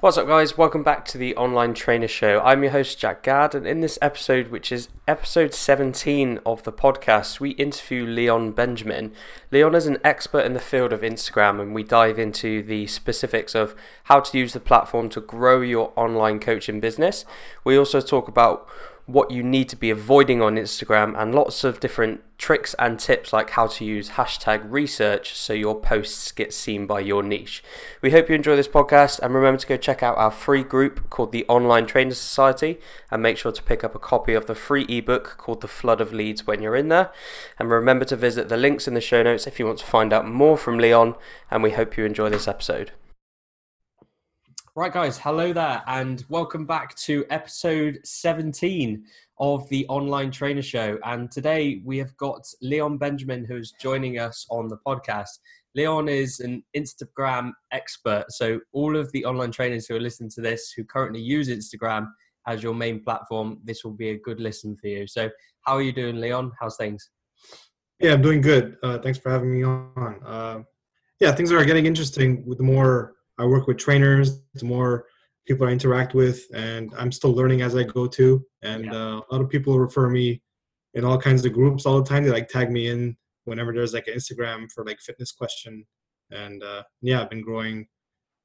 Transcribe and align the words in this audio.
What's 0.00 0.16
up, 0.16 0.28
guys? 0.28 0.56
Welcome 0.56 0.84
back 0.84 1.04
to 1.06 1.18
the 1.18 1.34
Online 1.34 1.74
Trainer 1.74 2.06
Show. 2.06 2.40
I'm 2.44 2.62
your 2.62 2.70
host, 2.70 3.00
Jack 3.00 3.24
Gad, 3.24 3.52
and 3.56 3.66
in 3.66 3.80
this 3.80 3.98
episode, 4.00 4.46
which 4.46 4.70
is 4.70 4.88
episode 5.08 5.52
17 5.52 6.38
of 6.46 6.62
the 6.62 6.72
podcast, 6.72 7.40
we 7.40 7.50
interview 7.50 8.06
Leon 8.06 8.52
Benjamin. 8.52 9.12
Leon 9.50 9.74
is 9.74 9.88
an 9.88 9.98
expert 10.04 10.46
in 10.46 10.52
the 10.52 10.60
field 10.60 10.92
of 10.92 11.00
Instagram, 11.00 11.60
and 11.60 11.74
we 11.74 11.82
dive 11.82 12.16
into 12.16 12.62
the 12.62 12.86
specifics 12.86 13.56
of 13.56 13.74
how 14.04 14.20
to 14.20 14.38
use 14.38 14.52
the 14.52 14.60
platform 14.60 15.08
to 15.08 15.20
grow 15.20 15.62
your 15.62 15.92
online 15.96 16.38
coaching 16.38 16.78
business. 16.78 17.24
We 17.64 17.76
also 17.76 18.00
talk 18.00 18.28
about 18.28 18.68
what 19.08 19.30
you 19.30 19.42
need 19.42 19.70
to 19.70 19.74
be 19.74 19.88
avoiding 19.88 20.42
on 20.42 20.56
Instagram 20.56 21.18
and 21.18 21.34
lots 21.34 21.64
of 21.64 21.80
different 21.80 22.20
tricks 22.36 22.74
and 22.78 23.00
tips 23.00 23.32
like 23.32 23.48
how 23.50 23.66
to 23.66 23.82
use 23.82 24.10
hashtag 24.10 24.60
research 24.70 25.34
so 25.34 25.54
your 25.54 25.80
posts 25.80 26.30
get 26.30 26.52
seen 26.52 26.86
by 26.86 27.00
your 27.00 27.22
niche. 27.22 27.64
We 28.02 28.10
hope 28.10 28.28
you 28.28 28.34
enjoy 28.34 28.54
this 28.54 28.68
podcast 28.68 29.18
and 29.20 29.34
remember 29.34 29.60
to 29.60 29.66
go 29.66 29.78
check 29.78 30.02
out 30.02 30.18
our 30.18 30.30
free 30.30 30.62
group 30.62 31.08
called 31.08 31.32
the 31.32 31.46
Online 31.48 31.86
Trainer 31.86 32.12
Society 32.12 32.78
and 33.10 33.22
make 33.22 33.38
sure 33.38 33.50
to 33.50 33.62
pick 33.62 33.82
up 33.82 33.94
a 33.94 33.98
copy 33.98 34.34
of 34.34 34.44
the 34.44 34.54
free 34.54 34.84
ebook 34.90 35.36
called 35.38 35.62
The 35.62 35.68
Flood 35.68 36.02
of 36.02 36.12
Leads 36.12 36.46
when 36.46 36.60
you're 36.60 36.76
in 36.76 36.88
there. 36.88 37.10
And 37.58 37.70
remember 37.70 38.04
to 38.04 38.16
visit 38.16 38.50
the 38.50 38.58
links 38.58 38.86
in 38.86 38.92
the 38.92 39.00
show 39.00 39.22
notes 39.22 39.46
if 39.46 39.58
you 39.58 39.64
want 39.64 39.78
to 39.78 39.86
find 39.86 40.12
out 40.12 40.28
more 40.28 40.58
from 40.58 40.76
Leon 40.76 41.14
and 41.50 41.62
we 41.62 41.70
hope 41.70 41.96
you 41.96 42.04
enjoy 42.04 42.28
this 42.28 42.46
episode. 42.46 42.92
Right, 44.78 44.92
guys, 44.92 45.18
hello 45.18 45.52
there, 45.52 45.82
and 45.88 46.24
welcome 46.28 46.64
back 46.64 46.94
to 46.98 47.24
episode 47.30 47.98
17 48.04 49.04
of 49.40 49.68
the 49.70 49.84
Online 49.88 50.30
Trainer 50.30 50.62
Show. 50.62 51.00
And 51.02 51.28
today 51.32 51.82
we 51.84 51.98
have 51.98 52.16
got 52.16 52.46
Leon 52.62 52.96
Benjamin 52.96 53.44
who's 53.44 53.72
joining 53.80 54.20
us 54.20 54.46
on 54.50 54.68
the 54.68 54.76
podcast. 54.86 55.40
Leon 55.74 56.08
is 56.08 56.38
an 56.38 56.62
Instagram 56.76 57.50
expert, 57.72 58.26
so 58.28 58.60
all 58.72 58.96
of 58.96 59.10
the 59.10 59.24
online 59.24 59.50
trainers 59.50 59.88
who 59.88 59.96
are 59.96 60.00
listening 60.00 60.30
to 60.36 60.40
this 60.40 60.70
who 60.70 60.84
currently 60.84 61.20
use 61.20 61.48
Instagram 61.48 62.06
as 62.46 62.62
your 62.62 62.72
main 62.72 63.02
platform, 63.02 63.58
this 63.64 63.82
will 63.82 63.94
be 63.94 64.10
a 64.10 64.18
good 64.20 64.38
listen 64.38 64.76
for 64.76 64.86
you. 64.86 65.08
So, 65.08 65.28
how 65.62 65.74
are 65.74 65.82
you 65.82 65.92
doing, 65.92 66.20
Leon? 66.20 66.52
How's 66.60 66.76
things? 66.76 67.10
Yeah, 67.98 68.12
I'm 68.12 68.22
doing 68.22 68.42
good. 68.42 68.76
Uh, 68.84 68.98
thanks 68.98 69.18
for 69.18 69.30
having 69.30 69.52
me 69.52 69.64
on. 69.64 70.20
Uh, 70.24 70.62
yeah, 71.18 71.32
things 71.32 71.50
are 71.50 71.64
getting 71.64 71.86
interesting 71.86 72.46
with 72.46 72.58
the 72.58 72.64
more 72.64 73.16
I 73.38 73.46
work 73.46 73.66
with 73.66 73.78
trainers, 73.78 74.40
the 74.54 74.64
more 74.64 75.06
people 75.46 75.66
I 75.66 75.70
interact 75.70 76.14
with, 76.14 76.42
and 76.54 76.92
I'm 76.96 77.10
still 77.10 77.32
learning 77.32 77.62
as 77.62 77.74
I 77.74 77.84
go 77.84 78.06
too. 78.06 78.44
And 78.62 78.86
yeah. 78.86 78.94
uh, 78.94 79.20
a 79.20 79.28
lot 79.32 79.40
of 79.40 79.48
people 79.48 79.78
refer 79.78 80.08
me 80.08 80.42
in 80.94 81.04
all 81.04 81.18
kinds 81.18 81.44
of 81.44 81.52
groups 81.52 81.86
all 81.86 82.00
the 82.00 82.08
time. 82.08 82.24
They 82.24 82.30
like 82.30 82.48
tag 82.48 82.70
me 82.70 82.88
in 82.88 83.16
whenever 83.44 83.72
there's 83.72 83.94
like 83.94 84.08
an 84.08 84.14
Instagram 84.14 84.70
for 84.72 84.84
like 84.84 85.00
fitness 85.00 85.32
question. 85.32 85.86
And 86.30 86.62
uh, 86.62 86.82
yeah, 87.00 87.22
I've 87.22 87.30
been 87.30 87.40
growing 87.42 87.86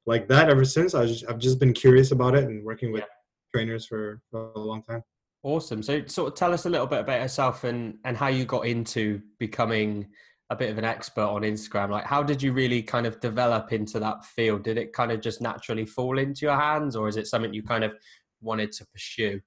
like 0.06 0.28
that 0.28 0.48
ever 0.48 0.64
since. 0.64 0.94
I 0.94 1.06
just, 1.06 1.24
I've 1.28 1.38
just 1.38 1.58
been 1.58 1.72
curious 1.72 2.10
about 2.10 2.34
it 2.34 2.44
and 2.44 2.64
working 2.64 2.92
with 2.92 3.02
yeah. 3.02 3.06
trainers 3.54 3.86
for, 3.86 4.20
for 4.30 4.52
a 4.54 4.60
long 4.60 4.82
time. 4.82 5.02
Awesome. 5.42 5.82
So, 5.82 6.02
sort 6.06 6.28
of 6.28 6.34
tell 6.36 6.54
us 6.54 6.64
a 6.64 6.70
little 6.70 6.86
bit 6.86 7.00
about 7.00 7.20
yourself 7.20 7.64
and 7.64 7.98
and 8.06 8.16
how 8.16 8.28
you 8.28 8.46
got 8.46 8.66
into 8.66 9.20
becoming 9.38 10.06
a 10.50 10.56
bit 10.56 10.70
of 10.70 10.78
an 10.78 10.84
expert 10.84 11.22
on 11.22 11.42
Instagram. 11.42 11.90
Like, 11.90 12.04
how 12.04 12.22
did 12.22 12.42
you 12.42 12.52
really 12.52 12.82
kind 12.82 13.06
of 13.06 13.20
develop 13.20 13.72
into 13.72 13.98
that 14.00 14.24
field? 14.24 14.62
Did 14.62 14.76
it 14.76 14.92
kind 14.92 15.10
of 15.10 15.20
just 15.20 15.40
naturally 15.40 15.86
fall 15.86 16.18
into 16.18 16.46
your 16.46 16.56
hands, 16.56 16.96
or 16.96 17.08
is 17.08 17.16
it 17.16 17.26
something 17.26 17.54
you 17.54 17.62
kind 17.62 17.84
of 17.84 17.94
wanted 18.40 18.72
to 18.72 18.86
pursue? 18.86 19.40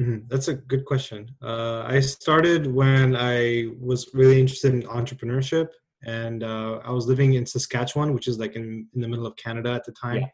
Mm-hmm. 0.00 0.26
That's 0.28 0.48
a 0.48 0.54
good 0.54 0.84
question. 0.84 1.30
Uh, 1.42 1.84
I 1.86 2.00
started 2.00 2.66
when 2.66 3.16
I 3.16 3.68
was 3.80 4.10
really 4.12 4.40
interested 4.40 4.74
in 4.74 4.82
entrepreneurship, 4.82 5.68
and 6.04 6.42
uh, 6.42 6.80
I 6.84 6.90
was 6.90 7.06
living 7.06 7.34
in 7.34 7.46
Saskatchewan, 7.46 8.12
which 8.12 8.28
is 8.28 8.38
like 8.38 8.56
in, 8.56 8.86
in 8.94 9.00
the 9.00 9.08
middle 9.08 9.26
of 9.26 9.36
Canada 9.36 9.72
at 9.72 9.84
the 9.84 9.92
time. 9.92 10.20
Yeah. 10.20 10.26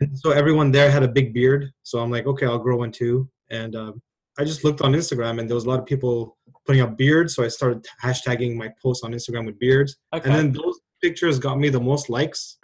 And 0.00 0.18
so 0.18 0.30
everyone 0.30 0.72
there 0.72 0.90
had 0.90 1.04
a 1.04 1.08
big 1.08 1.32
beard, 1.32 1.70
so 1.82 2.00
I'm 2.00 2.10
like, 2.10 2.26
okay, 2.26 2.46
I'll 2.46 2.58
grow 2.58 2.78
one 2.78 2.90
too. 2.90 3.28
And 3.50 3.76
um, 3.76 4.02
I 4.38 4.44
just 4.44 4.64
looked 4.64 4.80
on 4.80 4.94
Instagram, 4.94 5.38
and 5.38 5.48
there 5.48 5.54
was 5.54 5.66
a 5.66 5.68
lot 5.68 5.78
of 5.78 5.86
people 5.86 6.38
putting 6.66 6.82
up 6.82 6.96
beards, 6.96 7.34
so 7.34 7.44
I 7.44 7.48
started 7.48 7.86
hashtagging 8.02 8.56
my 8.56 8.70
posts 8.82 9.04
on 9.04 9.12
Instagram 9.12 9.46
with 9.46 9.58
beards, 9.58 9.96
okay. 10.14 10.28
and 10.28 10.38
then 10.38 10.52
those 10.52 10.80
pictures 11.02 11.38
got 11.38 11.58
me 11.58 11.68
the 11.68 11.80
most 11.80 12.08
likes. 12.08 12.58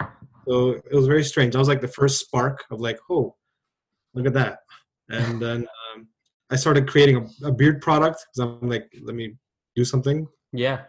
So 0.47 0.71
it 0.71 0.95
was 0.95 1.07
very 1.07 1.23
strange. 1.23 1.55
I 1.55 1.59
was 1.59 1.67
like 1.67 1.81
the 1.81 1.87
first 1.87 2.19
spark 2.19 2.63
of 2.71 2.79
like, 2.79 2.99
oh, 3.09 3.35
look 4.13 4.25
at 4.25 4.33
that, 4.33 4.59
and 5.09 5.41
then 5.41 5.67
um, 5.95 6.07
I 6.49 6.55
started 6.55 6.87
creating 6.87 7.29
a, 7.43 7.47
a 7.47 7.51
beard 7.51 7.81
product 7.81 8.25
because 8.33 8.49
I'm 8.61 8.69
like, 8.69 8.91
let 9.01 9.15
me 9.15 9.35
do 9.75 9.85
something. 9.85 10.27
Yeah. 10.51 10.81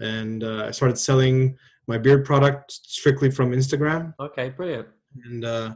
And 0.00 0.44
uh, 0.44 0.66
I 0.66 0.70
started 0.70 0.98
selling 0.98 1.56
my 1.88 1.98
beard 1.98 2.24
product 2.24 2.72
strictly 2.72 3.30
from 3.30 3.52
Instagram. 3.52 4.14
Okay, 4.20 4.50
brilliant. 4.50 4.88
And 5.24 5.44
uh, 5.44 5.74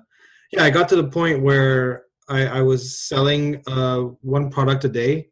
yeah, 0.52 0.64
I 0.64 0.70
got 0.70 0.88
to 0.90 0.96
the 0.96 1.08
point 1.08 1.42
where 1.42 2.04
I, 2.28 2.46
I 2.46 2.62
was 2.62 2.98
selling 2.98 3.62
uh, 3.66 4.00
one 4.22 4.50
product 4.50 4.84
a 4.84 4.88
day 4.88 5.29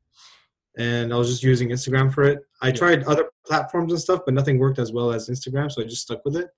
and 0.79 1.13
I 1.13 1.17
was 1.17 1.29
just 1.29 1.43
using 1.43 1.71
Instagram 1.71 2.13
for 2.13 2.23
it. 2.23 2.41
I 2.63 2.69
yeah. 2.69 2.75
tried 2.75 3.03
other 3.05 3.31
platforms 3.45 3.93
and 3.93 4.01
stuff, 4.01 4.21
but 4.25 4.35
nothing 4.35 4.59
worked 4.59 4.79
as 4.79 4.93
well 4.93 5.13
as 5.13 5.29
Instagram, 5.29 5.71
so 5.71 5.83
I 5.83 5.85
just 5.85 6.03
stuck 6.03 6.25
with 6.25 6.37
it. 6.37 6.49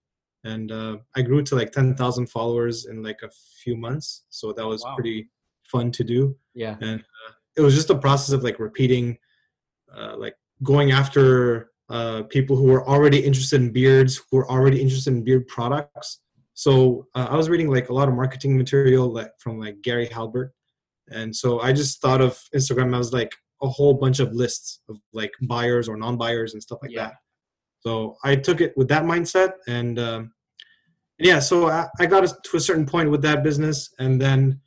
And 0.45 0.71
uh, 0.71 0.99
I 1.17 1.23
grew 1.23 1.43
to 1.43 1.55
like 1.55 1.73
10,000 1.73 2.27
followers 2.29 2.87
in 2.87 3.03
like 3.03 3.21
a 3.23 3.31
few 3.63 3.77
months, 3.77 4.25
so 4.29 4.53
that 4.53 4.67
was 4.67 4.83
wow. 4.85 4.95
pretty 4.95 5.31
fun 5.65 5.91
to 5.93 6.05
do. 6.05 6.37
Yeah, 6.55 6.77
and 6.81 7.01
uh, 7.01 7.33
it 7.57 7.63
was 7.63 7.75
just 7.75 7.91
a 7.91 7.99
process 7.99 8.33
of 8.33 8.45
like 8.45 8.59
repeating, 8.59 9.19
uh, 9.95 10.17
like 10.17 10.35
going 10.63 10.93
after 10.93 11.71
uh, 11.89 12.23
people 12.25 12.57
who 12.57 12.65
were 12.65 12.87
already 12.87 13.19
interested 13.19 13.61
in 13.61 13.73
beards, 13.73 14.23
who 14.31 14.39
were 14.39 14.51
already 14.51 14.81
interested 14.81 15.13
in 15.13 15.25
beard 15.25 15.47
products. 15.49 16.21
So 16.55 17.07
uh, 17.15 17.27
I 17.31 17.37
was 17.37 17.49
reading 17.49 17.71
like 17.71 17.89
a 17.89 17.95
lot 17.95 18.09
of 18.09 18.15
marketing 18.15 18.57
material 18.57 19.11
like 19.11 19.33
from 19.39 19.59
like 19.59 19.81
Gary 19.83 20.07
Halbert, 20.07 20.53
and 21.11 21.35
so 21.35 21.61
I 21.61 21.73
just 21.73 22.01
thought 22.01 22.21
of 22.21 22.39
Instagram. 22.55 22.95
I 22.95 22.99
was 22.99 23.13
like, 23.13 23.35
a 23.63 23.69
whole 23.69 23.95
bunch 23.95 24.21
of 24.21 24.33
lists 24.33 24.81
of 24.89 24.97
like 25.13 25.33
buyers 25.43 25.89
or 25.89 25.97
non-buyers 25.97 26.55
and 26.55 26.63
stuff 26.63 26.79
like 26.83 26.93
yeah. 26.93 27.09
that. 27.09 27.15
So 27.81 28.17
I 28.25 28.37
took 28.37 28.61
it 28.61 28.75
with 28.77 28.89
that 28.89 29.05
mindset, 29.05 29.53
and 29.67 29.99
um, 29.99 30.33
yeah, 31.19 31.39
so 31.39 31.69
I, 31.69 31.87
I 31.99 32.07
got 32.07 32.27
to 32.45 32.57
a 32.57 32.61
certain 32.61 32.87
point 32.87 33.11
with 33.11 33.23
that 33.23 33.43
business, 33.43 33.93
and 33.99 34.21
then 34.21 34.61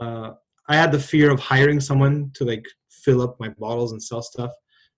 uh, 0.00 0.32
I 0.68 0.76
had 0.76 0.92
the 0.92 0.98
fear 0.98 1.30
of 1.30 1.40
hiring 1.40 1.80
someone 1.80 2.30
to 2.34 2.44
like 2.44 2.64
fill 2.90 3.22
up 3.22 3.36
my 3.40 3.48
bottles 3.50 3.92
and 3.92 4.02
sell 4.02 4.22
stuff. 4.22 4.52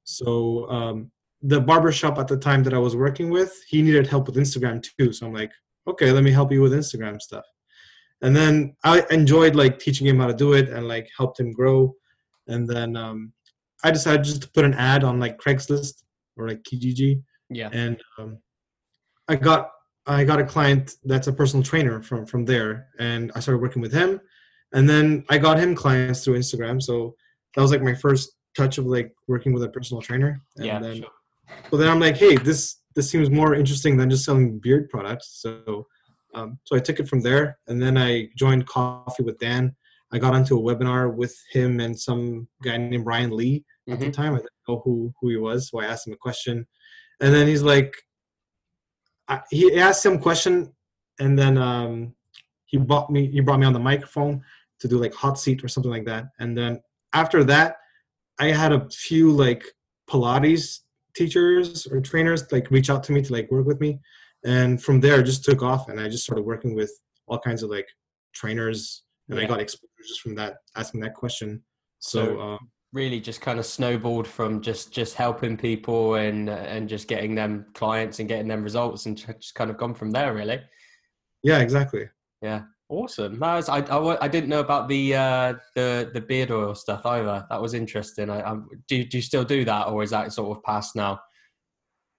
So 0.05 0.69
um, 0.69 1.11
the 1.43 1.61
barbershop 1.61 2.19
at 2.19 2.29
the 2.29 2.37
time 2.37 2.63
that 2.65 2.75
I 2.75 2.79
was 2.79 2.97
working 2.97 3.31
with, 3.31 3.53
he 3.69 3.83
needed 3.83 4.07
help 4.07 4.27
with 4.27 4.37
Instagram 4.37 4.85
too. 4.99 5.13
So 5.13 5.27
I'm 5.27 5.33
like, 5.33 5.53
okay, 5.87 6.11
let 6.13 6.25
me 6.25 6.31
help 6.31 6.53
you 6.53 6.61
with 6.61 6.73
Instagram 6.73 7.21
stuff. 7.21 7.45
And 8.23 8.35
then 8.35 8.75
I 8.85 9.05
enjoyed 9.11 9.55
like 9.55 9.79
teaching 9.79 10.07
him 10.07 10.19
how 10.19 10.27
to 10.27 10.35
do 10.35 10.55
it 10.55 10.71
and 10.71 10.89
like 10.89 11.09
helped 11.17 11.41
him 11.41 11.53
grow 11.53 11.95
and 12.47 12.69
then 12.69 12.97
um, 12.97 13.33
I 13.83 13.91
decided 13.91 14.25
just 14.25 14.43
to 14.43 14.51
put 14.51 14.65
an 14.65 14.75
ad 14.75 15.05
on 15.05 15.21
like 15.21 15.39
Craigslist 15.39 16.03
or 16.37 16.49
like 16.49 16.63
Kijiji. 16.63 17.23
Yeah. 17.51 17.71
And 17.73 18.01
um, 18.19 18.39
I 19.29 19.37
got 19.37 19.71
I 20.07 20.25
got 20.25 20.41
a 20.41 20.45
client 20.45 20.97
that's 21.05 21.29
a 21.29 21.33
personal 21.33 21.63
trainer 21.63 22.03
from 22.03 22.27
from 22.27 22.45
there, 22.45 22.89
and 22.99 23.33
I 23.35 23.41
started 23.41 23.61
working 23.61 23.83
with 23.83 23.93
him, 23.93 24.21
and 24.73 24.89
then 24.89 25.25
I 25.31 25.39
got 25.39 25.59
him 25.59 25.75
clients 25.75 26.25
through 26.25 26.39
Instagram. 26.39 26.83
So 26.83 27.15
that 27.55 27.63
was 27.63 27.71
like 27.71 27.83
my 27.83 27.95
first 27.95 28.33
touch 28.57 28.79
of 28.79 28.87
like 28.87 29.13
working 29.29 29.53
with 29.53 29.63
a 29.63 29.69
personal 29.69 30.03
trainer. 30.03 30.41
And 30.57 30.67
yeah. 30.67 30.79
Then, 30.79 30.97
sure. 30.97 31.09
So 31.71 31.77
then 31.77 31.89
I'm 31.89 32.01
like, 32.01 32.17
hey, 32.17 32.37
this 32.37 32.81
this 32.95 33.11
seems 33.11 33.31
more 33.31 33.55
interesting 33.55 33.97
than 33.97 34.11
just 34.11 34.25
selling 34.25 34.59
beard 34.59 34.89
products. 34.89 35.41
So 35.41 35.87
um, 36.35 36.59
so 36.65 36.77
I 36.77 36.81
took 36.81 37.01
it 37.01 37.09
from 37.09 37.21
there, 37.21 37.59
and 37.69 37.81
then 37.81 37.97
I 37.97 38.29
joined 38.37 38.67
Coffee 38.67 39.23
with 39.23 39.39
Dan, 39.39 39.75
I 40.15 40.19
got 40.19 40.33
onto 40.33 40.57
a 40.57 40.63
webinar 40.63 41.13
with 41.13 41.37
him 41.51 41.81
and 41.81 41.99
some 41.99 42.47
guy 42.63 42.77
named 42.77 43.05
Ryan 43.05 43.37
Lee 43.37 43.65
at 43.89 43.95
mm-hmm. 43.95 44.05
the 44.05 44.11
time. 44.13 44.35
I 44.35 44.37
didn't 44.37 44.51
know 44.69 44.81
who 44.85 45.13
who 45.21 45.29
he 45.29 45.37
was, 45.37 45.69
so 45.69 45.81
I 45.81 45.87
asked 45.87 46.07
him 46.07 46.13
a 46.13 46.17
question, 46.17 46.67
and 47.21 47.35
then 47.35 47.49
he's 47.49 47.63
like, 47.63 47.93
I, 49.27 49.41
he 49.51 49.77
asked 49.77 50.05
some 50.05 50.21
question, 50.21 50.73
and 51.19 51.37
then 51.37 51.59
um, 51.59 52.15
he 52.67 52.77
brought 52.77 53.11
me 53.11 53.27
he 53.27 53.41
brought 53.41 53.59
me 53.59 53.67
on 53.67 53.73
the 53.73 53.81
microphone 53.81 54.41
to 54.79 54.87
do 54.87 54.99
like 54.99 55.15
hot 55.15 55.37
seat 55.37 55.65
or 55.65 55.69
something 55.69 55.91
like 55.91 56.07
that, 56.07 56.27
and 56.39 56.57
then 56.57 56.81
after 57.13 57.43
that, 57.45 57.77
I 58.39 58.53
had 58.53 58.73
a 58.73 58.89
few 58.91 59.33
like 59.33 59.65
Pilates 60.09 60.81
teachers 61.17 61.89
or 61.89 62.01
trainers 62.01 62.51
like 62.53 62.71
reach 62.71 62.89
out 62.89 63.03
to 63.05 63.13
me 63.13 63.21
to 63.23 63.33
like 63.33 63.51
work 63.51 63.67
with 63.67 63.81
me, 63.81 63.99
and 64.45 64.81
from 64.81 65.01
there 65.01 65.19
it 65.19 65.25
just 65.25 65.45
took 65.45 65.61
off, 65.61 65.89
and 65.89 65.99
I 65.99 66.09
just 66.09 66.23
started 66.23 66.43
working 66.43 66.77
with 66.77 66.93
all 67.27 67.41
kinds 67.41 67.65
of 67.65 67.71
like 67.71 67.89
trainers 68.33 69.03
and 69.29 69.39
yeah. 69.39 69.45
I 69.45 69.49
got 69.49 69.61
exposure 69.61 69.89
just 70.07 70.21
from 70.21 70.35
that 70.37 70.57
asking 70.77 71.01
that 71.01 71.15
question. 71.15 71.63
So, 71.99 72.25
so 72.25 72.41
um, 72.41 72.59
really, 72.93 73.21
just 73.21 73.41
kind 73.41 73.59
of 73.59 73.67
snowballed 73.67 74.27
from 74.27 74.61
just 74.61 74.93
just 74.93 75.15
helping 75.15 75.57
people 75.57 76.15
and 76.17 76.49
and 76.51 76.89
just 76.89 77.09
getting 77.09 77.35
them 77.35 77.67
clients 77.75 78.19
and 78.19 78.29
getting 78.29 78.49
them 78.49 78.63
results, 78.63 79.07
and 79.07 79.17
just 79.17 79.55
kind 79.55 79.71
of 79.71 79.77
gone 79.77 79.95
from 79.95 80.11
there. 80.11 80.35
Really. 80.35 80.61
Yeah. 81.43 81.59
Exactly. 81.59 82.09
Yeah. 82.43 82.63
Awesome. 82.91 83.39
That 83.41 83.57
was, 83.57 83.69
I, 83.71 83.79
I, 83.79 84.25
I 84.25 84.29
didn't 84.29 84.51
know 84.51 84.61
about 84.61 84.89
the 84.89 85.15
uh, 85.15 85.55
the 85.75 86.11
the 86.13 86.21
beard 86.21 86.51
oil 86.51 86.75
stuff 86.75 87.07
either. 87.07 87.47
That 87.49 87.61
was 87.61 87.73
interesting. 87.73 88.29
I, 88.29 88.41
I 88.43 88.57
do 88.87 89.05
do 89.05 89.19
you 89.19 89.23
still 89.23 89.45
do 89.45 89.65
that, 89.65 89.89
or 89.89 90.03
is 90.03 90.11
that 90.11 90.33
sort 90.33 90.57
of 90.57 90.63
past 90.63 90.95
now? 90.95 91.19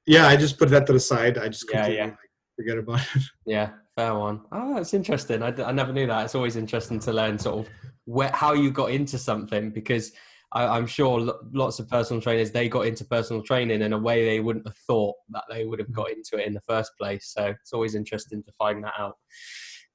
Yeah, 0.08 0.28
I 0.28 0.36
just 0.36 0.58
put 0.58 0.70
that 0.70 0.88
to 0.88 0.94
the 0.94 1.00
side. 1.00 1.38
I 1.38 1.50
just 1.50 1.68
completely 1.68 1.98
yeah, 1.98 2.08
yeah. 2.08 2.16
forget 2.56 2.78
about 2.80 3.02
it. 3.16 3.24
Yeah, 3.46 3.70
fair 3.96 4.16
one. 4.16 4.42
Oh, 4.52 4.76
that's 4.76 4.94
interesting. 4.94 5.42
I, 5.42 5.48
I 5.64 5.72
never 5.72 5.94
knew 5.94 6.08
that. 6.08 6.26
It's 6.26 6.36
always 6.36 6.56
interesting 6.56 7.00
to 7.00 7.14
learn 7.14 7.40
sort 7.40 7.66
of 7.66 7.74
where, 8.06 8.32
how 8.32 8.54
you 8.54 8.72
got 8.72 8.92
into 8.92 9.18
something 9.18 9.72
because 9.72 10.12
I, 10.52 10.78
am 10.78 10.88
sure 10.88 11.34
lots 11.54 11.80
of 11.80 11.90
personal 11.90 12.22
trainers 12.22 12.52
they 12.52 12.70
got 12.70 12.86
into 12.86 13.04
personal 13.06 13.42
training 13.42 13.82
in 13.82 13.94
a 13.94 13.98
way 13.98 14.26
they 14.26 14.40
wouldn't 14.40 14.68
have 14.68 14.78
thought 14.88 15.16
that 15.30 15.44
they 15.50 15.66
would 15.66 15.80
have 15.80 15.92
got 15.92 16.08
mm-hmm. 16.08 16.20
into 16.20 16.44
it 16.44 16.48
in 16.48 16.54
the 16.54 16.62
first 16.62 16.92
place. 17.00 17.32
So 17.36 17.48
it's 17.62 17.74
always 17.74 17.96
interesting 17.96 18.44
to 18.44 18.52
find 18.54 18.84
that 18.84 18.94
out. 18.98 19.16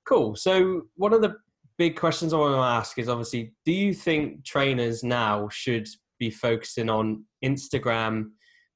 Cool. 0.07 0.37
So 0.37 0.83
one 0.97 1.13
of 1.13 1.23
the 1.23 1.37
big 1.79 1.97
questions 1.97 2.33
I 2.33 2.39
want 2.39 2.55
to 2.55 2.61
ask 2.61 2.99
is 2.99 3.09
obviously, 3.09 3.55
do 3.65 3.73
you 3.73 3.95
think 3.95 4.45
trainers 4.45 5.03
now 5.03 5.49
should 5.51 5.89
be 6.19 6.31
focusing 6.31 6.91
on 6.91 7.25
Instagram 7.45 8.31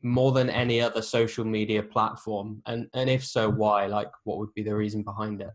more 0.04 0.32
than 0.32 0.50
any 0.50 0.80
other 0.80 1.02
social 1.02 1.44
media 1.44 1.82
platform? 1.82 2.62
And 2.66 2.88
and 2.94 3.10
if 3.10 3.24
so, 3.24 3.50
why? 3.50 3.86
Like, 3.86 4.10
what 4.24 4.38
would 4.38 4.54
be 4.54 4.62
the 4.62 4.76
reason 4.76 5.02
behind 5.02 5.40
it? 5.40 5.50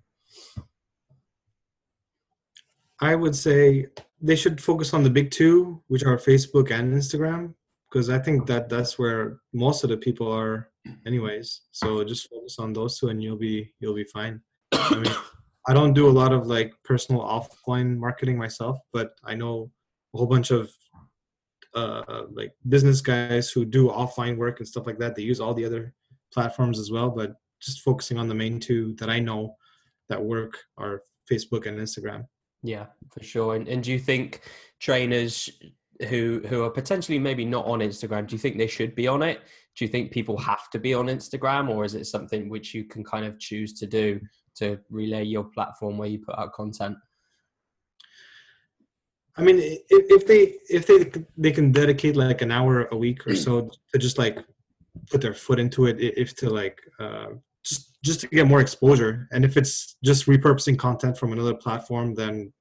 I 3.00 3.16
would 3.16 3.36
say 3.36 3.88
they 4.22 4.36
should 4.36 4.62
focus 4.62 4.94
on 4.94 5.04
the 5.04 5.10
big 5.10 5.32
two, 5.32 5.82
which 5.88 6.04
are 6.04 6.18
Facebook 6.18 6.72
and 6.72 6.94
Instagram, 6.94 7.54
because 7.90 8.10
I 8.10 8.20
think 8.20 8.46
that 8.48 8.68
that's 8.68 9.00
where 9.00 9.40
most 9.54 9.84
of 9.84 9.90
the 9.90 9.98
people 9.98 10.30
are, 10.30 10.70
anyways. 11.06 11.62
So 11.72 12.04
just 12.04 12.30
focus 12.30 12.60
on 12.60 12.74
those 12.74 13.00
two, 13.00 13.08
and 13.08 13.24
you'll 13.24 13.38
be 13.38 13.74
you'll 13.80 13.96
be 13.96 14.04
fine. 14.04 14.42
I 14.74 14.96
mean, 14.96 15.14
I 15.68 15.74
don't 15.74 15.94
do 15.94 16.10
a 16.10 16.18
lot 16.22 16.34
of 16.34 16.48
like 16.48 16.74
personal 16.84 17.22
offline 17.22 17.98
marketing 17.98 18.38
myself, 18.38 18.80
but 18.92 19.12
I 19.24 19.36
know 19.36 19.72
a 20.14 20.18
whole 20.18 20.28
bunch 20.28 20.52
of 20.52 20.72
uh, 21.76 22.24
like 22.32 22.52
business 22.68 23.02
guys 23.02 23.50
who 23.50 23.66
do 23.66 23.90
offline 23.90 24.38
work 24.38 24.60
and 24.60 24.68
stuff 24.68 24.88
like 24.88 25.00
that. 25.00 25.16
They 25.16 25.22
use 25.22 25.40
all 25.40 25.54
the 25.54 25.66
other 25.66 25.94
platforms 26.34 26.80
as 26.80 26.92
well, 26.92 27.10
but 27.10 27.34
just 27.62 27.82
focusing 27.82 28.18
on 28.18 28.28
the 28.28 28.36
main 28.36 28.60
two 28.60 28.96
that 29.00 29.10
I 29.10 29.20
know 29.20 29.56
that 30.08 30.24
work 30.24 30.58
are 30.78 31.04
Facebook 31.30 31.68
and 31.68 31.78
Instagram. 31.78 32.26
Yeah, 32.64 32.88
for 33.12 33.24
sure. 33.24 33.56
And, 33.56 33.68
and 33.68 33.84
do 33.84 33.92
you 33.92 34.00
think 34.00 34.42
trainers 34.80 35.50
who 36.08 36.42
who 36.48 36.64
are 36.64 36.70
potentially 36.70 37.20
maybe 37.20 37.46
not 37.46 37.66
on 37.66 37.80
Instagram, 37.80 38.28
do 38.28 38.36
you 38.36 38.40
think 38.40 38.58
they 38.58 38.68
should 38.68 38.96
be 38.96 39.08
on 39.08 39.22
it? 39.22 39.42
Do 39.76 39.86
you 39.86 39.90
think 39.90 40.12
people 40.12 40.38
have 40.38 40.70
to 40.72 40.80
be 40.80 40.94
on 40.94 41.08
Instagram, 41.08 41.70
or 41.70 41.86
is 41.86 41.96
it 41.96 42.06
something 42.06 42.50
which 42.50 42.74
you 42.74 42.86
can 42.86 43.04
kind 43.04 43.26
of 43.26 43.40
choose 43.40 43.74
to 43.74 43.88
do 43.88 44.20
to 44.56 44.80
relay 44.90 45.24
your 45.24 45.46
platform 45.46 45.98
where 45.98 46.10
you 46.10 46.20
put 46.20 46.38
out 46.38 46.54
content? 46.54 46.98
I 49.38 49.44
mean, 49.44 49.58
if, 49.60 49.84
if 49.90 50.28
they 50.28 50.56
if 50.70 50.86
they 50.88 51.24
they 51.38 51.52
can 51.52 51.72
dedicate 51.72 52.16
like 52.16 52.42
an 52.42 52.52
hour 52.52 52.88
a 52.92 52.98
week 52.98 53.26
or 53.26 53.36
so 53.36 53.70
to 53.94 53.98
just 53.98 54.18
like 54.18 54.40
put 55.10 55.22
their 55.22 55.34
foot 55.34 55.60
into 55.60 55.86
it, 55.86 55.98
if 56.00 56.36
to 56.38 56.50
like 56.50 56.80
uh, 57.00 57.28
just 57.64 58.02
just 58.04 58.22
to 58.22 58.28
get 58.28 58.48
more 58.48 58.62
exposure. 58.62 59.28
And 59.32 59.46
if 59.46 59.58
it's 59.58 59.96
just 60.04 60.26
repurposing 60.26 60.78
content 60.78 61.18
from 61.18 61.34
another 61.34 61.54
platform 61.54 62.16
then 62.16 62.52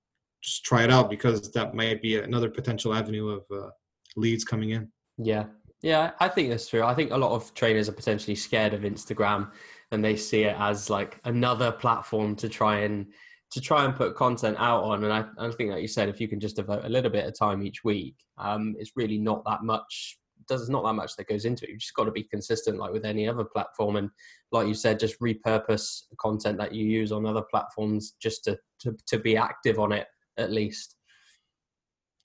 just 0.42 0.64
try 0.64 0.84
it 0.84 0.90
out 0.90 1.10
because 1.10 1.50
that 1.52 1.74
might 1.74 2.00
be 2.00 2.18
another 2.18 2.48
potential 2.48 2.94
avenue 2.94 3.28
of 3.28 3.44
uh, 3.52 3.70
leads 4.16 4.44
coming 4.44 4.70
in. 4.70 4.88
Yeah. 5.16 5.46
Yeah 5.82 6.12
i 6.20 6.28
think 6.28 6.50
that's 6.50 6.68
true. 6.68 6.82
I 6.82 6.94
think 6.94 7.10
a 7.12 7.16
lot 7.16 7.32
of 7.32 7.54
trainers 7.54 7.88
are 7.88 7.92
potentially 7.92 8.34
scared 8.34 8.74
of 8.74 8.82
instagram 8.82 9.50
and 9.90 10.04
they 10.04 10.16
see 10.16 10.42
it 10.42 10.56
as 10.58 10.90
like 10.90 11.20
another 11.24 11.72
platform 11.72 12.36
to 12.36 12.48
try 12.48 12.80
and 12.80 13.06
to 13.50 13.60
try 13.60 13.84
and 13.84 13.96
put 13.96 14.14
content 14.14 14.56
out 14.58 14.84
on 14.84 15.04
and 15.04 15.12
i, 15.12 15.24
I 15.38 15.50
think 15.50 15.70
like 15.70 15.82
you 15.82 15.88
said 15.88 16.08
if 16.08 16.20
you 16.20 16.28
can 16.28 16.40
just 16.40 16.56
devote 16.56 16.84
a 16.84 16.88
little 16.88 17.10
bit 17.10 17.26
of 17.26 17.38
time 17.38 17.62
each 17.62 17.82
week 17.84 18.16
um, 18.36 18.74
it's 18.78 18.92
really 18.96 19.18
not 19.18 19.44
that 19.46 19.62
much 19.62 20.18
there's 20.48 20.70
not 20.70 20.84
that 20.84 20.94
much 20.94 21.16
that 21.16 21.28
goes 21.28 21.44
into 21.44 21.64
it. 21.64 21.70
You've 21.70 21.80
just 21.80 21.94
got 21.94 22.04
to 22.04 22.10
be 22.10 22.22
consistent, 22.22 22.78
like 22.78 22.92
with 22.92 23.04
any 23.04 23.28
other 23.28 23.44
platform, 23.44 23.96
and 23.96 24.10
like 24.52 24.66
you 24.66 24.74
said, 24.74 24.98
just 24.98 25.20
repurpose 25.20 26.02
content 26.20 26.58
that 26.58 26.74
you 26.74 26.84
use 26.84 27.12
on 27.12 27.26
other 27.26 27.42
platforms 27.50 28.14
just 28.20 28.44
to 28.44 28.58
to, 28.80 28.96
to 29.06 29.18
be 29.18 29.36
active 29.36 29.78
on 29.78 29.92
it 29.92 30.06
at 30.36 30.50
least. 30.50 30.96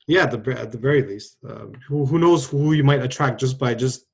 Yeah, 0.08 0.26
the 0.26 0.60
at 0.60 0.72
the 0.72 0.78
very 0.78 1.04
least, 1.04 1.38
um, 1.50 1.74
who 1.88 2.06
who 2.06 2.20
knows 2.20 2.48
who 2.48 2.74
you 2.74 2.84
might 2.84 3.02
attract 3.02 3.40
just 3.40 3.58
by 3.58 3.74
just 3.74 4.06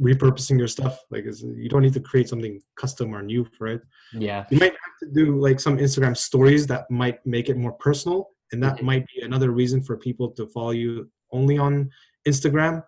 repurposing 0.00 0.58
your 0.58 0.68
stuff. 0.68 0.98
Like, 1.10 1.24
you 1.24 1.68
don't 1.68 1.82
need 1.82 1.94
to 1.94 2.00
create 2.00 2.28
something 2.28 2.60
custom 2.76 3.14
or 3.14 3.22
new 3.22 3.44
for 3.56 3.66
it. 3.68 3.82
Yeah, 4.12 4.44
you 4.50 4.58
might 4.58 4.72
have 4.72 4.98
to 5.02 5.06
do 5.12 5.40
like 5.40 5.60
some 5.60 5.78
Instagram 5.78 6.16
stories 6.16 6.66
that 6.68 6.90
might 6.90 7.24
make 7.26 7.48
it 7.48 7.56
more 7.56 7.72
personal, 7.72 8.30
and 8.52 8.62
that 8.62 8.76
mm-hmm. 8.76 8.86
might 8.86 9.06
be 9.14 9.22
another 9.22 9.50
reason 9.50 9.82
for 9.82 9.96
people 9.96 10.30
to 10.32 10.46
follow 10.48 10.70
you 10.70 11.10
only 11.32 11.58
on 11.58 11.90
Instagram 12.26 12.82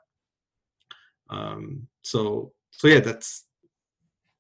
um, 1.31 1.89
so 2.03 2.53
so 2.71 2.89
yeah, 2.89 3.01
that's 3.01 3.45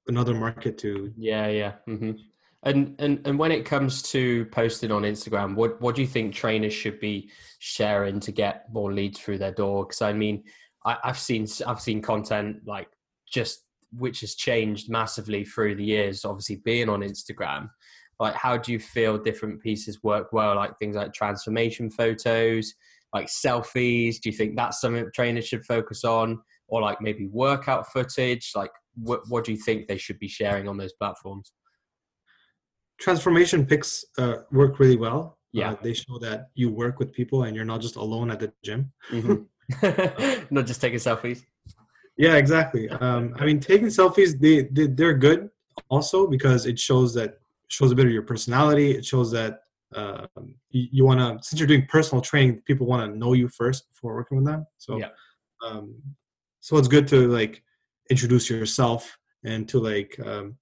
another 0.06 0.34
market 0.34 0.78
to. 0.78 1.12
Yeah, 1.16 1.48
yeah. 1.48 1.72
Mm-hmm. 1.88 2.12
And 2.62 2.96
and 2.98 3.26
and 3.26 3.38
when 3.38 3.52
it 3.52 3.64
comes 3.64 4.02
to 4.10 4.46
posting 4.46 4.90
on 4.90 5.02
Instagram, 5.02 5.54
what 5.54 5.80
what 5.80 5.94
do 5.94 6.02
you 6.02 6.08
think 6.08 6.34
trainers 6.34 6.74
should 6.74 7.00
be 7.00 7.30
sharing 7.58 8.20
to 8.20 8.32
get 8.32 8.72
more 8.72 8.92
leads 8.92 9.20
through 9.20 9.38
their 9.38 9.52
door? 9.52 9.84
Because 9.84 10.02
I 10.02 10.12
mean, 10.12 10.44
I, 10.86 10.96
I've 11.04 11.18
seen 11.18 11.46
I've 11.66 11.80
seen 11.80 12.00
content 12.00 12.58
like 12.66 12.88
just 13.30 13.64
which 13.92 14.20
has 14.20 14.34
changed 14.34 14.90
massively 14.90 15.44
through 15.44 15.74
the 15.74 15.84
years. 15.84 16.24
Obviously, 16.24 16.56
being 16.64 16.88
on 16.88 17.00
Instagram, 17.00 17.68
like 18.18 18.34
how 18.34 18.56
do 18.56 18.72
you 18.72 18.78
feel 18.78 19.18
different 19.18 19.60
pieces 19.60 20.02
work 20.02 20.32
well? 20.32 20.56
Like 20.56 20.78
things 20.78 20.96
like 20.96 21.12
transformation 21.12 21.90
photos, 21.90 22.72
like 23.12 23.26
selfies. 23.26 24.20
Do 24.20 24.30
you 24.30 24.36
think 24.36 24.56
that's 24.56 24.80
something 24.80 25.10
trainers 25.14 25.46
should 25.46 25.66
focus 25.66 26.04
on? 26.04 26.38
or 26.68 26.80
like 26.80 27.00
maybe 27.00 27.26
workout 27.26 27.90
footage? 27.92 28.52
Like, 28.54 28.70
what, 28.94 29.22
what 29.28 29.44
do 29.44 29.52
you 29.52 29.58
think 29.58 29.86
they 29.86 29.98
should 29.98 30.18
be 30.18 30.28
sharing 30.28 30.68
on 30.68 30.76
those 30.76 30.92
platforms? 30.92 31.52
Transformation 32.98 33.66
pics 33.66 34.04
uh, 34.18 34.36
work 34.50 34.78
really 34.78 34.96
well. 34.96 35.38
Yeah, 35.52 35.72
uh, 35.72 35.76
they 35.82 35.94
show 35.94 36.18
that 36.20 36.48
you 36.54 36.70
work 36.70 36.98
with 36.98 37.12
people 37.12 37.44
and 37.44 37.54
you're 37.54 37.64
not 37.64 37.80
just 37.80 37.96
alone 37.96 38.30
at 38.30 38.40
the 38.40 38.52
gym. 38.64 38.92
Mm-hmm. 39.10 39.34
not 40.50 40.66
just 40.66 40.80
taking 40.80 40.98
selfies. 40.98 41.44
Yeah, 42.16 42.36
exactly. 42.36 42.88
Um, 42.88 43.34
I 43.38 43.44
mean, 43.44 43.60
taking 43.60 43.88
selfies 43.88 44.38
they, 44.38 44.62
they 44.62 44.86
they're 44.86 45.14
good 45.14 45.50
also 45.90 46.26
because 46.26 46.66
it 46.66 46.78
shows 46.78 47.12
that 47.14 47.38
shows 47.68 47.92
a 47.92 47.94
bit 47.94 48.06
of 48.06 48.12
your 48.12 48.22
personality. 48.22 48.92
It 48.92 49.04
shows 49.04 49.30
that 49.32 49.60
uh, 49.94 50.26
you, 50.70 50.88
you 50.92 51.04
want 51.04 51.20
to 51.20 51.46
since 51.46 51.60
you're 51.60 51.68
doing 51.68 51.86
personal 51.86 52.22
training, 52.22 52.62
people 52.64 52.86
want 52.86 53.10
to 53.10 53.18
know 53.18 53.32
you 53.32 53.48
first 53.48 53.88
before 53.88 54.14
working 54.14 54.38
with 54.38 54.46
them. 54.46 54.66
So 54.78 54.98
yeah. 54.98 55.08
um, 55.64 55.94
so 56.60 56.76
it's 56.78 56.88
good 56.88 57.06
to 57.08 57.28
like 57.28 57.62
introduce 58.08 58.48
yourself 58.48 59.18
and 59.44 59.68
to 59.68 59.78
like 59.78 60.18
um, 60.24 60.56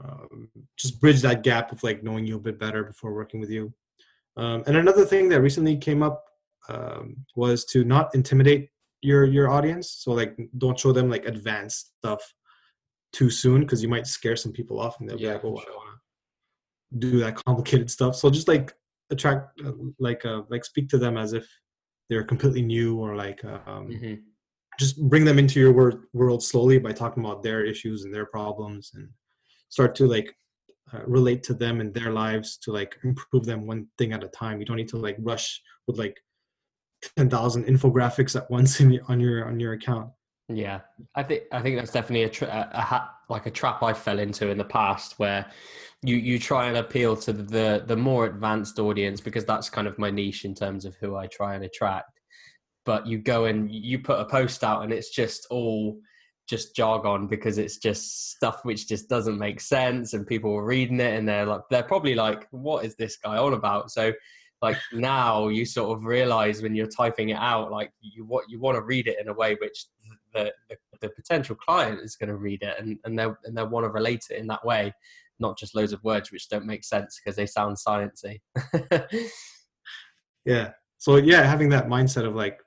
um, 0.00 0.48
just 0.76 1.00
bridge 1.00 1.20
that 1.22 1.42
gap 1.42 1.72
of 1.72 1.82
like 1.82 2.02
knowing 2.02 2.26
you 2.26 2.36
a 2.36 2.40
bit 2.40 2.58
better 2.58 2.84
before 2.84 3.14
working 3.14 3.40
with 3.40 3.50
you. 3.50 3.72
Um, 4.36 4.64
and 4.66 4.76
another 4.76 5.04
thing 5.04 5.28
that 5.28 5.40
recently 5.40 5.76
came 5.76 6.02
up 6.02 6.24
um, 6.68 7.16
was 7.36 7.64
to 7.66 7.84
not 7.84 8.14
intimidate 8.14 8.70
your 9.02 9.24
your 9.24 9.50
audience. 9.50 9.90
So 9.90 10.12
like 10.12 10.36
don't 10.58 10.78
show 10.78 10.92
them 10.92 11.10
like 11.10 11.26
advanced 11.26 11.92
stuff 11.98 12.22
too 13.12 13.30
soon 13.30 13.60
because 13.60 13.82
you 13.82 13.88
might 13.88 14.06
scare 14.06 14.36
some 14.36 14.52
people 14.52 14.80
off 14.80 14.98
and 15.00 15.08
they'll 15.08 15.18
yeah, 15.18 15.30
be 15.30 15.34
like, 15.34 15.44
"Oh, 15.44 15.60
sure. 15.60 15.72
I 15.72 15.76
want 15.76 15.98
to 16.92 16.98
do 16.98 17.18
that 17.20 17.36
complicated 17.36 17.90
stuff." 17.90 18.16
So 18.16 18.30
just 18.30 18.48
like 18.48 18.72
attract, 19.10 19.60
uh, 19.64 19.72
like 19.98 20.24
uh, 20.24 20.42
like 20.48 20.64
speak 20.64 20.88
to 20.90 20.98
them 20.98 21.16
as 21.16 21.32
if 21.32 21.46
they're 22.10 22.24
completely 22.24 22.62
new 22.62 22.98
or 22.98 23.16
like 23.16 23.44
um, 23.44 23.88
mm-hmm 23.88 24.14
just 24.78 25.00
bring 25.08 25.24
them 25.24 25.38
into 25.38 25.60
your 25.60 25.72
wor- 25.72 26.08
world 26.12 26.42
slowly 26.42 26.78
by 26.78 26.92
talking 26.92 27.24
about 27.24 27.42
their 27.42 27.64
issues 27.64 28.04
and 28.04 28.12
their 28.12 28.26
problems 28.26 28.92
and 28.94 29.08
start 29.68 29.94
to 29.94 30.06
like 30.06 30.34
uh, 30.92 31.00
relate 31.06 31.42
to 31.42 31.54
them 31.54 31.80
and 31.80 31.94
their 31.94 32.10
lives 32.10 32.56
to 32.58 32.72
like 32.72 32.96
improve 33.04 33.44
them 33.44 33.66
one 33.66 33.86
thing 33.98 34.12
at 34.12 34.24
a 34.24 34.28
time 34.28 34.60
you 34.60 34.66
don't 34.66 34.76
need 34.76 34.88
to 34.88 34.96
like 34.96 35.16
rush 35.20 35.60
with 35.86 35.98
like 35.98 36.20
10,000 37.16 37.64
infographics 37.64 38.36
at 38.36 38.50
once 38.50 38.80
in 38.80 39.00
on 39.08 39.20
your 39.20 39.46
on 39.46 39.60
your 39.60 39.72
account? 39.72 40.10
Yeah. 40.48 40.80
I 41.14 41.22
think 41.22 41.44
i 41.52 41.62
think 41.62 41.76
that's 41.76 41.92
definitely 41.92 42.24
a, 42.24 42.28
tra- 42.28 42.70
a 42.72 43.10
like 43.32 43.46
a 43.46 43.50
trap 43.50 43.82
i 43.82 43.94
fell 43.94 44.18
into 44.18 44.50
in 44.50 44.58
the 44.58 44.64
past 44.64 45.18
where 45.18 45.46
you 46.02 46.16
you 46.16 46.38
try 46.38 46.66
and 46.66 46.76
appeal 46.76 47.16
to 47.16 47.32
the 47.32 47.82
the 47.86 47.96
more 47.96 48.26
advanced 48.26 48.78
audience 48.78 49.20
because 49.20 49.46
that's 49.46 49.70
kind 49.70 49.88
of 49.88 49.98
my 49.98 50.10
niche 50.10 50.44
in 50.44 50.54
terms 50.54 50.84
of 50.84 50.94
who 50.96 51.16
i 51.16 51.26
try 51.26 51.54
and 51.54 51.64
attract. 51.64 52.20
But 52.84 53.06
you 53.06 53.16
go 53.18 53.46
and 53.46 53.70
you 53.70 53.98
put 53.98 54.20
a 54.20 54.26
post 54.26 54.62
out 54.62 54.82
and 54.82 54.92
it's 54.92 55.08
just 55.08 55.46
all 55.48 55.98
just 56.46 56.76
jargon 56.76 57.26
because 57.26 57.56
it's 57.56 57.78
just 57.78 58.32
stuff 58.32 58.60
which 58.64 58.86
just 58.86 59.08
doesn't 59.08 59.38
make 59.38 59.58
sense 59.62 60.12
and 60.12 60.26
people 60.26 60.54
are 60.54 60.64
reading 60.64 61.00
it 61.00 61.14
and 61.14 61.26
they're 61.26 61.46
like 61.46 61.62
they're 61.70 61.82
probably 61.82 62.14
like 62.14 62.46
what 62.50 62.84
is 62.84 62.94
this 62.96 63.16
guy 63.16 63.38
on 63.38 63.54
about? 63.54 63.90
So 63.90 64.12
like 64.64 64.78
now 64.94 65.48
you 65.48 65.64
sort 65.66 65.96
of 65.96 66.04
realize 66.04 66.62
when 66.62 66.74
you're 66.74 66.86
typing 66.86 67.28
it 67.28 67.36
out 67.36 67.70
like 67.70 67.92
you 68.00 68.24
what 68.24 68.44
you 68.48 68.58
want 68.58 68.74
to 68.74 68.82
read 68.82 69.06
it 69.06 69.20
in 69.20 69.28
a 69.28 69.32
way 69.32 69.54
which 69.60 69.86
the, 70.32 70.50
the, 70.70 70.76
the 71.02 71.10
potential 71.10 71.54
client 71.54 72.00
is 72.00 72.16
going 72.16 72.30
to 72.30 72.36
read 72.36 72.62
it 72.62 72.74
and 72.80 72.98
and 73.04 73.18
they 73.18 73.26
and 73.44 73.56
they 73.56 73.62
want 73.62 73.84
to 73.84 73.90
relate 73.90 74.24
it 74.30 74.38
in 74.38 74.46
that 74.46 74.64
way 74.64 74.92
not 75.38 75.58
just 75.58 75.74
loads 75.74 75.92
of 75.92 76.02
words 76.02 76.32
which 76.32 76.48
don't 76.48 76.64
make 76.64 76.82
sense 76.82 77.20
because 77.20 77.36
they 77.36 77.46
sound 77.46 77.76
sciencey 77.76 78.40
yeah 80.46 80.70
so 80.96 81.16
yeah 81.16 81.42
having 81.42 81.68
that 81.68 81.88
mindset 81.88 82.26
of 82.26 82.34
like 82.34 82.58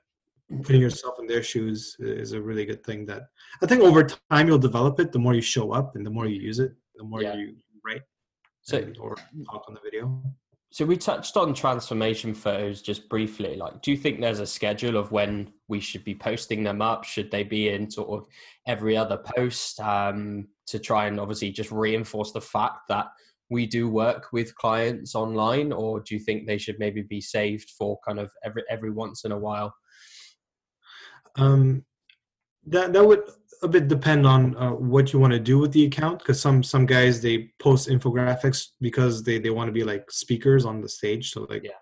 putting 0.62 0.80
yourself 0.80 1.16
in 1.18 1.26
their 1.26 1.42
shoes 1.42 1.96
is 1.98 2.32
a 2.32 2.40
really 2.40 2.64
good 2.64 2.84
thing 2.84 3.04
that 3.06 3.22
I 3.62 3.66
think 3.66 3.82
over 3.82 4.02
time 4.04 4.46
you'll 4.46 4.58
develop 4.70 5.00
it 5.00 5.12
the 5.12 5.18
more 5.18 5.34
you 5.34 5.42
show 5.42 5.72
up 5.72 5.96
and 5.96 6.06
the 6.06 6.10
more 6.10 6.26
you 6.26 6.40
use 6.40 6.58
it, 6.58 6.72
the 6.96 7.04
more 7.04 7.22
yeah. 7.22 7.34
you 7.34 7.56
write. 7.84 8.02
So 8.62 8.78
or 9.00 9.16
talk 9.50 9.64
on 9.68 9.74
the 9.74 9.80
video. 9.82 10.22
So 10.70 10.84
we 10.84 10.98
touched 10.98 11.36
on 11.36 11.54
transformation 11.54 12.34
photos 12.34 12.82
just 12.82 13.08
briefly. 13.08 13.56
Like, 13.56 13.80
do 13.80 13.90
you 13.90 13.96
think 13.96 14.20
there's 14.20 14.40
a 14.40 14.46
schedule 14.46 14.98
of 14.98 15.10
when 15.12 15.50
we 15.66 15.80
should 15.80 16.04
be 16.04 16.14
posting 16.14 16.62
them 16.62 16.82
up? 16.82 17.04
Should 17.04 17.30
they 17.30 17.42
be 17.42 17.70
in 17.70 17.90
sort 17.90 18.10
of 18.10 18.28
every 18.66 18.96
other 18.96 19.16
post 19.16 19.80
um, 19.80 20.48
to 20.66 20.78
try 20.78 21.06
and 21.06 21.18
obviously 21.18 21.50
just 21.50 21.70
reinforce 21.72 22.32
the 22.32 22.40
fact 22.42 22.80
that 22.90 23.06
we 23.50 23.66
do 23.66 23.88
work 23.88 24.26
with 24.30 24.54
clients 24.56 25.14
online, 25.14 25.72
or 25.72 26.00
do 26.00 26.14
you 26.14 26.20
think 26.20 26.46
they 26.46 26.58
should 26.58 26.78
maybe 26.78 27.00
be 27.00 27.20
saved 27.20 27.70
for 27.70 27.98
kind 28.06 28.18
of 28.18 28.30
every 28.44 28.62
every 28.68 28.90
once 28.90 29.24
in 29.24 29.32
a 29.32 29.38
while? 29.38 29.74
Um, 31.36 31.86
that 32.66 32.92
that 32.92 33.06
would 33.06 33.22
a 33.62 33.68
bit 33.68 33.88
depend 33.88 34.26
on 34.26 34.56
uh, 34.56 34.70
what 34.72 35.12
you 35.12 35.18
want 35.18 35.32
to 35.32 35.38
do 35.38 35.58
with 35.58 35.72
the 35.72 35.84
account 35.84 36.18
because 36.20 36.40
some 36.40 36.62
some 36.62 36.86
guys 36.86 37.20
they 37.20 37.50
post 37.58 37.88
infographics 37.88 38.68
because 38.80 39.22
they 39.22 39.38
they 39.38 39.50
want 39.50 39.68
to 39.68 39.72
be 39.72 39.84
like 39.84 40.10
speakers 40.10 40.64
on 40.64 40.80
the 40.80 40.88
stage 40.88 41.30
so 41.32 41.46
like 41.50 41.64
Yeah. 41.64 41.72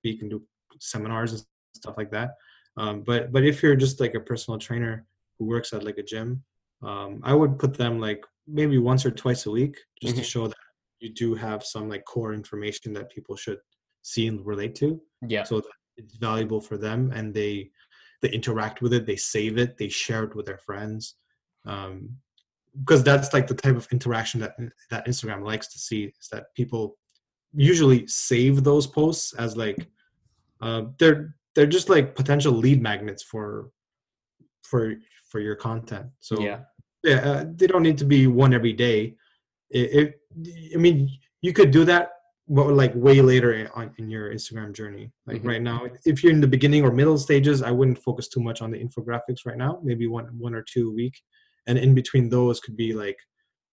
speak 0.00 0.22
and 0.22 0.30
do 0.30 0.42
seminars 0.78 1.32
and 1.32 1.42
stuff 1.74 1.96
like 1.96 2.10
that 2.10 2.30
um, 2.76 3.02
but 3.02 3.32
but 3.32 3.42
if 3.44 3.62
you're 3.62 3.76
just 3.76 4.00
like 4.00 4.14
a 4.14 4.20
personal 4.20 4.58
trainer 4.58 5.06
who 5.38 5.46
works 5.46 5.72
at 5.72 5.84
like 5.84 5.98
a 5.98 6.02
gym 6.02 6.42
um, 6.82 7.20
i 7.24 7.32
would 7.34 7.58
put 7.58 7.74
them 7.76 7.98
like 8.00 8.22
maybe 8.46 8.78
once 8.78 9.04
or 9.06 9.10
twice 9.10 9.46
a 9.46 9.50
week 9.50 9.76
just 10.02 10.14
Mhm. 10.14 10.18
to 10.18 10.24
show 10.24 10.46
that 10.46 10.56
you 11.00 11.10
do 11.12 11.34
have 11.34 11.64
some 11.64 11.88
like 11.88 12.04
core 12.04 12.32
information 12.34 12.92
that 12.94 13.10
people 13.10 13.36
should 13.36 13.58
see 14.02 14.26
and 14.28 14.46
relate 14.46 14.74
to 14.76 15.00
Yeah, 15.34 15.44
so 15.44 15.60
that 15.60 15.76
it's 15.96 16.16
valuable 16.16 16.60
for 16.60 16.76
them 16.86 17.10
and 17.16 17.34
they 17.34 17.70
they 18.22 18.30
interact 18.30 18.82
with 18.82 18.92
it 18.92 19.06
they 19.06 19.16
save 19.16 19.58
it 19.58 19.76
they 19.78 19.88
share 19.88 20.24
it 20.24 20.34
with 20.34 20.46
their 20.46 20.58
friends 20.58 21.14
um, 21.64 22.10
because 22.80 23.02
that's 23.02 23.32
like 23.32 23.46
the 23.46 23.54
type 23.54 23.76
of 23.76 23.88
interaction 23.90 24.40
that 24.40 24.56
that 24.90 25.06
instagram 25.06 25.44
likes 25.44 25.68
to 25.68 25.78
see 25.78 26.04
is 26.04 26.28
that 26.30 26.54
people 26.54 26.96
usually 27.54 28.06
save 28.06 28.64
those 28.64 28.86
posts 28.86 29.32
as 29.34 29.56
like 29.56 29.88
uh, 30.60 30.82
they're 30.98 31.34
they're 31.54 31.66
just 31.66 31.88
like 31.88 32.14
potential 32.14 32.52
lead 32.52 32.82
magnets 32.82 33.22
for 33.22 33.70
for 34.62 34.94
for 35.28 35.40
your 35.40 35.56
content. 35.56 36.06
So 36.20 36.40
yeah, 36.40 36.60
yeah 37.02 37.16
uh, 37.16 37.44
they 37.54 37.66
don't 37.66 37.82
need 37.82 37.98
to 37.98 38.04
be 38.04 38.26
one 38.26 38.54
every 38.54 38.72
day. 38.72 39.16
It, 39.70 39.92
it 39.92 40.20
i 40.74 40.76
mean 40.76 41.10
you 41.40 41.52
could 41.52 41.72
do 41.72 41.84
that 41.84 42.10
but 42.48 42.72
like 42.72 42.92
way 42.94 43.20
later 43.20 43.52
in, 43.52 43.66
on, 43.68 43.90
in 43.98 44.08
your 44.08 44.32
instagram 44.32 44.72
journey 44.72 45.10
like 45.26 45.42
Mhm. 45.42 45.48
right 45.48 45.62
now 45.62 45.86
if 46.04 46.22
you're 46.22 46.32
in 46.32 46.40
the 46.40 46.46
beginning 46.46 46.84
or 46.84 46.92
middle 46.92 47.18
stages 47.18 47.62
i 47.62 47.70
wouldn't 47.70 47.98
focus 48.02 48.28
too 48.28 48.40
much 48.40 48.62
on 48.62 48.70
the 48.70 48.78
infographics 48.78 49.44
right 49.44 49.56
now 49.56 49.80
maybe 49.82 50.06
one 50.06 50.26
one 50.38 50.54
or 50.54 50.62
two 50.62 50.90
a 50.90 50.92
week 50.92 51.20
and 51.66 51.78
in 51.78 51.94
between 51.94 52.28
those 52.28 52.60
could 52.60 52.76
be 52.76 52.92
like 52.92 53.18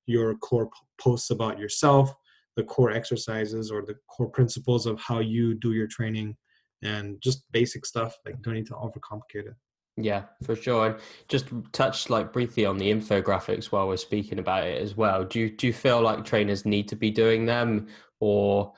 your 0.07 0.35
core 0.35 0.67
p- 0.67 0.71
posts 0.99 1.29
about 1.29 1.59
yourself 1.59 2.11
the 2.55 2.63
core 2.63 2.91
exercises 2.91 3.69
or 3.71 3.83
the 3.85 3.95
core 4.09 4.29
principles 4.29 4.85
of 4.85 4.99
how 4.99 5.19
you 5.19 5.53
do 5.53 5.73
your 5.73 5.87
training 5.87 6.35
and 6.81 7.21
just 7.21 7.43
basic 7.51 7.85
stuff 7.85 8.17
like 8.25 8.41
don't 8.41 8.55
need 8.55 8.65
to 8.67 8.73
overcomplicate 8.73 9.47
it 9.47 9.55
yeah, 9.95 10.23
for 10.43 10.55
sure. 10.55 10.87
And 10.87 10.95
just 11.27 11.45
touched 11.71 12.09
like 12.09 12.33
briefly 12.33 12.65
on 12.65 12.77
the 12.79 12.89
infographics 12.91 13.65
while 13.65 13.87
we're 13.87 13.97
speaking 13.97 14.39
about 14.39 14.63
it 14.63 14.81
as 14.81 14.97
well. 14.97 15.23
Do 15.23 15.39
you 15.39 15.51
do 15.51 15.67
you 15.67 15.73
feel 15.73 16.01
like 16.01 16.25
trainers 16.25 16.65
need 16.65 16.87
to 16.87 16.95
be 16.95 17.11
doing 17.11 17.45
them, 17.45 17.85
or 18.23 18.73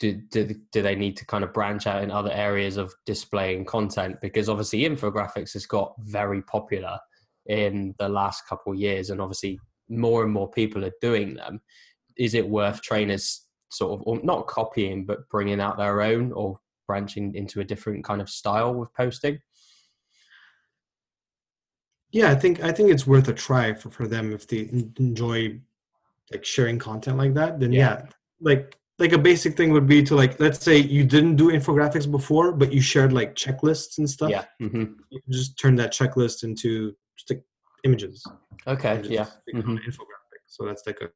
do, 0.00 0.12
do, 0.30 0.54
do 0.72 0.82
they 0.82 0.94
need 0.94 1.16
to 1.18 1.26
kind 1.26 1.44
of 1.44 1.52
branch 1.52 1.86
out 1.86 2.02
in 2.02 2.10
other 2.10 2.32
areas 2.32 2.76
of 2.76 2.94
displaying 3.04 3.64
content? 3.64 4.16
Because 4.20 4.48
obviously, 4.48 4.80
infographics 4.80 5.52
has 5.52 5.66
got 5.66 5.94
very 5.98 6.42
popular 6.42 6.98
in 7.46 7.94
the 7.98 8.08
last 8.08 8.46
couple 8.48 8.72
of 8.72 8.78
years, 8.78 9.10
and 9.10 9.20
obviously, 9.20 9.58
more 9.88 10.22
and 10.22 10.32
more 10.32 10.50
people 10.50 10.84
are 10.84 11.00
doing 11.00 11.34
them. 11.34 11.60
Is 12.16 12.34
it 12.34 12.48
worth 12.48 12.82
trainers 12.82 13.44
sort 13.70 14.00
of 14.00 14.06
or 14.06 14.20
not 14.22 14.46
copying, 14.46 15.04
but 15.06 15.28
bringing 15.28 15.60
out 15.60 15.76
their 15.76 16.00
own 16.02 16.32
or 16.32 16.58
branching 16.86 17.34
into 17.34 17.60
a 17.60 17.64
different 17.64 18.04
kind 18.04 18.20
of 18.20 18.30
style 18.30 18.74
with 18.74 18.94
posting? 18.94 19.38
yeah 22.12 22.30
i 22.30 22.34
think 22.34 22.62
i 22.62 22.72
think 22.72 22.90
it's 22.90 23.06
worth 23.06 23.28
a 23.28 23.32
try 23.32 23.74
for, 23.74 23.90
for 23.90 24.06
them 24.06 24.32
if 24.32 24.46
they 24.46 24.68
enjoy 24.98 25.58
like 26.32 26.44
sharing 26.44 26.78
content 26.78 27.18
like 27.18 27.34
that 27.34 27.58
then 27.60 27.72
Yeah. 27.72 27.80
yeah. 27.80 28.06
like 28.40 28.78
like 28.98 29.12
a 29.12 29.18
basic 29.18 29.56
thing 29.56 29.72
would 29.72 29.86
be 29.86 30.02
to 30.02 30.14
like 30.14 30.38
let's 30.40 30.62
say 30.64 30.78
you 30.78 31.04
didn't 31.04 31.36
do 31.36 31.50
infographics 31.50 32.10
before 32.10 32.52
but 32.52 32.72
you 32.72 32.80
shared 32.80 33.12
like 33.12 33.34
checklists 33.34 33.98
and 33.98 34.08
stuff 34.08 34.30
Yeah. 34.30 34.44
hmm 34.58 34.84
you 35.10 35.20
just 35.30 35.58
turn 35.58 35.74
that 35.76 35.92
checklist 35.92 36.44
into 36.44 36.94
just 37.16 37.30
like 37.30 37.42
images 37.84 38.24
Okay. 38.66 38.94
and 38.94 39.02
just 39.04 39.12
Yeah. 39.12 39.24
stick 39.24 39.42
it 39.48 39.56
on 39.56 39.62
hmm 39.62 39.76
infographic 39.76 40.42
so 40.46 40.64
that's 40.64 40.82
like 40.86 41.00
a 41.02 41.08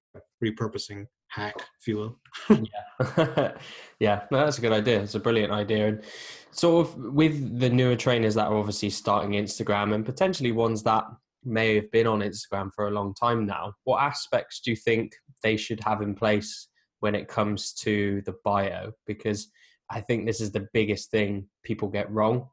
repurposing 0.45 1.07
hack 1.29 1.55
if 1.81 1.87
you 1.89 1.97
will 1.97 2.19
Yeah. 2.51 3.53
yeah. 4.01 4.23
No, 4.31 4.45
that's 4.45 4.59
a 4.59 4.61
good 4.61 4.73
idea. 4.73 5.01
It's 5.03 5.15
a 5.15 5.21
brilliant 5.21 5.53
idea. 5.53 5.89
And 5.89 6.03
sort 6.51 6.87
of 6.89 6.97
with 6.97 7.59
the 7.61 7.71
newer 7.71 7.95
trainers 7.97 8.35
that 8.35 8.49
are 8.49 8.57
obviously 8.57 8.91
starting 8.91 9.33
Instagram 9.33 9.95
and 9.95 10.05
potentially 10.05 10.51
ones 10.53 10.83
that 10.83 11.05
may 11.45 11.77
have 11.77 11.91
been 11.93 12.07
on 12.09 12.21
Instagram 12.21 12.71
for 12.75 12.89
a 12.89 12.91
long 12.91 13.15
time 13.15 13.47
now, 13.47 13.73
what 13.85 14.03
aspects 14.03 14.61
do 14.61 14.71
you 14.73 14.77
think 14.77 15.13
they 15.43 15.57
should 15.57 15.81
have 15.85 16.03
in 16.03 16.15
place 16.15 16.69
when 17.01 17.15
it 17.15 17.29
comes 17.29 17.73
to 17.73 18.23
the 18.27 18.35
bio? 18.45 18.93
Because 19.07 19.51
I 19.91 20.01
think 20.01 20.25
this 20.25 20.41
is 20.41 20.53
the 20.53 20.69
biggest 20.73 21.11
thing 21.11 21.49
people 21.65 21.89
get 21.89 22.11
wrong 22.11 22.49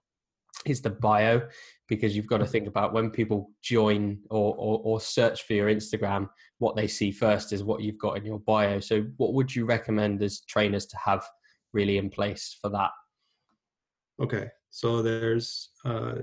is 0.65 0.81
the 0.81 0.89
bio 0.89 1.47
because 1.87 2.15
you've 2.15 2.27
got 2.27 2.39
to 2.39 2.45
think 2.45 2.67
about 2.67 2.93
when 2.93 3.09
people 3.09 3.51
join 3.61 4.19
or, 4.29 4.55
or, 4.57 4.81
or 4.83 4.99
search 4.99 5.43
for 5.43 5.53
your 5.53 5.69
Instagram, 5.69 6.27
what 6.57 6.75
they 6.75 6.87
see 6.87 7.11
first 7.11 7.53
is 7.53 7.63
what 7.63 7.81
you've 7.81 7.99
got 7.99 8.17
in 8.17 8.25
your 8.25 8.39
bio. 8.39 8.79
So, 8.79 9.05
what 9.17 9.33
would 9.33 9.55
you 9.55 9.65
recommend 9.65 10.21
as 10.21 10.41
trainers 10.41 10.85
to 10.87 10.97
have 10.97 11.23
really 11.73 11.97
in 11.97 12.09
place 12.09 12.57
for 12.61 12.69
that? 12.69 12.89
Okay, 14.21 14.47
so 14.69 15.01
there's 15.01 15.69
uh, 15.85 16.15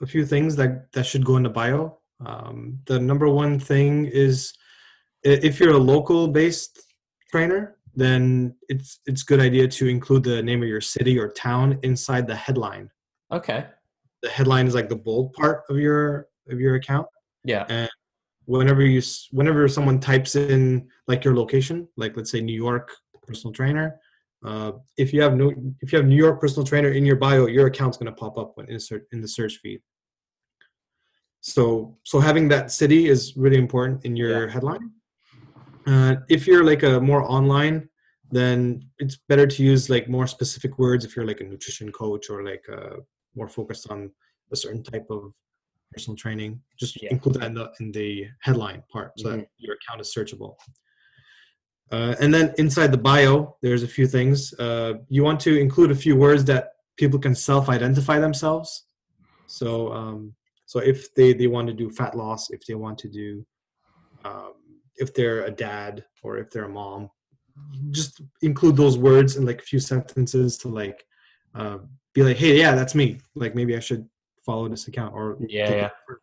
a 0.00 0.06
few 0.06 0.24
things 0.24 0.56
that 0.56 0.90
that 0.92 1.04
should 1.04 1.24
go 1.24 1.36
in 1.36 1.42
the 1.42 1.50
bio. 1.50 1.98
Um, 2.24 2.78
the 2.86 2.98
number 2.98 3.28
one 3.28 3.60
thing 3.60 4.06
is 4.06 4.54
if 5.22 5.58
you're 5.58 5.74
a 5.74 5.78
local 5.78 6.28
based 6.28 6.80
trainer, 7.34 7.76
then 7.96 8.54
it's 8.72 8.90
it's 9.06 9.22
good 9.30 9.40
idea 9.48 9.66
to 9.78 9.84
include 9.96 10.22
the 10.24 10.40
name 10.48 10.60
of 10.64 10.68
your 10.74 10.84
city 10.96 11.14
or 11.22 11.28
town 11.46 11.66
inside 11.82 12.24
the 12.26 12.38
headline. 12.46 12.86
Okay. 13.38 13.60
The 14.22 14.30
headline 14.38 14.66
is 14.70 14.74
like 14.78 14.88
the 14.88 15.00
bold 15.08 15.32
part 15.32 15.58
of 15.70 15.76
your 15.86 16.28
of 16.52 16.60
your 16.64 16.74
account. 16.80 17.08
Yeah. 17.44 17.64
And 17.68 17.90
whenever 18.46 18.82
you 18.94 19.02
whenever 19.38 19.62
someone 19.76 19.98
types 20.10 20.36
in 20.36 20.88
like 21.10 21.24
your 21.26 21.34
location, 21.42 21.76
like 22.02 22.12
let's 22.16 22.30
say 22.30 22.40
New 22.40 22.60
York 22.68 22.86
personal 23.26 23.52
trainer, 23.52 23.86
uh, 24.48 24.72
if 24.96 25.08
you 25.12 25.20
have 25.24 25.34
new 25.40 25.50
if 25.82 25.86
you 25.90 25.96
have 26.00 26.06
New 26.12 26.22
York 26.26 26.36
personal 26.40 26.66
trainer 26.70 26.90
in 26.98 27.04
your 27.04 27.16
bio, 27.16 27.46
your 27.56 27.66
account's 27.72 27.96
going 27.98 28.12
to 28.14 28.18
pop 28.24 28.34
up 28.42 28.50
when 28.56 28.66
insert 28.74 29.02
in 29.12 29.20
the 29.24 29.28
search 29.38 29.54
feed. 29.62 29.80
So 31.40 31.64
so 32.10 32.16
having 32.28 32.48
that 32.54 32.70
city 32.80 33.00
is 33.14 33.20
really 33.44 33.60
important 33.66 34.04
in 34.06 34.12
your 34.22 34.46
Yeah. 34.46 34.52
headline. 34.54 34.84
Uh, 35.86 36.16
if 36.28 36.46
you're 36.46 36.64
like 36.64 36.82
a 36.82 37.00
more 37.00 37.22
online, 37.30 37.88
then 38.30 38.82
it's 38.98 39.16
better 39.28 39.46
to 39.46 39.62
use 39.62 39.90
like 39.90 40.08
more 40.08 40.26
specific 40.26 40.78
words. 40.78 41.04
If 41.04 41.14
you're 41.14 41.26
like 41.26 41.40
a 41.40 41.44
nutrition 41.44 41.92
coach 41.92 42.30
or 42.30 42.44
like 42.44 42.64
uh, 42.72 42.96
more 43.34 43.48
focused 43.48 43.90
on 43.90 44.10
a 44.52 44.56
certain 44.56 44.82
type 44.82 45.06
of 45.10 45.34
personal 45.92 46.16
training, 46.16 46.60
just 46.78 47.00
Yeah. 47.02 47.10
include 47.10 47.36
that 47.36 47.46
in 47.46 47.54
the 47.54 47.72
in 47.80 47.92
the 47.92 48.28
headline 48.40 48.82
part 48.92 49.12
so 49.18 49.28
Mhm. 49.28 49.36
that 49.40 49.48
your 49.58 49.74
account 49.78 50.00
is 50.00 50.12
searchable. 50.16 50.56
Uh, 51.92 52.14
and 52.20 52.32
then 52.32 52.54
inside 52.58 52.90
the 52.90 52.98
bio, 53.12 53.56
there's 53.60 53.82
a 53.82 53.88
few 53.96 54.06
things. 54.06 54.52
Uh, 54.54 54.94
you 55.08 55.22
want 55.22 55.38
to 55.40 55.60
include 55.60 55.90
a 55.90 55.94
few 55.94 56.16
words 56.16 56.44
that 56.46 56.72
people 56.96 57.18
can 57.18 57.34
self-identify 57.34 58.18
themselves. 58.18 58.86
So, 59.46 59.92
um, 59.92 60.34
so 60.66 60.78
if 60.80 61.14
they 61.14 61.34
they 61.34 61.46
want 61.46 61.66
to 61.68 61.74
do 61.74 61.90
fat 61.90 62.16
loss, 62.16 62.50
if 62.50 62.64
they 62.66 62.74
want 62.74 62.98
to 63.04 63.08
do, 63.08 63.46
um, 64.24 64.54
if 64.96 65.14
they're 65.14 65.44
a 65.44 65.50
dad 65.50 66.04
or 66.22 66.38
if 66.38 66.50
they're 66.50 66.64
a 66.64 66.68
mom, 66.68 67.10
just 67.90 68.20
include 68.42 68.76
those 68.76 68.98
words 68.98 69.36
in 69.36 69.44
like 69.46 69.60
a 69.60 69.64
few 69.64 69.78
sentences 69.80 70.58
to 70.58 70.68
like 70.68 71.04
uh, 71.54 71.78
be 72.12 72.22
like, 72.22 72.36
hey, 72.36 72.58
yeah, 72.58 72.74
that's 72.74 72.94
me. 72.94 73.20
Like 73.34 73.54
maybe 73.54 73.76
I 73.76 73.80
should 73.80 74.08
follow 74.44 74.68
this 74.68 74.88
account 74.88 75.14
or 75.14 75.36
Yeah, 75.48 75.70
yeah. 75.70 75.90
or 76.08 76.20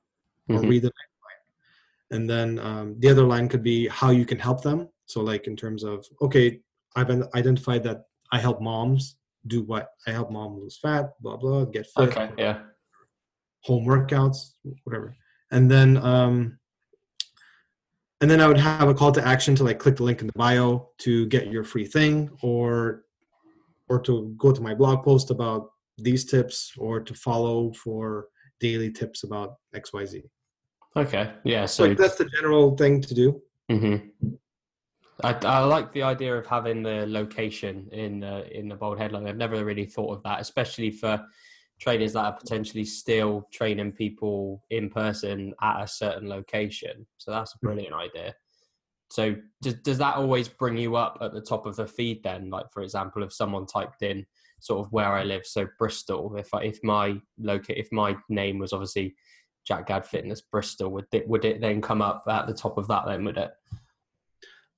Mhm. 0.49 0.69
read 0.69 0.81
the 0.81 0.87
next 0.99 1.17
line. 1.25 2.19
And 2.19 2.29
then 2.29 2.59
um, 2.59 2.99
the 2.99 3.09
other 3.09 3.23
line 3.23 3.47
could 3.47 3.63
be 3.63 3.87
how 3.87 4.09
you 4.09 4.25
can 4.25 4.39
help 4.39 4.61
them. 4.61 4.89
So, 5.05 5.21
like 5.21 5.47
in 5.47 5.55
terms 5.55 5.83
of, 5.83 6.05
okay, 6.21 6.61
I've 6.95 7.09
identified 7.35 7.83
that 7.83 8.05
I 8.31 8.39
help 8.39 8.61
moms 8.61 9.17
do 9.47 9.61
what? 9.63 9.89
I 10.07 10.11
help 10.11 10.31
mom 10.31 10.59
lose 10.59 10.77
fat, 10.77 11.13
blah 11.21 11.37
blah, 11.37 11.65
get 11.65 11.87
fit, 11.87 12.09
Okay. 12.17 12.29
Yeah. 12.37 12.63
home 13.61 13.85
workouts, 13.85 14.53
whatever. 14.83 15.15
And 15.51 15.69
then, 15.69 15.97
um, 15.97 16.59
and 18.21 18.29
then 18.29 18.39
I 18.39 18.47
would 18.47 18.57
have 18.57 18.87
a 18.87 18.93
call 18.93 19.11
to 19.11 19.27
action 19.27 19.55
to 19.55 19.63
like 19.63 19.79
click 19.79 19.97
the 19.97 20.03
link 20.03 20.21
in 20.21 20.27
the 20.27 20.33
bio 20.33 20.89
to 20.99 21.25
get 21.27 21.51
your 21.51 21.63
free 21.63 21.85
thing, 21.85 22.29
or 22.41 23.03
or 23.89 23.99
to 24.01 24.33
go 24.37 24.51
to 24.51 24.61
my 24.61 24.73
blog 24.73 25.03
post 25.03 25.31
about 25.31 25.71
these 25.97 26.23
tips, 26.25 26.73
or 26.77 27.01
to 27.01 27.13
follow 27.13 27.73
for 27.73 28.27
daily 28.59 28.91
tips 28.91 29.23
about 29.23 29.55
X 29.73 29.91
Y 29.91 30.05
Z. 30.05 30.23
Okay. 30.95 31.31
Yeah. 31.43 31.65
So 31.65 31.85
like, 31.85 31.97
that's 31.97 32.15
the 32.15 32.29
general 32.35 32.75
thing 32.75 33.01
to 33.01 33.13
do. 33.13 33.41
Mm-hmm. 33.71 34.29
I, 35.23 35.33
I 35.45 35.59
like 35.59 35.93
the 35.93 36.03
idea 36.03 36.35
of 36.35 36.47
having 36.47 36.83
the 36.83 37.05
location 37.07 37.87
in 37.91 38.23
uh, 38.23 38.43
in 38.51 38.67
the 38.67 38.75
bold 38.75 38.99
headline. 38.99 39.27
I've 39.27 39.37
never 39.37 39.63
really 39.63 39.85
thought 39.85 40.15
of 40.15 40.23
that, 40.23 40.41
especially 40.41 40.91
for 40.91 41.23
trainers 41.81 42.13
that 42.13 42.25
are 42.25 42.37
potentially 42.37 42.85
still 42.85 43.47
training 43.51 43.91
people 43.91 44.63
in 44.69 44.87
person 44.89 45.53
at 45.61 45.81
a 45.81 45.87
certain 45.87 46.29
location. 46.29 47.07
So 47.17 47.31
that's 47.31 47.55
a 47.55 47.57
Hmm. 47.57 47.67
brilliant 47.67 47.95
idea. 47.95 48.35
So 49.09 49.35
does 49.61 49.73
does 49.75 49.97
that 49.97 50.15
always 50.15 50.47
bring 50.47 50.77
you 50.77 50.95
up 50.95 51.17
at 51.19 51.33
the 51.33 51.41
top 51.41 51.65
of 51.65 51.75
the 51.75 51.87
feed 51.87 52.23
then? 52.23 52.49
Like 52.49 52.71
for 52.71 52.81
example, 52.83 53.23
if 53.23 53.33
someone 53.33 53.65
typed 53.65 54.03
in 54.03 54.25
sort 54.61 54.85
of 54.85 54.93
where 54.93 55.11
I 55.11 55.23
live, 55.23 55.45
so 55.45 55.67
Bristol, 55.79 56.37
if 56.37 56.53
I, 56.53 56.63
if 56.63 56.79
my 56.83 57.19
locate 57.37 57.77
if 57.77 57.91
my 57.91 58.15
name 58.29 58.59
was 58.59 58.71
obviously 58.71 59.15
Jack 59.65 59.87
Gad 59.87 60.05
Fitness 60.05 60.41
Bristol, 60.41 60.91
would 60.91 61.07
it 61.11 61.27
would 61.27 61.43
it 61.45 61.59
then 61.59 61.81
come 61.81 62.01
up 62.01 62.23
at 62.29 62.47
the 62.47 62.53
top 62.53 62.77
of 62.77 62.87
that 62.87 63.05
then? 63.05 63.25
Would 63.25 63.37
it? 63.37 63.51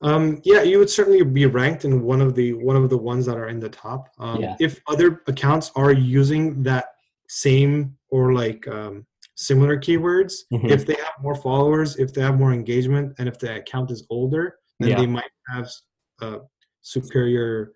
Um, 0.02 0.42
yeah, 0.44 0.64
you 0.64 0.80
would 0.80 0.90
certainly 0.90 1.24
be 1.24 1.46
ranked 1.46 1.86
in 1.86 2.02
one 2.02 2.20
of 2.20 2.34
the 2.34 2.54
one 2.54 2.76
of 2.76 2.90
the 2.90 2.98
ones 2.98 3.26
that 3.26 3.38
are 3.38 3.48
in 3.50 3.60
the 3.60 3.70
top. 3.70 4.10
Um, 4.18 4.42
Yeah. 4.42 4.56
If 4.60 4.82
other 4.88 5.22
accounts 5.28 5.72
are 5.76 5.94
using 5.94 6.64
that 6.64 6.93
same 7.34 7.98
or 8.10 8.34
like 8.34 8.68
um, 8.68 9.06
similar 9.36 9.76
keywords, 9.78 10.34
Mhm. 10.52 10.70
if 10.70 10.86
they 10.86 10.94
have 10.96 11.16
more 11.22 11.36
followers, 11.36 11.98
if 11.98 12.14
they 12.14 12.22
have 12.22 12.38
more 12.38 12.54
engagement, 12.54 13.14
and 13.18 13.28
if 13.28 13.40
the 13.40 13.56
account 13.56 13.90
is 13.92 14.06
older, 14.10 14.56
then 14.80 14.90
Yeah. 14.90 15.00
they 15.00 15.08
might 15.08 15.32
have 15.48 15.70
uh, 16.22 16.40
superior 16.82 17.74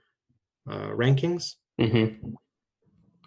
uh, 0.70 0.90
rankings. 1.04 1.56
Mm-hmm. 1.82 2.34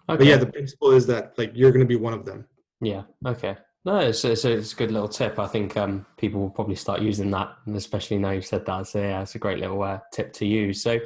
But 0.06 0.24
yeah, 0.24 0.36
the 0.36 0.46
principle 0.46 0.90
is 0.92 1.06
that 1.06 1.36
like 1.38 1.52
you're 1.54 1.72
going 1.72 1.86
to 1.88 1.94
be 1.96 1.96
one 1.96 2.12
of 2.12 2.24
them. 2.24 2.46
Yeah. 2.80 3.04
Okay. 3.26 3.56
No, 3.84 3.98
it's, 3.98 4.24
it's, 4.24 4.44
it's 4.44 4.72
a 4.74 4.76
good 4.76 4.90
little 4.90 5.08
tip. 5.08 5.38
I 5.38 5.46
think 5.46 5.76
um, 5.76 6.04
people 6.18 6.40
will 6.40 6.50
probably 6.50 6.74
start 6.74 7.00
using 7.00 7.30
that, 7.30 7.48
and 7.64 7.74
especially 7.76 8.18
now 8.18 8.30
you've 8.30 8.44
said 8.44 8.66
that. 8.66 8.86
So 8.88 9.00
yeah, 9.00 9.22
it's 9.22 9.34
a 9.36 9.38
great 9.38 9.58
little 9.58 9.82
uh, 9.82 10.00
tip 10.12 10.34
to 10.34 10.46
use. 10.46 10.82
So, 10.82 11.00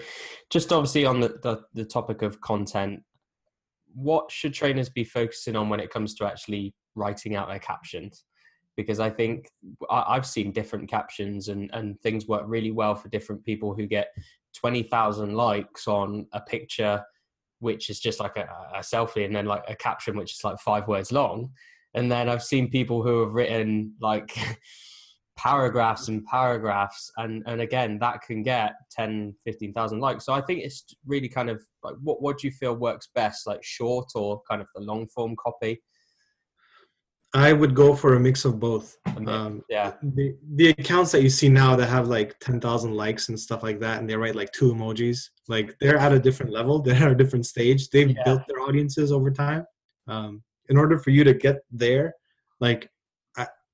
just 0.50 0.72
obviously 0.72 1.06
on 1.06 1.20
the, 1.20 1.28
the 1.42 1.62
the 1.74 1.84
topic 1.84 2.22
of 2.22 2.40
content, 2.40 3.04
what 3.94 4.30
should 4.30 4.54
trainers 4.54 4.88
be 4.88 5.04
focusing 5.04 5.56
on 5.56 5.68
when 5.68 5.80
it 5.80 5.90
comes 5.90 6.14
to 6.16 6.26
actually 6.26 6.74
writing 6.94 7.36
out 7.36 7.48
their 7.48 7.58
captions? 7.58 8.24
Because 8.76 9.00
I 9.00 9.08
think 9.08 9.48
I, 9.88 10.04
I've 10.08 10.26
seen 10.26 10.52
different 10.52 10.88
captions, 10.88 11.48
and 11.48 11.70
and 11.72 12.00
things 12.00 12.26
work 12.26 12.42
really 12.46 12.72
well 12.72 12.94
for 12.94 13.08
different 13.08 13.44
people 13.44 13.74
who 13.74 13.86
get 13.86 14.08
twenty 14.54 14.82
thousand 14.82 15.34
likes 15.34 15.86
on 15.86 16.26
a 16.32 16.40
picture 16.40 17.02
which 17.60 17.88
is 17.88 17.98
just 17.98 18.20
like 18.20 18.36
a, 18.36 18.46
a 18.74 18.80
selfie 18.80 19.24
and 19.24 19.34
then 19.34 19.46
like 19.46 19.64
a 19.68 19.74
caption 19.74 20.16
which 20.16 20.32
is 20.32 20.44
like 20.44 20.58
five 20.58 20.86
words 20.86 21.10
long 21.10 21.50
and 21.94 22.12
then 22.12 22.28
i've 22.28 22.42
seen 22.42 22.70
people 22.70 23.02
who 23.02 23.20
have 23.20 23.32
written 23.32 23.94
like 24.00 24.36
paragraphs 25.36 26.08
and 26.08 26.24
paragraphs 26.26 27.10
and 27.16 27.42
and 27.46 27.60
again 27.60 27.98
that 27.98 28.22
can 28.22 28.42
get 28.42 28.72
10 28.92 29.34
15,000 29.44 29.98
likes. 30.00 30.24
So 30.24 30.32
i 30.32 30.40
think 30.40 30.60
it's 30.62 30.84
really 31.06 31.28
kind 31.28 31.50
of 31.50 31.60
like 31.82 31.96
what 32.02 32.22
what 32.22 32.38
do 32.38 32.46
you 32.46 32.52
feel 32.52 32.74
works 32.74 33.08
best 33.14 33.46
like 33.46 33.62
short 33.62 34.08
or 34.14 34.42
kind 34.48 34.60
of 34.62 34.68
the 34.74 34.80
long 34.82 35.06
form 35.08 35.34
copy? 35.36 35.82
I 37.36 37.52
would 37.52 37.74
go 37.74 37.96
for 37.96 38.14
a 38.14 38.20
mix 38.20 38.44
of 38.44 38.60
both. 38.60 38.96
Um, 39.26 39.62
yeah. 39.68 39.94
the 40.02 40.36
the 40.54 40.68
accounts 40.68 41.10
that 41.12 41.22
you 41.22 41.28
see 41.28 41.48
now 41.48 41.74
that 41.74 41.86
have 41.86 42.06
like 42.06 42.38
10,000 42.38 42.94
likes 42.94 43.28
and 43.28 43.38
stuff 43.38 43.64
like 43.64 43.80
that 43.80 43.98
and 43.98 44.08
they 44.08 44.14
write 44.16 44.36
like 44.36 44.52
two 44.52 44.72
emojis 44.72 45.30
like 45.48 45.76
they're 45.80 45.98
at 45.98 46.12
a 46.12 46.18
different 46.20 46.52
level 46.52 46.78
they're 46.84 46.94
at 47.06 47.10
a 47.10 47.14
different 47.16 47.46
stage. 47.46 47.90
They've 47.90 48.10
Yeah. 48.10 48.22
built 48.24 48.42
their 48.46 48.60
audiences 48.60 49.10
over 49.10 49.30
time. 49.32 49.66
Um, 50.06 50.44
in 50.68 50.76
order 50.76 50.96
for 50.98 51.10
you 51.10 51.24
to 51.24 51.34
get 51.34 51.56
there 51.72 52.14
like 52.60 52.88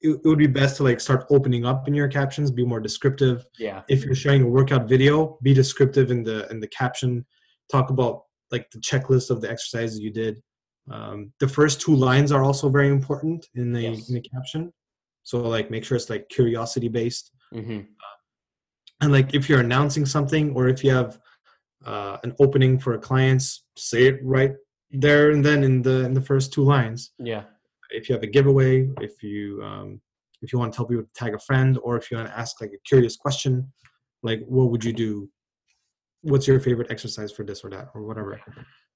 it, 0.03 0.21
it 0.25 0.29
would 0.29 0.39
be 0.39 0.47
best 0.47 0.77
to 0.79 0.83
like 0.83 1.01
start 1.01 1.27
opening 1.31 1.65
up 1.67 1.87
in 1.89 1.95
your 1.95 2.09
captions 2.09 2.51
be 2.51 2.65
more 2.65 2.81
descriptive. 2.81 3.45
Yeah. 3.59 3.83
If 3.89 4.05
you're 4.05 4.15
sharing 4.15 4.43
a 4.43 4.49
workout 4.49 4.89
video 4.89 5.39
be 5.43 5.53
descriptive 5.55 6.11
in 6.11 6.23
the 6.23 6.49
in 6.51 6.61
the 6.61 6.69
caption. 6.69 7.27
Talk 7.71 7.91
about 7.91 8.23
like 8.51 8.71
the 8.73 8.79
checklist 8.81 9.31
of 9.31 9.41
the 9.41 9.51
exercises 9.51 10.01
you 10.01 10.13
did. 10.13 10.43
Um, 10.91 11.33
the 11.39 11.47
first 11.49 11.81
two 11.81 11.95
lines 11.95 12.33
are 12.33 12.43
also 12.43 12.69
very 12.69 12.89
important 12.89 13.47
in 13.55 13.73
the 13.73 13.83
Yes. 13.83 14.09
in 14.09 14.15
the 14.15 14.23
caption. 14.35 14.73
So 15.23 15.41
like 15.43 15.71
make 15.71 15.85
sure 15.85 15.97
it's 15.97 16.11
like 16.11 16.29
curiosity 16.29 16.89
based. 16.89 17.31
Mm-hmm. 17.55 17.81
and 19.01 19.13
like 19.13 19.35
if 19.35 19.49
you're 19.49 19.59
announcing 19.61 20.07
something 20.07 20.53
or 20.55 20.69
if 20.69 20.85
you 20.85 20.93
have 20.93 21.19
uh, 21.85 22.17
an 22.23 22.33
opening 22.39 22.79
for 22.79 22.95
a 22.95 22.99
clients 22.99 23.65
say 23.77 24.03
it 24.07 24.21
right 24.23 24.53
there 24.93 25.31
and 25.33 25.45
then 25.45 25.65
in 25.65 25.83
the 25.83 26.05
in 26.05 26.15
the 26.15 26.21
first 26.21 26.53
two 26.53 26.63
lines. 26.63 27.13
Yeah 27.19 27.45
if 27.93 28.09
you 28.09 28.15
have 28.15 28.23
a 28.23 28.27
giveaway 28.27 28.89
if 29.01 29.23
you 29.23 29.63
um, 29.63 30.01
if 30.43 30.53
you 30.53 30.59
want 30.59 30.73
to 30.73 30.77
tell 30.77 30.87
people 30.87 31.05
to 31.05 31.09
tag 31.15 31.35
a 31.35 31.39
friend 31.39 31.79
or 31.83 31.97
if 31.97 32.11
you 32.11 32.17
want 32.17 32.29
to 32.29 32.39
ask 32.39 32.61
like 32.61 32.71
a 32.73 32.79
curious 32.89 33.17
question 33.17 33.71
like 34.23 34.43
what 34.47 34.71
would 34.71 34.85
you 34.85 34.93
do? 34.93 35.29
What's 36.23 36.47
your 36.47 36.61
favorite 36.61 36.91
exercise 36.91 37.33
for 37.33 37.45
this 37.45 37.65
or 37.65 37.71
that 37.71 37.89
or 37.95 38.03
whatever? 38.03 38.39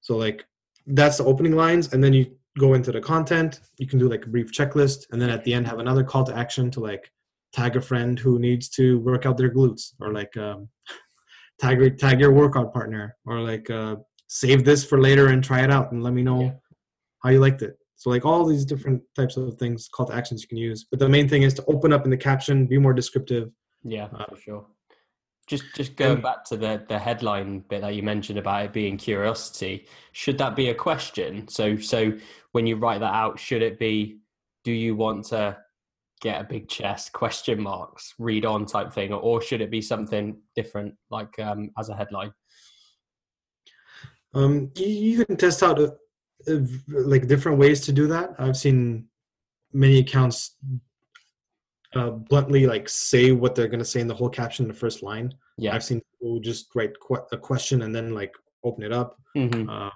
So 0.01 0.15
like 0.17 0.45
that's 0.85 1.17
the 1.17 1.25
opening 1.25 1.55
lines 1.55 1.93
and 1.93 2.03
then 2.03 2.13
you 2.13 2.31
go 2.59 2.75
into 2.75 2.91
the 2.91 3.01
content. 3.01 3.61
You 3.79 3.87
can 3.87 3.97
do 3.99 4.07
like 4.07 4.25
a 4.25 4.29
brief 4.29 4.51
checklist 4.51 5.07
and 5.11 5.19
then 5.21 5.29
at 5.31 5.43
the 5.43 5.53
end 5.53 5.65
have 5.67 5.79
another 5.79 6.03
call 6.03 6.23
to 6.25 6.35
action 6.37 6.69
to 6.71 6.79
like 6.79 7.11
tag 7.53 7.75
a 7.75 7.81
friend 7.81 8.19
who 8.19 8.37
needs 8.37 8.69
to 8.69 8.99
work 8.99 9.25
out 9.25 9.37
their 9.37 9.49
glutes 9.49 9.93
or 9.99 10.13
like 10.13 10.35
um, 10.37 10.69
tag 11.59 11.79
your- 11.79 11.89
tag 11.89 12.19
your 12.19 12.31
workout 12.31 12.71
partner 12.71 13.15
or 13.25 13.39
like 13.41 13.67
uh, 13.71 13.95
save 14.27 14.63
this 14.63 14.85
for 14.85 14.99
later 15.01 15.27
and 15.29 15.43
try 15.43 15.63
it 15.63 15.71
out 15.71 15.91
and 15.91 16.03
let 16.03 16.13
me 16.13 16.21
know 16.21 16.41
Yeah. 16.41 16.51
how 17.23 17.29
you 17.31 17.39
liked 17.39 17.61
it 17.63 17.77
so 17.95 18.09
like 18.09 18.25
all 18.25 18.45
these 18.45 18.65
different 18.65 19.01
types 19.15 19.37
of 19.37 19.55
things 19.55 19.87
call 19.87 20.05
to 20.05 20.13
actions 20.13 20.41
you 20.41 20.47
can 20.47 20.57
use 20.57 20.85
but 20.89 20.99
the 20.99 21.07
main 21.09 21.27
thing 21.29 21.43
is 21.43 21.53
to 21.53 21.63
open 21.65 21.93
up 21.93 22.03
in 22.05 22.11
the 22.11 22.17
caption 22.17 22.65
be 22.67 22.77
more 22.77 22.93
descriptive 22.93 23.49
Yeah, 23.83 24.07
Uh, 24.13 24.25
for 24.29 24.37
sure. 24.37 24.65
Just 25.47 25.63
just 25.75 25.95
going 25.95 26.13
and- 26.13 26.23
back 26.23 26.43
to 26.45 26.57
the 26.57 26.83
the 26.89 26.97
headline 26.97 27.59
bit 27.69 27.81
that 27.81 27.93
you 27.93 28.01
mentioned 28.03 28.39
about 28.39 28.65
it 28.65 28.73
being 28.73 28.97
curiosity, 28.97 29.85
should 30.11 30.37
that 30.39 30.55
be 30.55 30.69
a 30.69 30.73
question? 30.87 31.47
So 31.47 31.77
so 31.77 31.99
when 32.53 32.65
you 32.67 32.75
write 32.77 33.01
that 33.01 33.13
out, 33.13 33.39
should 33.39 33.61
it 33.61 33.77
be 33.77 34.17
do 34.63 34.71
you 34.71 34.95
want 34.95 35.25
to 35.25 35.55
get 36.21 36.41
a 36.41 36.45
big 36.45 36.67
chest 36.67 37.11
question 37.13 37.61
marks 37.61 38.15
read 38.17 38.43
on 38.45 38.65
type 38.65 38.91
thing 38.91 39.13
or, 39.13 39.19
or 39.21 39.41
should 39.41 39.61
it 39.61 39.69
be 39.69 39.81
something 39.81 40.25
different 40.55 40.95
like 41.11 41.37
um 41.39 41.69
as 41.77 41.89
a 41.89 41.95
headline? 41.95 42.31
Um, 44.33 44.71
you, 44.75 44.87
you 44.87 45.25
can 45.25 45.37
test 45.37 45.63
out 45.63 45.79
uh 45.79 45.91
like 46.87 47.27
different 47.27 47.57
ways 47.57 47.81
to 47.81 47.91
do 47.91 48.07
that. 48.07 48.35
I've 48.39 48.57
seen 48.57 49.07
many 49.73 49.99
accounts 49.99 50.55
uh, 51.95 52.09
bluntly 52.11 52.65
like 52.67 52.87
say 52.89 53.31
what 53.31 53.55
they're 53.55 53.67
gonna 53.67 53.85
say 53.85 54.01
in 54.01 54.07
the 54.07 54.13
whole 54.13 54.29
caption 54.29 54.65
in 54.65 54.67
the 54.69 54.77
first 54.77 55.01
line. 55.03 55.33
Yeah. 55.57 55.73
I've 55.73 55.83
seen 55.83 56.01
people 56.11 56.39
just 56.39 56.67
write 56.75 56.93
que- 57.05 57.25
a 57.31 57.37
question 57.37 57.81
and 57.83 57.93
then 57.95 58.13
like 58.13 58.33
open 58.63 58.83
it 58.83 58.91
up. 58.91 59.17
hmm 59.35 59.69
Uh, 59.69 59.89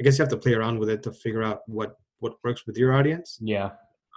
I 0.00 0.04
guess 0.04 0.18
you 0.18 0.22
have 0.22 0.30
to 0.30 0.36
play 0.36 0.54
around 0.54 0.78
with 0.78 0.90
it 0.90 1.02
to 1.04 1.12
figure 1.12 1.42
out 1.42 1.60
what 1.66 1.96
what 2.20 2.34
works 2.44 2.66
with 2.66 2.76
your 2.76 2.92
audience. 2.92 3.38
Yeah. 3.40 3.70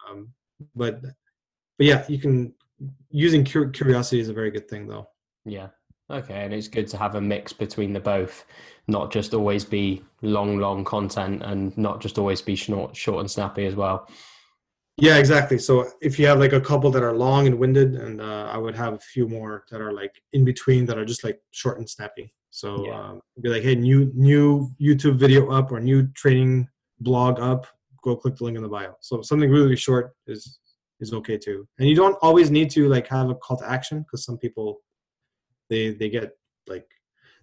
Um, 0.10 0.34
but 0.76 1.02
but 1.02 1.88
yeah, 1.88 2.06
you 2.08 2.20
can 2.20 2.54
using 3.10 3.46
cur- 3.46 3.70
curiosity 3.70 4.20
is 4.20 4.30
a 4.30 4.34
very 4.34 4.52
good 4.52 4.68
thing 4.70 4.88
though. 4.88 5.08
Yeah. 5.46 5.70
Okay, 6.12 6.44
and 6.44 6.54
it's 6.54 6.68
good 6.68 6.88
to 6.90 6.98
have 6.98 7.16
a 7.16 7.22
mix 7.22 7.54
between 7.54 7.94
the 7.94 8.00
both, 8.00 8.46
not 8.88 9.12
just 9.12 9.34
always 9.34 9.64
be 9.64 10.04
long, 10.22 10.58
long 10.58 10.84
content, 10.84 11.42
and 11.44 11.76
not 11.78 12.02
just 12.02 12.18
always 12.18 12.42
be 12.42 12.56
short, 12.56 12.96
short 12.96 13.20
and 13.20 13.32
snappy 13.32 13.66
as 13.66 13.76
well. 13.76 14.08
Yeah, 14.98 15.18
exactly. 15.18 15.58
So 15.58 15.88
if 16.02 16.20
you 16.20 16.28
have 16.28 16.40
like 16.40 16.54
a 16.54 16.62
couple 16.62 16.92
that 16.92 17.02
are 17.02 17.14
long 17.14 17.48
and 17.48 17.58
winded, 17.58 17.96
and 17.96 18.22
uh, 18.22 18.50
I 18.52 18.58
would 18.58 18.76
have 18.76 18.94
a 18.94 19.00
few 19.00 19.28
more 19.28 19.66
that 19.72 19.82
are 19.82 19.94
like 19.94 20.22
in 20.34 20.44
between 20.44 20.86
that 20.86 20.98
are 20.98 21.06
just 21.06 21.24
like 21.24 21.42
short 21.52 21.78
and 21.80 21.90
snappy. 21.90 22.34
So 22.52 22.86
Yeah. 22.86 23.00
um, 23.00 23.22
be 23.42 23.50
like, 23.50 23.64
hey, 23.64 23.76
new 23.76 24.12
new 24.14 24.70
YouTube 24.80 25.16
video 25.16 25.50
up 25.50 25.72
or 25.72 25.80
new 25.80 26.08
training 26.08 26.68
blog 27.00 27.40
up. 27.40 27.66
Go 28.04 28.16
click 28.16 28.36
the 28.36 28.44
link 28.44 28.58
in 28.58 28.64
the 28.64 28.70
bio. 28.70 28.96
So 29.00 29.22
something 29.22 29.50
really 29.50 29.76
short 29.76 30.12
is 30.28 30.60
is 31.00 31.14
okay 31.14 31.38
too. 31.38 31.68
And 31.80 31.88
you 31.90 31.96
don't 31.96 32.18
always 32.22 32.52
need 32.52 32.70
to 32.72 32.88
like 32.90 33.08
have 33.08 33.30
a 33.30 33.36
call 33.36 33.58
to 33.58 33.70
action 33.70 34.02
because 34.02 34.26
some 34.26 34.38
people 34.38 34.82
they 35.72 35.94
they 35.94 36.10
get 36.10 36.38
like 36.68 36.88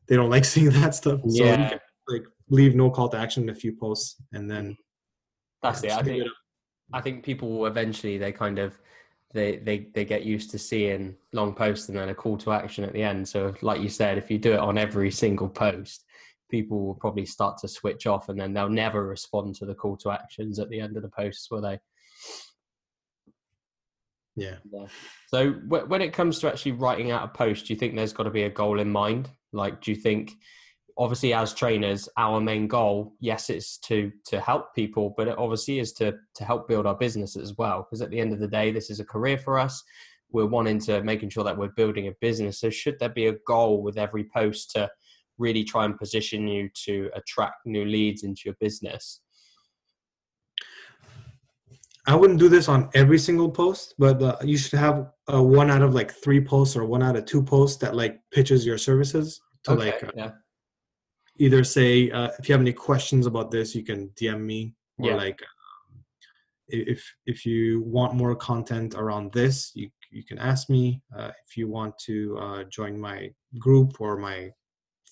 they 0.06 0.14
don't 0.14 0.30
like 0.30 0.44
seeing 0.54 0.70
that 0.70 0.94
stuff. 0.94 1.20
So 1.22 1.26
you 1.26 1.44
Yeah. 1.44 1.68
can 1.68 1.80
like 2.06 2.24
leave 2.48 2.76
no 2.76 2.90
call 2.90 3.08
to 3.08 3.18
action 3.18 3.42
in 3.42 3.48
a 3.48 3.54
few 3.54 3.72
posts 3.74 4.22
and 4.32 4.48
then 4.48 4.76
That's 5.62 5.82
it. 5.82 5.92
I 5.92 6.02
think 6.02 6.24
it. 6.24 6.32
I 6.92 7.00
think 7.00 7.24
people 7.24 7.48
will 7.50 7.66
eventually 7.66 8.16
they 8.18 8.32
kind 8.32 8.58
of 8.58 8.78
they 9.34 9.56
they 9.56 9.88
they 9.94 10.04
get 10.04 10.24
used 10.24 10.50
to 10.52 10.58
seeing 10.58 11.16
long 11.32 11.54
posts 11.54 11.88
and 11.88 11.98
then 11.98 12.08
a 12.10 12.14
call 12.14 12.38
to 12.38 12.52
action 12.52 12.84
at 12.84 12.92
the 12.92 13.02
end. 13.02 13.28
So 13.28 13.54
like 13.62 13.80
you 13.80 13.88
said, 13.88 14.16
if 14.18 14.30
you 14.30 14.38
do 14.38 14.52
it 14.52 14.60
on 14.60 14.78
every 14.78 15.10
single 15.10 15.48
post, 15.48 16.04
people 16.50 16.86
will 16.86 16.94
probably 16.94 17.26
start 17.26 17.58
to 17.58 17.68
switch 17.68 18.06
off 18.06 18.28
and 18.28 18.40
then 18.40 18.52
they'll 18.54 18.70
never 18.70 19.06
respond 19.06 19.54
to 19.56 19.66
the 19.66 19.74
call 19.74 19.96
to 19.98 20.10
actions 20.10 20.58
at 20.58 20.68
the 20.70 20.80
end 20.80 20.96
of 20.96 21.02
the 21.02 21.10
posts, 21.10 21.50
will 21.50 21.60
they? 21.60 21.78
Yeah. 24.38 24.56
So 25.28 25.52
wh- 25.52 25.88
when 25.90 26.02
it 26.02 26.12
comes 26.12 26.38
to 26.40 26.48
actually 26.48 26.72
writing 26.72 27.10
out 27.10 27.24
a 27.24 27.28
post, 27.28 27.66
do 27.66 27.72
you 27.72 27.78
think 27.78 27.94
there's 27.94 28.12
got 28.12 28.24
to 28.24 28.30
be 28.30 28.44
a 28.44 28.50
goal 28.50 28.80
in 28.80 28.90
mind? 28.90 29.30
Like, 29.52 29.80
do 29.80 29.90
you 29.90 29.96
think, 29.96 30.32
obviously, 30.96 31.32
as 31.32 31.54
trainers, 31.54 32.08
our 32.16 32.40
main 32.40 32.68
goal, 32.68 33.14
yes, 33.20 33.50
it's 33.50 33.78
to 33.88 34.12
to 34.26 34.40
help 34.40 34.74
people, 34.74 35.14
but 35.16 35.28
it 35.28 35.38
obviously 35.38 35.78
is 35.78 35.92
to 35.94 36.14
to 36.34 36.44
help 36.44 36.68
build 36.68 36.86
our 36.86 36.96
business 36.96 37.36
as 37.36 37.54
well. 37.56 37.82
Because 37.82 38.02
at 38.02 38.10
the 38.10 38.20
end 38.20 38.32
of 38.32 38.40
the 38.40 38.48
day, 38.48 38.72
this 38.72 38.90
is 38.90 39.00
a 39.00 39.04
career 39.04 39.38
for 39.38 39.58
us. 39.58 39.82
we're 40.30 40.46
wanting 40.46 40.78
to 40.78 41.02
making 41.02 41.30
sure 41.30 41.44
that 41.44 41.56
we're 41.56 41.68
building 41.68 42.08
a 42.08 42.12
business. 42.20 42.60
So 42.60 42.70
should 42.70 42.98
there 42.98 43.08
be 43.08 43.26
a 43.28 43.36
goal 43.46 43.82
with 43.82 43.98
every 43.98 44.24
post 44.24 44.70
to 44.72 44.90
really 45.38 45.64
try 45.64 45.84
and 45.84 45.98
position 45.98 46.46
you 46.48 46.68
to 46.84 47.10
attract 47.14 47.64
new 47.64 47.84
leads 47.84 48.22
into 48.22 48.42
your 48.44 48.54
business? 48.60 49.20
I 52.08 52.14
wouldn't 52.14 52.38
do 52.38 52.48
this 52.48 52.68
on 52.70 52.88
every 52.94 53.18
single 53.18 53.50
post, 53.50 53.94
but 53.98 54.22
uh, 54.22 54.36
you 54.42 54.56
should 54.56 54.78
have 54.78 55.12
uh, 55.30 55.42
one 55.42 55.70
out 55.70 55.82
of 55.82 55.94
like 55.94 56.10
three 56.10 56.40
posts 56.42 56.74
or 56.74 56.86
one 56.86 57.02
out 57.02 57.16
of 57.16 57.26
two 57.26 57.42
posts 57.42 57.76
that 57.82 57.94
like 57.94 58.18
pitches 58.30 58.64
your 58.64 58.78
services 58.78 59.42
to 59.64 59.72
Okay, 59.72 59.90
like 59.90 60.02
uh, 60.02 60.10
yeah, 60.16 60.30
either 61.36 61.62
say 61.64 62.10
uh, 62.10 62.30
if 62.38 62.48
you 62.48 62.54
have 62.54 62.62
any 62.62 62.72
questions 62.72 63.26
about 63.26 63.50
this, 63.50 63.74
you 63.74 63.84
can 63.84 64.08
DM 64.18 64.40
me 64.40 64.74
or 64.98 65.10
Yeah. 65.10 65.16
like 65.16 65.42
um, 65.42 66.02
if 66.68 67.04
if 67.26 67.44
you 67.44 67.82
want 67.82 68.14
more 68.14 68.34
content 68.34 68.94
around 68.94 69.30
this, 69.32 69.72
you 69.74 69.90
you 70.10 70.24
can 70.24 70.38
ask 70.38 70.70
me. 70.70 71.02
Uh, 71.14 71.30
if 71.46 71.58
you 71.58 71.68
want 71.68 71.92
to 71.98 72.38
uh, 72.38 72.64
join 72.64 72.98
my 72.98 73.30
group 73.58 74.00
or 74.00 74.16
my 74.16 74.50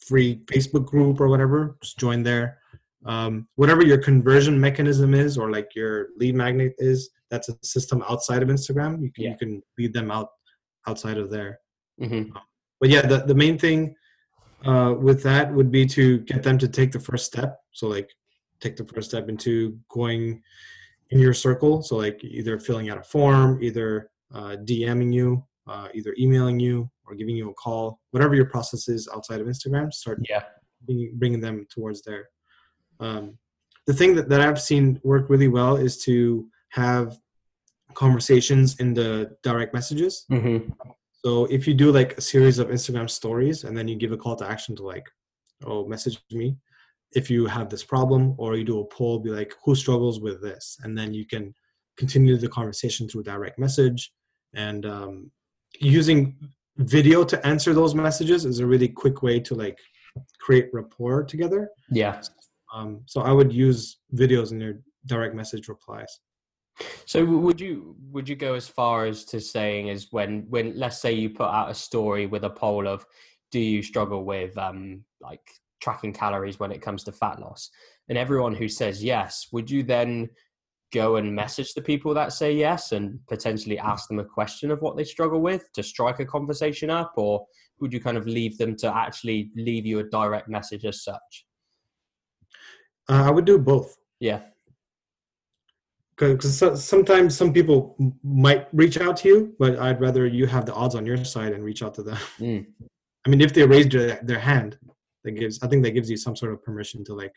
free 0.00 0.40
Facebook 0.46 0.86
group 0.86 1.20
or 1.20 1.28
whatever, 1.28 1.76
just 1.82 1.98
join 1.98 2.22
there. 2.22 2.58
Um, 3.06 3.48
whatever 3.54 3.84
your 3.84 3.98
conversion 3.98 4.60
mechanism 4.60 5.14
is 5.14 5.38
or 5.38 5.50
like 5.50 5.74
your 5.74 6.08
lead 6.16 6.34
magnet 6.34 6.74
is, 6.78 7.10
that's 7.30 7.48
a 7.48 7.56
system 7.62 8.02
outside 8.08 8.42
of 8.42 8.48
Instagram. 8.48 9.02
You 9.02 9.10
can 9.12 9.24
Yeah. 9.24 9.30
you 9.30 9.36
can 9.36 9.62
lead 9.78 9.92
them 9.92 10.10
out 10.10 10.28
outside 10.86 11.18
of 11.18 11.30
there. 11.30 11.60
Hmm 12.02 12.24
but 12.80 12.88
yeah 12.88 13.02
the, 13.02 13.18
the 13.18 13.34
main 13.34 13.58
thing 13.58 13.94
uh, 14.64 14.94
with 14.98 15.22
that 15.22 15.52
would 15.52 15.70
be 15.70 15.86
to 15.86 16.18
get 16.20 16.42
them 16.42 16.58
to 16.58 16.66
take 16.66 16.90
the 16.90 16.98
first 16.98 17.24
step. 17.26 17.58
So 17.72 17.86
like 17.86 18.10
take 18.60 18.76
the 18.76 18.84
first 18.84 19.10
step 19.10 19.28
into 19.28 19.78
going 19.88 20.42
in 21.10 21.20
your 21.20 21.34
circle. 21.34 21.82
So 21.82 21.96
like 21.96 22.24
either 22.24 22.58
filling 22.58 22.90
out 22.90 22.98
a 22.98 23.02
form 23.02 23.62
either 23.62 24.10
uh, 24.34 24.56
dming 24.64 25.12
you 25.12 25.44
uh, 25.68 25.88
either 25.94 26.14
emailing 26.18 26.58
you 26.60 26.90
or 27.06 27.14
giving 27.14 27.36
you 27.36 27.50
a 27.50 27.54
call. 27.54 28.00
Whatever 28.10 28.34
your 28.34 28.46
process 28.46 28.88
is 28.88 29.08
outside 29.14 29.40
of 29.40 29.46
instagram 29.46 29.92
start 29.92 30.18
yeah, 30.28 30.42
bringing, 30.84 31.12
bringing 31.16 31.40
them 31.40 31.66
towards 31.70 32.02
there 32.02 32.28
um, 33.00 33.38
the 33.86 33.94
thing 33.94 34.14
that, 34.14 34.28
that 34.28 34.40
i've 34.40 34.60
seen 34.60 35.00
work 35.04 35.28
really 35.28 35.48
well 35.48 35.76
is 35.76 35.96
to 35.96 36.46
have 36.70 37.18
conversations 37.94 38.78
in 38.80 38.92
the 38.94 39.36
direct 39.42 39.72
messages 39.72 40.24
hmm 40.28 40.58
so 41.26 41.46
if 41.46 41.66
you 41.66 41.74
do 41.74 41.90
like 41.90 42.16
a 42.16 42.20
series 42.20 42.60
of 42.60 42.68
Instagram 42.68 43.10
stories 43.10 43.64
and 43.64 43.76
then 43.76 43.88
you 43.88 43.96
give 43.96 44.12
a 44.12 44.16
call 44.16 44.36
to 44.36 44.48
action 44.48 44.76
to 44.76 44.84
like, 44.84 45.08
oh, 45.64 45.84
message 45.84 46.22
me 46.30 46.56
if 47.14 47.28
you 47.28 47.46
have 47.46 47.68
this 47.68 47.82
problem, 47.82 48.36
or 48.38 48.54
you 48.54 48.62
do 48.62 48.78
a 48.78 48.84
poll, 48.84 49.18
be 49.18 49.30
like, 49.30 49.52
who 49.64 49.74
struggles 49.74 50.20
with 50.20 50.40
this? 50.40 50.78
And 50.84 50.96
then 50.96 51.12
you 51.12 51.26
can 51.26 51.52
continue 51.98 52.36
the 52.36 52.48
conversation 52.48 53.08
through 53.08 53.24
direct 53.24 53.58
message. 53.58 54.12
And 54.54 54.86
um, 54.86 55.32
using 55.80 56.36
video 56.76 57.24
to 57.24 57.44
answer 57.44 57.74
those 57.74 57.96
messages 57.96 58.44
is 58.44 58.60
a 58.60 58.66
really 58.66 58.88
quick 58.88 59.20
way 59.24 59.40
to 59.40 59.54
like 59.56 59.80
create 60.38 60.68
rapport 60.72 61.24
together. 61.24 61.70
yeah. 61.90 62.22
Um, 62.76 63.00
so 63.06 63.22
I 63.22 63.32
would 63.32 63.52
use 63.52 64.00
videos 64.14 64.52
in 64.52 64.60
your 64.60 64.80
direct 65.06 65.34
message 65.34 65.68
replies. 65.68 66.20
So 67.06 67.24
would 67.24 67.58
you 67.58 67.96
would 68.10 68.28
you 68.28 68.36
go 68.36 68.52
as 68.52 68.68
far 68.68 69.06
as 69.06 69.24
to 69.26 69.40
saying 69.40 69.88
is 69.88 70.08
when 70.10 70.44
when 70.50 70.78
let's 70.78 71.00
say 71.00 71.12
you 71.12 71.30
put 71.30 71.48
out 71.48 71.70
a 71.70 71.74
story 71.74 72.26
with 72.26 72.44
a 72.44 72.50
poll 72.50 72.86
of 72.86 73.06
do 73.50 73.58
you 73.58 73.82
struggle 73.82 74.24
with 74.24 74.56
um 74.58 75.02
like 75.22 75.40
tracking 75.80 76.12
calories 76.12 76.60
when 76.60 76.70
it 76.70 76.82
comes 76.82 77.02
to 77.04 77.12
fat 77.12 77.40
loss? 77.40 77.70
And 78.10 78.18
everyone 78.18 78.54
who 78.54 78.68
says 78.68 79.02
yes 79.02 79.48
would 79.52 79.70
you 79.70 79.82
then 79.82 80.28
go 80.92 81.16
and 81.16 81.34
message 81.34 81.72
the 81.72 81.80
people 81.80 82.12
that 82.12 82.34
say 82.34 82.52
yes 82.52 82.92
and 82.92 83.18
potentially 83.26 83.78
ask 83.78 84.08
them 84.08 84.18
a 84.18 84.24
question 84.24 84.70
of 84.70 84.82
what 84.82 84.98
they 84.98 85.04
struggle 85.04 85.40
with 85.40 85.72
to 85.72 85.82
strike 85.82 86.20
a 86.20 86.26
conversation 86.26 86.90
up? 86.90 87.14
Or 87.16 87.46
would 87.80 87.92
you 87.94 88.00
kind 88.00 88.18
of 88.18 88.26
leave 88.26 88.58
them 88.58 88.76
to 88.76 88.94
actually 88.94 89.50
leave 89.56 89.86
you 89.86 90.00
a 90.00 90.04
direct 90.10 90.48
message 90.48 90.84
as 90.84 91.02
such 91.02 91.46
Uh, 93.08 93.24
I 93.26 93.30
would 93.30 93.44
do 93.44 93.58
both. 93.58 93.96
yeah 94.20 94.40
because 96.16 96.56
so, 96.58 96.74
sometimes 96.74 97.36
some 97.36 97.52
people 97.52 97.96
might 98.22 98.68
reach 98.72 98.98
out 98.98 99.18
to 99.18 99.28
you, 99.28 99.54
but 99.58 99.78
I'd 99.78 100.00
rather 100.00 100.26
you 100.26 100.46
have 100.46 100.64
the 100.64 100.72
odds 100.72 100.94
on 100.94 101.04
your 101.04 101.22
side 101.24 101.52
and 101.52 101.62
reach 101.62 101.82
out 101.82 101.94
to 101.94 102.02
them. 102.02 102.18
Mm. 102.38 102.66
I 103.26 103.28
mean, 103.28 103.40
if 103.40 103.52
they 103.52 103.66
raised 103.66 103.92
their, 103.92 104.20
their 104.22 104.38
hand, 104.38 104.78
that 105.24 105.32
gives 105.32 105.62
I 105.62 105.66
think 105.66 105.82
that 105.82 105.90
gives 105.90 106.08
you 106.08 106.16
some 106.16 106.36
sort 106.36 106.52
of 106.52 106.62
permission 106.62 107.04
to 107.04 107.14
like 107.14 107.34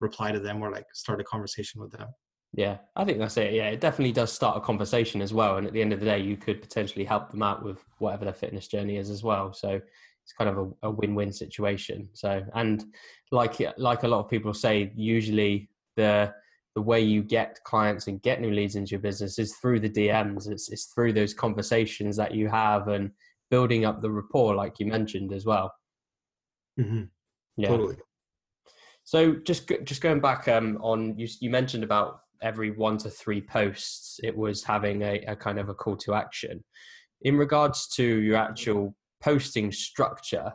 reply 0.00 0.32
to 0.32 0.38
them 0.38 0.62
or 0.62 0.70
like 0.70 0.86
start 0.92 1.20
a 1.20 1.24
conversation 1.24 1.80
with 1.80 1.92
them. 1.92 2.08
Yeah, 2.52 2.78
I 2.96 3.04
think 3.04 3.18
that's 3.18 3.36
it. 3.36 3.54
Yeah, 3.54 3.68
it 3.68 3.80
definitely 3.80 4.12
does 4.12 4.32
start 4.32 4.56
a 4.56 4.60
conversation 4.60 5.22
as 5.22 5.32
well. 5.32 5.56
And 5.56 5.66
at 5.66 5.72
the 5.72 5.80
end 5.80 5.92
of 5.92 6.00
the 6.00 6.06
day, 6.06 6.18
you 6.18 6.36
could 6.36 6.60
potentially 6.60 7.04
help 7.04 7.30
them 7.30 7.42
out 7.42 7.64
with 7.64 7.84
whatever 7.98 8.24
their 8.24 8.34
fitness 8.34 8.68
journey 8.68 8.96
is 8.96 9.08
as 9.08 9.22
well. 9.22 9.52
So 9.52 9.80
it's 10.30 10.36
kind 10.36 10.50
of 10.50 10.58
a, 10.82 10.88
a 10.88 10.90
win-win 10.90 11.32
situation. 11.32 12.08
So, 12.12 12.42
and 12.54 12.84
like 13.32 13.56
like 13.78 14.04
a 14.04 14.08
lot 14.08 14.20
of 14.20 14.30
people 14.30 14.54
say, 14.54 14.92
usually 14.94 15.68
the 15.96 16.32
the 16.76 16.82
way 16.82 17.00
you 17.00 17.22
get 17.22 17.58
clients 17.64 18.06
and 18.06 18.22
get 18.22 18.40
new 18.40 18.52
leads 18.52 18.76
into 18.76 18.92
your 18.92 19.00
business 19.00 19.40
is 19.40 19.56
through 19.56 19.80
the 19.80 19.90
DMs. 19.90 20.48
It's 20.48 20.70
it's 20.70 20.86
through 20.86 21.14
those 21.14 21.34
conversations 21.34 22.16
that 22.16 22.32
you 22.32 22.48
have 22.48 22.88
and 22.88 23.10
building 23.50 23.84
up 23.84 24.00
the 24.00 24.10
rapport, 24.10 24.54
like 24.54 24.78
you 24.78 24.86
mentioned 24.86 25.32
as 25.32 25.44
well. 25.44 25.74
hmm 26.78 27.02
Yeah. 27.56 27.68
Totally. 27.68 27.96
So 29.02 29.34
just 29.34 29.72
just 29.82 30.00
going 30.00 30.20
back 30.20 30.46
um, 30.46 30.78
on 30.80 31.18
you 31.18 31.26
you 31.40 31.50
mentioned 31.50 31.82
about 31.82 32.20
every 32.40 32.70
one 32.70 32.96
to 32.98 33.10
three 33.10 33.40
posts 33.42 34.18
it 34.22 34.34
was 34.34 34.64
having 34.64 35.02
a, 35.02 35.18
a 35.26 35.36
kind 35.36 35.58
of 35.58 35.68
a 35.68 35.74
call 35.74 35.96
to 35.96 36.14
action. 36.14 36.62
In 37.22 37.36
regards 37.36 37.88
to 37.96 38.04
your 38.04 38.36
actual 38.36 38.94
posting 39.22 39.72
structure, 39.72 40.52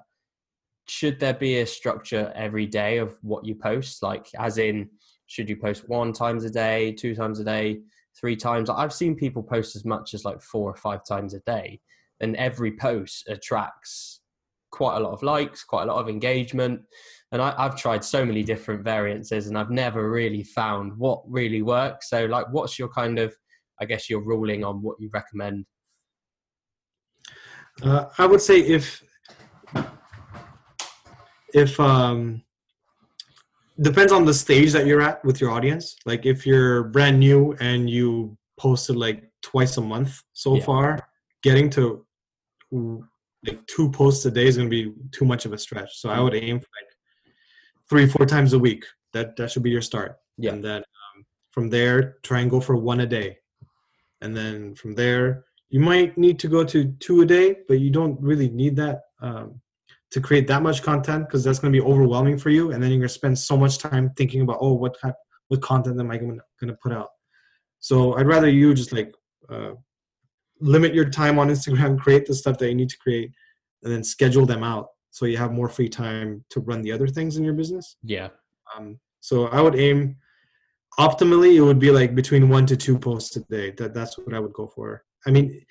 should 0.87 1.19
there 1.19 1.33
be 1.33 1.59
a 1.59 1.65
structure 1.65 2.31
every 2.35 2.65
day 2.65 2.97
of 2.97 3.17
what 3.21 3.45
you 3.45 3.55
post? 3.55 4.03
Like 4.03 4.27
as 4.37 4.57
in 4.57 4.89
should 5.27 5.49
you 5.49 5.57
post 5.57 5.89
one 5.89 6.13
times 6.13 6.45
a 6.45 6.49
day, 6.49 6.91
two 6.91 7.15
times 7.15 7.39
a 7.39 7.43
day, 7.43 7.79
three 8.19 8.35
times? 8.35 8.69
I've 8.69 8.93
seen 8.93 9.15
people 9.15 9.43
post 9.43 9.75
as 9.75 9.85
much 9.85 10.13
as 10.13 10.25
like 10.25 10.41
four 10.41 10.69
or 10.69 10.75
five 10.75 11.05
times 11.05 11.33
a 11.33 11.39
day, 11.41 11.79
and 12.19 12.35
every 12.35 12.75
post 12.75 13.27
attracts 13.27 14.21
quite 14.71 14.97
a 14.97 14.99
lot 14.99 15.13
of 15.13 15.23
likes, 15.23 15.63
quite 15.63 15.83
a 15.83 15.85
lot 15.85 16.01
of 16.01 16.09
engagement 16.09 16.81
and 17.35 17.41
I, 17.41 17.53
I've 17.57 17.75
tried 17.75 18.03
so 18.03 18.23
many 18.25 18.43
different 18.43 18.83
variances 18.83 19.47
and 19.47 19.57
I've 19.57 19.69
never 19.69 20.09
really 20.09 20.43
found 20.43 20.97
what 20.97 21.21
really 21.27 21.61
works. 21.61 22.09
So, 22.09 22.25
like, 22.25 22.45
what's 22.51 22.79
your 22.79 22.87
kind 22.87 23.19
of, 23.19 23.35
I 23.81 23.83
guess, 23.85 24.09
your 24.09 24.21
ruling 24.21 24.63
on 24.63 24.81
what 24.81 24.95
you 24.99 25.09
recommend? 25.13 25.65
Uh, 27.83 28.05
I 28.17 28.25
would 28.25 28.41
say 28.41 28.59
if 28.59 29.03
if 31.53 31.79
um 31.79 32.41
depends 33.81 34.11
on 34.11 34.25
the 34.25 34.33
stage 34.33 34.71
that 34.71 34.85
you're 34.85 35.01
at 35.01 35.23
with 35.25 35.41
your 35.41 35.51
audience. 35.51 35.95
Like 36.05 36.25
if 36.25 36.45
you're 36.45 36.83
brand 36.83 37.19
new 37.19 37.53
and 37.59 37.89
you 37.89 38.37
posted 38.57 38.95
like 38.95 39.29
twice 39.41 39.77
a 39.77 39.81
month 39.81 40.21
so 40.33 40.55
Yeah. 40.55 40.63
far, 40.63 41.09
getting 41.43 41.69
to 41.71 42.05
like 43.45 43.65
two 43.67 43.91
posts 43.91 44.25
a 44.25 44.31
day 44.31 44.47
is 44.47 44.57
going 44.57 44.69
to 44.69 44.75
be 44.83 44.93
too 45.11 45.25
much 45.25 45.45
of 45.45 45.53
a 45.53 45.57
stretch. 45.57 45.97
So 45.99 46.09
I 46.09 46.19
would 46.19 46.33
aim 46.33 46.59
for 46.59 46.67
like 46.79 46.89
three, 47.89 48.07
four 48.07 48.25
times 48.25 48.53
a 48.53 48.59
week. 48.59 48.85
That 49.13 49.35
that 49.37 49.51
should 49.51 49.63
be 49.63 49.69
your 49.71 49.81
start. 49.81 50.17
Yeah. 50.37 50.51
And 50.53 50.63
then 50.63 50.77
um, 50.77 51.25
from 51.51 51.69
there, 51.69 52.17
try 52.23 52.39
and 52.41 52.49
go 52.49 52.59
for 52.59 52.75
one 52.75 53.01
a 53.01 53.05
day. 53.05 53.37
And 54.21 54.35
then 54.35 54.75
from 54.75 54.95
there, 54.95 55.45
you 55.69 55.79
might 55.79 56.17
need 56.17 56.39
to 56.39 56.47
go 56.47 56.63
to 56.63 56.91
two 56.99 57.21
a 57.21 57.25
day, 57.25 57.57
but 57.67 57.79
you 57.79 57.89
don't 57.89 58.19
really 58.21 58.49
need 58.49 58.75
that 58.77 59.01
um, 59.21 59.59
to 60.11 60.21
create 60.21 60.47
that 60.47 60.61
much 60.61 60.83
content 60.83 61.27
because 61.27 61.43
that's 61.43 61.59
going 61.59 61.73
to 61.73 61.79
be 61.79 61.85
overwhelming 61.85 62.37
for 62.37 62.49
you. 62.49 62.71
And 62.71 62.81
then 62.81 62.91
you're 62.91 62.99
going 62.99 63.07
to 63.07 63.13
spend 63.13 63.37
so 63.37 63.57
much 63.57 63.79
time 63.79 64.11
thinking 64.15 64.41
about, 64.41 64.59
oh, 64.61 64.73
what 64.73 64.99
type, 64.99 65.15
what 65.47 65.61
content 65.61 65.99
am 65.99 66.11
I 66.11 66.17
going 66.17 66.39
to 66.61 66.77
put 66.81 66.93
out? 66.93 67.09
So 67.79 68.15
I'd 68.17 68.27
rather 68.27 68.49
you 68.49 68.73
just 68.73 68.93
like 68.93 69.13
uh, 69.49 69.71
limit 70.59 70.93
your 70.93 71.09
time 71.09 71.37
on 71.39 71.49
Instagram, 71.49 71.99
create 72.05 72.25
the 72.25 72.35
stuff 72.35 72.57
that 72.59 72.69
you 72.69 72.75
need 72.75 72.89
to 72.89 72.97
create, 72.97 73.31
and 73.83 73.91
then 73.91 74.03
schedule 74.03 74.45
them 74.45 74.63
out 74.63 74.87
so 75.11 75.25
you 75.25 75.37
have 75.37 75.51
more 75.51 75.69
free 75.69 75.89
time 75.89 76.43
to 76.49 76.59
run 76.59 76.81
the 76.81 76.91
other 76.91 77.07
things 77.07 77.37
in 77.37 77.43
your 77.43 77.53
business. 77.53 77.95
Yeah. 78.03 78.29
Um, 78.75 78.99
so 79.21 79.47
I 79.47 79.61
would 79.61 79.75
aim 79.75 80.17
optimally 80.99 81.55
it 81.55 81.61
would 81.61 81.79
be 81.79 81.91
like 81.91 82.15
between 82.15 82.49
one 82.49 82.65
to 82.65 82.77
two 82.77 82.97
posts 82.97 83.35
a 83.35 83.41
day. 83.41 83.71
That 83.71 83.93
that's 83.93 84.17
what 84.17 84.33
I 84.33 84.39
would 84.39 84.53
go 84.53 84.67
for. 84.67 85.03
I 85.27 85.31
mean, 85.31 85.61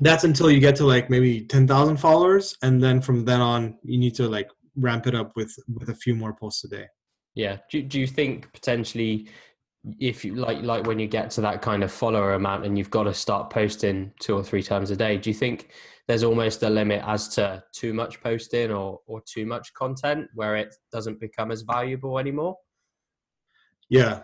that's 0.00 0.24
until 0.24 0.50
you 0.50 0.60
get 0.60 0.76
to 0.76 0.84
like 0.84 1.10
maybe 1.10 1.42
ten 1.42 1.66
thousand 1.66 1.98
followers, 1.98 2.56
and 2.62 2.82
then 2.82 3.00
from 3.00 3.24
then 3.24 3.40
on 3.40 3.78
you 3.82 3.98
need 3.98 4.14
to 4.16 4.28
like 4.28 4.48
ramp 4.76 5.06
it 5.06 5.14
up 5.14 5.32
with 5.36 5.54
with 5.72 5.88
a 5.88 5.94
few 5.94 6.14
more 6.14 6.34
posts 6.34 6.64
a 6.64 6.68
day. 6.68 6.86
Yeah. 7.34 7.58
Do, 7.70 7.82
do 7.82 8.00
you 8.00 8.06
think 8.06 8.52
potentially 8.52 9.28
if 10.00 10.24
you 10.24 10.34
like 10.34 10.62
like 10.62 10.86
when 10.86 10.98
you 10.98 11.06
get 11.06 11.30
to 11.30 11.40
that 11.42 11.60
kind 11.60 11.82
of 11.82 11.92
follower 11.92 12.34
amount 12.34 12.64
and 12.64 12.78
you've 12.78 12.90
got 12.90 13.04
to 13.04 13.14
start 13.14 13.50
posting 13.50 14.12
two 14.20 14.34
or 14.34 14.42
three 14.42 14.62
times 14.62 14.90
a 14.90 14.96
day, 14.96 15.18
do 15.18 15.30
you 15.30 15.34
think 15.34 15.70
there's 16.06 16.24
almost 16.24 16.62
a 16.62 16.70
limit 16.70 17.02
as 17.06 17.28
to 17.28 17.62
too 17.72 17.92
much 17.92 18.20
posting 18.22 18.70
or 18.70 19.00
or 19.06 19.22
too 19.26 19.46
much 19.46 19.72
content 19.74 20.28
where 20.34 20.56
it 20.56 20.74
doesn't 20.92 21.20
become 21.20 21.50
as 21.50 21.62
valuable 21.62 22.18
anymore? 22.18 22.56
Yeah, 23.88 24.22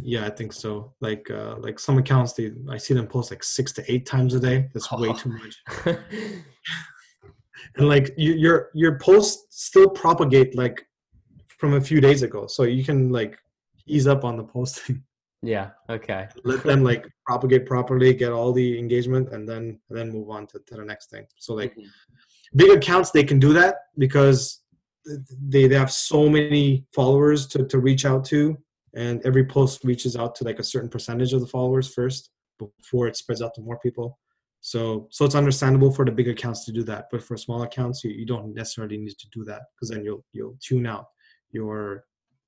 Yeah, 0.00 0.26
I 0.26 0.30
think 0.30 0.52
so. 0.52 0.94
Like 1.00 1.30
uh, 1.30 1.56
like 1.58 1.78
some 1.78 1.98
accounts, 1.98 2.32
they 2.32 2.52
I 2.70 2.76
see 2.78 2.94
them 2.94 3.06
post 3.06 3.30
like 3.30 3.42
six 3.42 3.72
to 3.72 3.92
eight 3.92 4.06
times 4.06 4.34
a 4.34 4.40
day. 4.40 4.68
That's 4.72 4.90
way 4.92 5.12
too 5.12 5.30
much. 5.30 5.56
and 7.76 7.88
like 7.88 8.14
you, 8.16 8.32
your 8.34 8.70
your 8.74 8.98
posts 8.98 9.46
still 9.50 9.88
propagate 9.88 10.56
like 10.56 10.86
from 11.58 11.74
a 11.74 11.80
few 11.80 12.00
days 12.00 12.22
ago, 12.22 12.46
so 12.46 12.62
you 12.62 12.84
can 12.84 13.10
like 13.10 13.38
ease 13.86 14.06
up 14.06 14.24
on 14.24 14.36
the 14.36 14.44
posting. 14.44 15.02
yeah. 15.42 15.70
Okay. 15.90 16.28
Let 16.44 16.62
them 16.62 16.84
like 16.84 17.06
propagate 17.26 17.66
properly, 17.66 18.14
get 18.14 18.32
all 18.32 18.52
the 18.52 18.78
engagement, 18.78 19.30
and 19.32 19.48
then 19.48 19.80
and 19.88 19.98
then 19.98 20.10
move 20.10 20.30
on 20.30 20.46
to, 20.48 20.60
to 20.66 20.76
the 20.76 20.84
next 20.84 21.10
thing. 21.10 21.26
So 21.38 21.54
like 21.54 21.74
Mhm. 21.74 21.86
big 22.54 22.70
accounts, 22.70 23.10
they 23.10 23.24
can 23.24 23.38
do 23.40 23.52
that 23.54 23.76
because 23.96 24.62
they 25.48 25.66
they 25.66 25.74
have 25.76 25.90
so 25.92 26.28
many 26.28 26.86
followers 26.94 27.46
to 27.48 27.66
to 27.66 27.78
reach 27.78 28.04
out 28.04 28.24
to, 28.26 28.56
and 28.94 29.24
every 29.24 29.44
post 29.44 29.84
reaches 29.84 30.16
out 30.16 30.34
to 30.36 30.44
like 30.44 30.58
a 30.58 30.64
certain 30.64 30.88
percentage 30.88 31.32
of 31.32 31.40
the 31.40 31.46
followers 31.46 31.92
first 31.92 32.30
before 32.58 33.06
it 33.06 33.16
spreads 33.16 33.42
out 33.42 33.54
to 33.54 33.60
more 33.60 33.78
people. 33.78 34.18
So 34.60 35.08
so 35.10 35.24
it's 35.24 35.34
understandable 35.34 35.92
for 35.92 36.04
the 36.04 36.10
big 36.10 36.28
accounts 36.28 36.64
to 36.64 36.72
do 36.72 36.82
that, 36.84 37.06
but 37.10 37.22
for 37.22 37.36
small 37.36 37.62
accounts, 37.62 38.02
you, 38.02 38.10
you 38.10 38.26
don't 38.26 38.54
necessarily 38.54 38.98
need 38.98 39.18
to 39.18 39.28
do 39.32 39.44
that 39.44 39.62
because 39.74 39.90
then 39.90 40.04
you'll 40.04 40.24
you'll 40.32 40.58
tune 40.60 40.86
out 40.86 41.06
your 41.50 42.04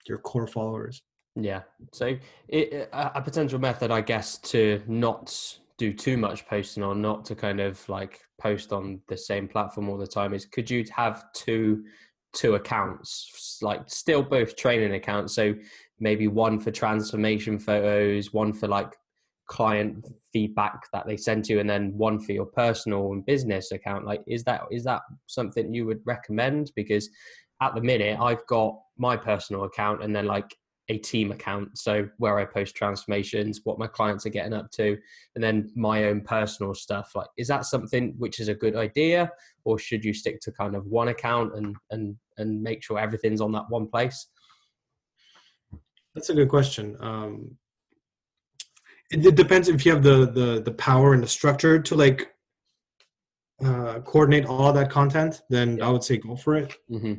your 0.07 0.19
core 0.19 0.47
followers. 0.47 1.03
Yeah. 1.37 1.63
So 1.93 2.17
it, 2.49 2.89
a 2.93 3.13
a 3.17 3.23
potential 3.23 3.59
method, 3.59 3.91
I 3.91 4.01
guess, 4.01 4.39
to 4.39 4.83
not 4.89 5.59
do 5.81 5.95
too 5.95 6.19
much 6.19 6.47
posting 6.47 6.83
or 6.83 6.95
not 6.95 7.25
to 7.25 7.35
kind 7.35 7.59
of 7.59 7.89
like 7.89 8.21
post 8.39 8.71
on 8.71 9.01
the 9.09 9.17
same 9.17 9.49
platform 9.49 9.89
all 9.89 9.97
the 9.97 10.07
time 10.07 10.35
is 10.35 10.45
could 10.45 10.69
you 10.69 10.85
have 10.95 11.25
two 11.33 11.83
two 12.35 12.55
accounts 12.55 13.59
like 13.63 13.81
still 13.87 14.23
both 14.23 14.57
training 14.57 14.93
accounts 14.93 15.35
so 15.35 15.55
maybe 16.01 16.27
one 16.29 16.59
for 16.59 16.71
transformation 16.71 17.59
photos 17.59 18.33
one 18.33 18.53
for 18.53 18.67
like 18.67 18.97
client 19.47 20.07
feedback 20.33 20.87
that 20.93 21.07
they 21.07 21.17
send 21.17 21.49
you 21.49 21.59
and 21.61 21.69
then 21.69 21.93
one 21.97 22.21
for 22.21 22.33
your 22.33 22.47
personal 22.47 23.13
and 23.13 23.27
business 23.27 23.73
account. 23.73 24.07
Like 24.07 24.23
is 24.27 24.45
that 24.45 24.63
is 24.71 24.85
that 24.85 25.03
something 25.27 25.75
you 25.75 25.87
would 25.87 26.01
recommend? 26.05 26.73
Because 26.77 27.09
at 27.61 27.75
the 27.75 27.81
minute 27.81 28.19
i've 28.21 28.47
got 28.47 28.79
my 28.97 29.17
personal 29.17 29.65
account 29.65 30.03
and 30.03 30.15
then 30.15 30.27
like 30.27 30.57
a 30.89 30.99
team 30.99 31.31
account 31.31 31.79
so 31.79 32.09
where 32.19 32.39
i 32.39 32.45
post 32.45 32.75
transformations 32.75 33.61
what 33.63 33.79
my 33.79 33.87
clients 33.87 34.27
are 34.27 34.31
getting 34.31 34.53
up 34.53 34.69
to 34.73 34.97
and 35.37 35.45
then 35.45 35.71
my 35.77 36.05
own 36.05 36.21
personal 36.21 36.75
stuff. 36.75 37.13
Like 37.15 37.29
is 37.37 37.47
that 37.49 37.65
something 37.65 38.15
which 38.19 38.41
is 38.41 38.49
a 38.49 38.55
good 38.55 38.75
idea 38.75 39.31
or 39.65 39.79
should 39.79 40.05
you 40.05 40.13
stick 40.13 40.41
to 40.41 40.53
kind 40.53 40.75
of 40.75 40.87
one 40.87 41.09
account 41.09 41.55
and 41.55 41.77
and 41.91 42.17
and 42.39 42.61
make 42.61 42.83
sure 42.83 42.99
everything's 42.99 43.41
on 43.41 43.53
that 43.53 43.69
one 43.69 43.87
place 43.87 44.27
That's 46.15 46.31
a 46.31 46.35
good 46.35 46.49
question. 46.49 46.97
Um, 47.01 47.57
it, 49.11 49.25
it 49.25 49.35
depends 49.35 49.69
if 49.69 49.85
you 49.87 49.93
have 49.93 50.03
the 50.03 50.27
the 50.27 50.63
the 50.65 50.73
power 50.73 51.15
and 51.15 51.23
the 51.23 51.29
structure 51.29 51.81
to 51.81 51.95
like 51.95 52.31
uh, 53.65 54.01
coordinate 54.01 54.47
all 54.47 54.73
that 54.73 54.91
content. 54.91 55.43
Then 55.51 55.81
I 55.83 55.89
would 55.91 56.05
say 56.05 56.17
go 56.19 56.37
for 56.37 56.57
it. 56.57 56.75
hmm 56.89 57.15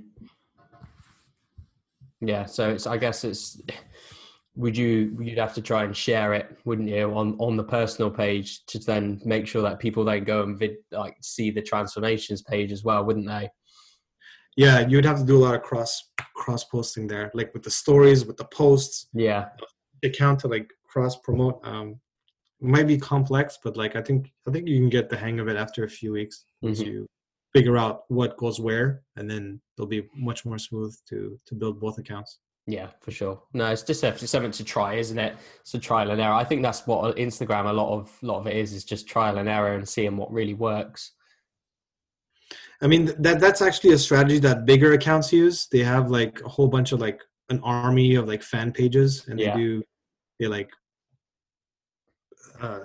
yeah 2.21 2.45
so 2.45 2.69
it's 2.69 2.87
i 2.87 2.97
guess 2.97 3.23
it's 3.23 3.59
would 4.55 4.77
you 4.77 5.17
you'd 5.19 5.37
have 5.37 5.53
to 5.53 5.61
try 5.61 5.83
and 5.83 5.95
share 5.95 6.33
it 6.33 6.57
wouldn't 6.65 6.87
you 6.87 7.11
on 7.13 7.35
on 7.39 7.57
the 7.57 7.63
personal 7.63 8.11
page 8.11 8.63
to 8.67 8.79
then 8.79 9.19
make 9.25 9.47
sure 9.47 9.61
that 9.61 9.79
people 9.79 10.03
then 10.03 10.23
go 10.23 10.43
and 10.43 10.57
vid, 10.57 10.75
like 10.91 11.15
see 11.21 11.49
the 11.49 11.61
transformations 11.61 12.41
page 12.41 12.71
as 12.71 12.83
well 12.83 13.03
wouldn't 13.03 13.27
they 13.27 13.49
Yeah, 14.57 14.79
you 14.87 14.97
would 14.97 15.05
have 15.05 15.19
to 15.19 15.25
do 15.25 15.37
a 15.37 15.43
lot 15.45 15.55
of 15.55 15.61
cross 15.63 16.09
cross 16.35 16.63
posting 16.63 17.07
there, 17.07 17.31
like 17.33 17.53
with 17.53 17.63
the 17.63 17.71
stories, 17.71 18.25
with 18.25 18.37
the 18.37 18.45
posts, 18.45 19.07
yeah 19.13 19.49
The 20.01 20.09
account 20.09 20.39
to 20.41 20.47
like 20.47 20.69
cross 20.85 21.15
promote. 21.15 21.59
Um, 21.63 21.99
it 22.61 22.67
might 22.67 22.87
be 22.87 22.97
complex, 22.97 23.57
but 23.63 23.77
like 23.77 23.95
I 23.95 24.01
think 24.01 24.31
I 24.47 24.51
think 24.51 24.67
you 24.67 24.77
can 24.79 24.89
get 24.89 25.09
the 25.09 25.17
hang 25.17 25.39
of 25.39 25.47
it 25.47 25.55
after 25.57 25.83
a 25.83 25.89
few 25.89 26.11
weeks 26.13 26.45
once 26.61 26.79
Mhm. 26.81 26.85
you 26.87 27.07
figure 27.53 27.77
out 27.77 28.03
what 28.09 28.37
goes 28.37 28.59
where, 28.59 29.03
and 29.17 29.29
then 29.29 29.61
it'll 29.77 29.87
be 29.87 30.07
much 30.15 30.45
more 30.45 30.57
smooth 30.57 30.95
to 31.09 31.37
to 31.47 31.55
build 31.55 31.79
both 31.79 31.97
accounts. 31.97 32.39
Yeah, 32.67 32.89
for 33.01 33.11
sure. 33.11 33.41
No, 33.53 33.65
it's 33.71 33.81
just 33.83 34.03
it's 34.03 34.29
something 34.29 34.51
to 34.51 34.63
try, 34.63 34.93
isn't 34.95 35.17
it? 35.17 35.35
It's 35.61 35.73
a 35.73 35.79
trial 35.79 36.11
and 36.11 36.21
error. 36.21 36.33
I 36.33 36.43
think 36.43 36.61
that's 36.61 36.85
what 36.85 37.15
Instagram 37.17 37.65
a 37.69 37.73
lot 37.73 37.91
of 37.97 38.11
lot 38.21 38.37
of 38.39 38.47
it 38.47 38.55
is 38.55 38.73
is 38.73 38.83
just 38.85 39.07
trial 39.07 39.37
and 39.39 39.49
error 39.49 39.73
and 39.73 39.87
seeing 39.87 40.15
what 40.17 40.31
really 40.31 40.53
works. 40.53 41.13
I 42.81 42.87
mean 42.87 43.05
that 43.19 43.39
that's 43.39 43.61
actually 43.61 43.93
a 43.93 43.97
strategy 43.97 44.39
that 44.39 44.65
bigger 44.65 44.93
accounts 44.93 45.31
use. 45.31 45.67
They 45.71 45.79
have 45.79 46.09
like 46.09 46.41
a 46.43 46.49
whole 46.49 46.67
bunch 46.67 46.91
of 46.91 46.99
like 46.99 47.21
an 47.49 47.59
army 47.63 48.15
of 48.15 48.27
like 48.27 48.41
fan 48.43 48.71
pages, 48.71 49.27
and 49.27 49.39
Yeah. 49.39 49.53
they 49.55 49.61
do 49.61 49.83
they 50.39 50.47
like 50.47 50.69
uh, 52.59 52.79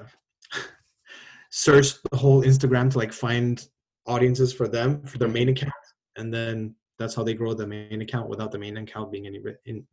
search 1.51 1.95
the 2.11 2.17
whole 2.17 2.43
Instagram 2.43 2.91
to 2.91 2.99
like 2.99 3.13
find 3.13 3.67
audiences 4.07 4.53
for 4.53 4.69
them 4.69 5.03
for 5.05 5.19
their 5.19 5.29
main 5.29 5.49
account, 5.49 5.73
and 6.17 6.33
then 6.33 6.75
that's 6.99 7.15
how 7.15 7.23
they 7.23 7.35
grow 7.35 7.55
the 7.55 7.67
main 7.67 8.03
account 8.03 8.29
without 8.29 8.53
the 8.53 8.59
main 8.59 8.77
account 8.77 9.11
being 9.11 9.27
any 9.27 9.41
in 9.65 9.87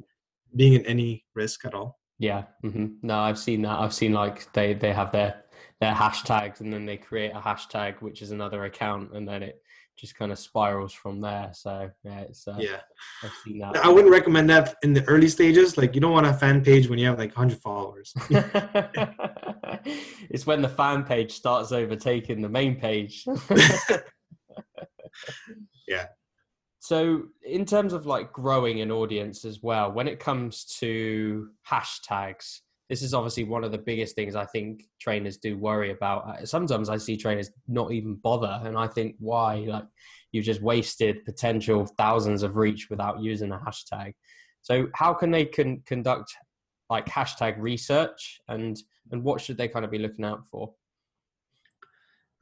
being 0.55 0.73
in 0.73 0.85
any 0.85 1.25
risk 1.33 1.65
at 1.65 1.73
all. 1.73 1.99
Yeah. 2.19 2.43
Mm-hmm. 2.63 2.87
No, 3.01 3.19
I've 3.19 3.39
seen 3.39 3.61
that. 3.63 3.79
I've 3.79 3.93
seen 3.93 4.13
like 4.13 4.51
they 4.53 4.73
they 4.73 4.91
have 4.93 5.11
their 5.13 5.43
their 5.79 5.93
hashtags 5.93 6.61
and 6.61 6.71
then 6.71 6.85
they 6.85 6.97
create 6.97 7.31
a 7.31 7.39
hashtag 7.39 8.01
which 8.01 8.21
is 8.21 8.31
another 8.31 8.65
account 8.65 9.11
and 9.13 9.27
then 9.27 9.43
it 9.43 9.61
just 9.97 10.15
kind 10.15 10.31
of 10.31 10.39
spirals 10.39 10.93
from 10.93 11.21
there. 11.21 11.51
So 11.53 11.89
yeah, 12.03 12.19
it's 12.21 12.47
uh, 12.47 12.57
Yeah, 12.59 12.81
I've 13.23 13.31
seen 13.45 13.59
that. 13.59 13.77
I 13.77 13.89
wouldn't 13.89 14.11
recommend 14.11 14.49
that 14.49 14.75
in 14.83 14.93
the 14.93 15.03
early 15.05 15.29
stages. 15.29 15.77
Like 15.77 15.95
you 15.95 16.01
don't 16.01 16.11
want 16.11 16.25
a 16.25 16.33
fan 16.33 16.63
page 16.63 16.89
when 16.89 16.99
you 16.99 17.07
have 17.07 17.19
like 17.19 17.35
100 17.35 17.59
followers. 17.59 18.13
it's 20.29 20.45
when 20.45 20.61
the 20.61 20.69
fan 20.69 21.03
page 21.03 21.31
starts 21.31 21.71
overtaking 21.71 22.41
the 22.41 22.49
main 22.49 22.75
page. 22.75 23.25
Yeah. 25.87 26.07
So, 26.79 27.23
in 27.45 27.65
terms 27.65 27.93
of 27.93 28.05
like 28.05 28.33
growing 28.33 28.81
an 28.81 28.91
audience 28.91 29.45
as 29.45 29.63
well, 29.63 29.91
when 29.91 30.07
it 30.07 30.19
comes 30.19 30.65
to 30.79 31.49
hashtags, 31.69 32.59
this 32.89 33.01
is 33.01 33.13
obviously 33.13 33.43
one 33.43 33.63
of 33.63 33.71
the 33.71 33.77
biggest 33.77 34.15
things 34.15 34.35
I 34.35 34.45
think 34.45 34.83
trainers 34.99 35.37
do 35.37 35.57
worry 35.57 35.91
about. 35.91 36.27
Uh, 36.27 36.45
Sometimes 36.45 36.89
I 36.89 36.97
see 36.97 37.17
trainers 37.17 37.49
not 37.67 37.91
even 37.91 38.15
bother, 38.15 38.61
and 38.63 38.77
I 38.77 38.87
think, 38.87 39.15
why? 39.19 39.57
Like, 39.67 39.85
you've 40.31 40.45
just 40.45 40.61
wasted 40.61 41.23
potential 41.25 41.85
thousands 41.97 42.43
of 42.43 42.57
reach 42.57 42.89
without 42.89 43.21
using 43.21 43.51
a 43.51 43.57
hashtag. 43.57 44.13
So, 44.61 44.87
how 44.93 45.13
can 45.13 45.31
they 45.31 45.45
con- 45.45 45.81
conduct 45.85 46.35
like 46.89 47.05
hashtag 47.05 47.55
research, 47.57 48.41
and 48.47 48.77
and 49.11 49.23
what 49.23 49.41
should 49.41 49.57
they 49.57 49.67
kind 49.67 49.85
of 49.85 49.91
be 49.91 49.97
looking 49.97 50.25
out 50.25 50.45
for? 50.47 50.73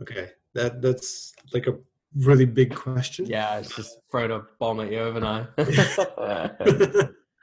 Okay, 0.01 0.29
that 0.55 0.81
that's 0.81 1.33
like 1.53 1.67
a 1.67 1.77
really 2.15 2.45
big 2.45 2.73
question. 2.75 3.25
Yeah, 3.25 3.59
it's 3.59 3.75
just 3.75 3.99
throwing 4.09 4.31
a 4.31 4.41
bomb 4.59 4.79
at 4.79 4.91
you, 4.91 4.97
haven't 4.97 5.23
I? 5.23 5.47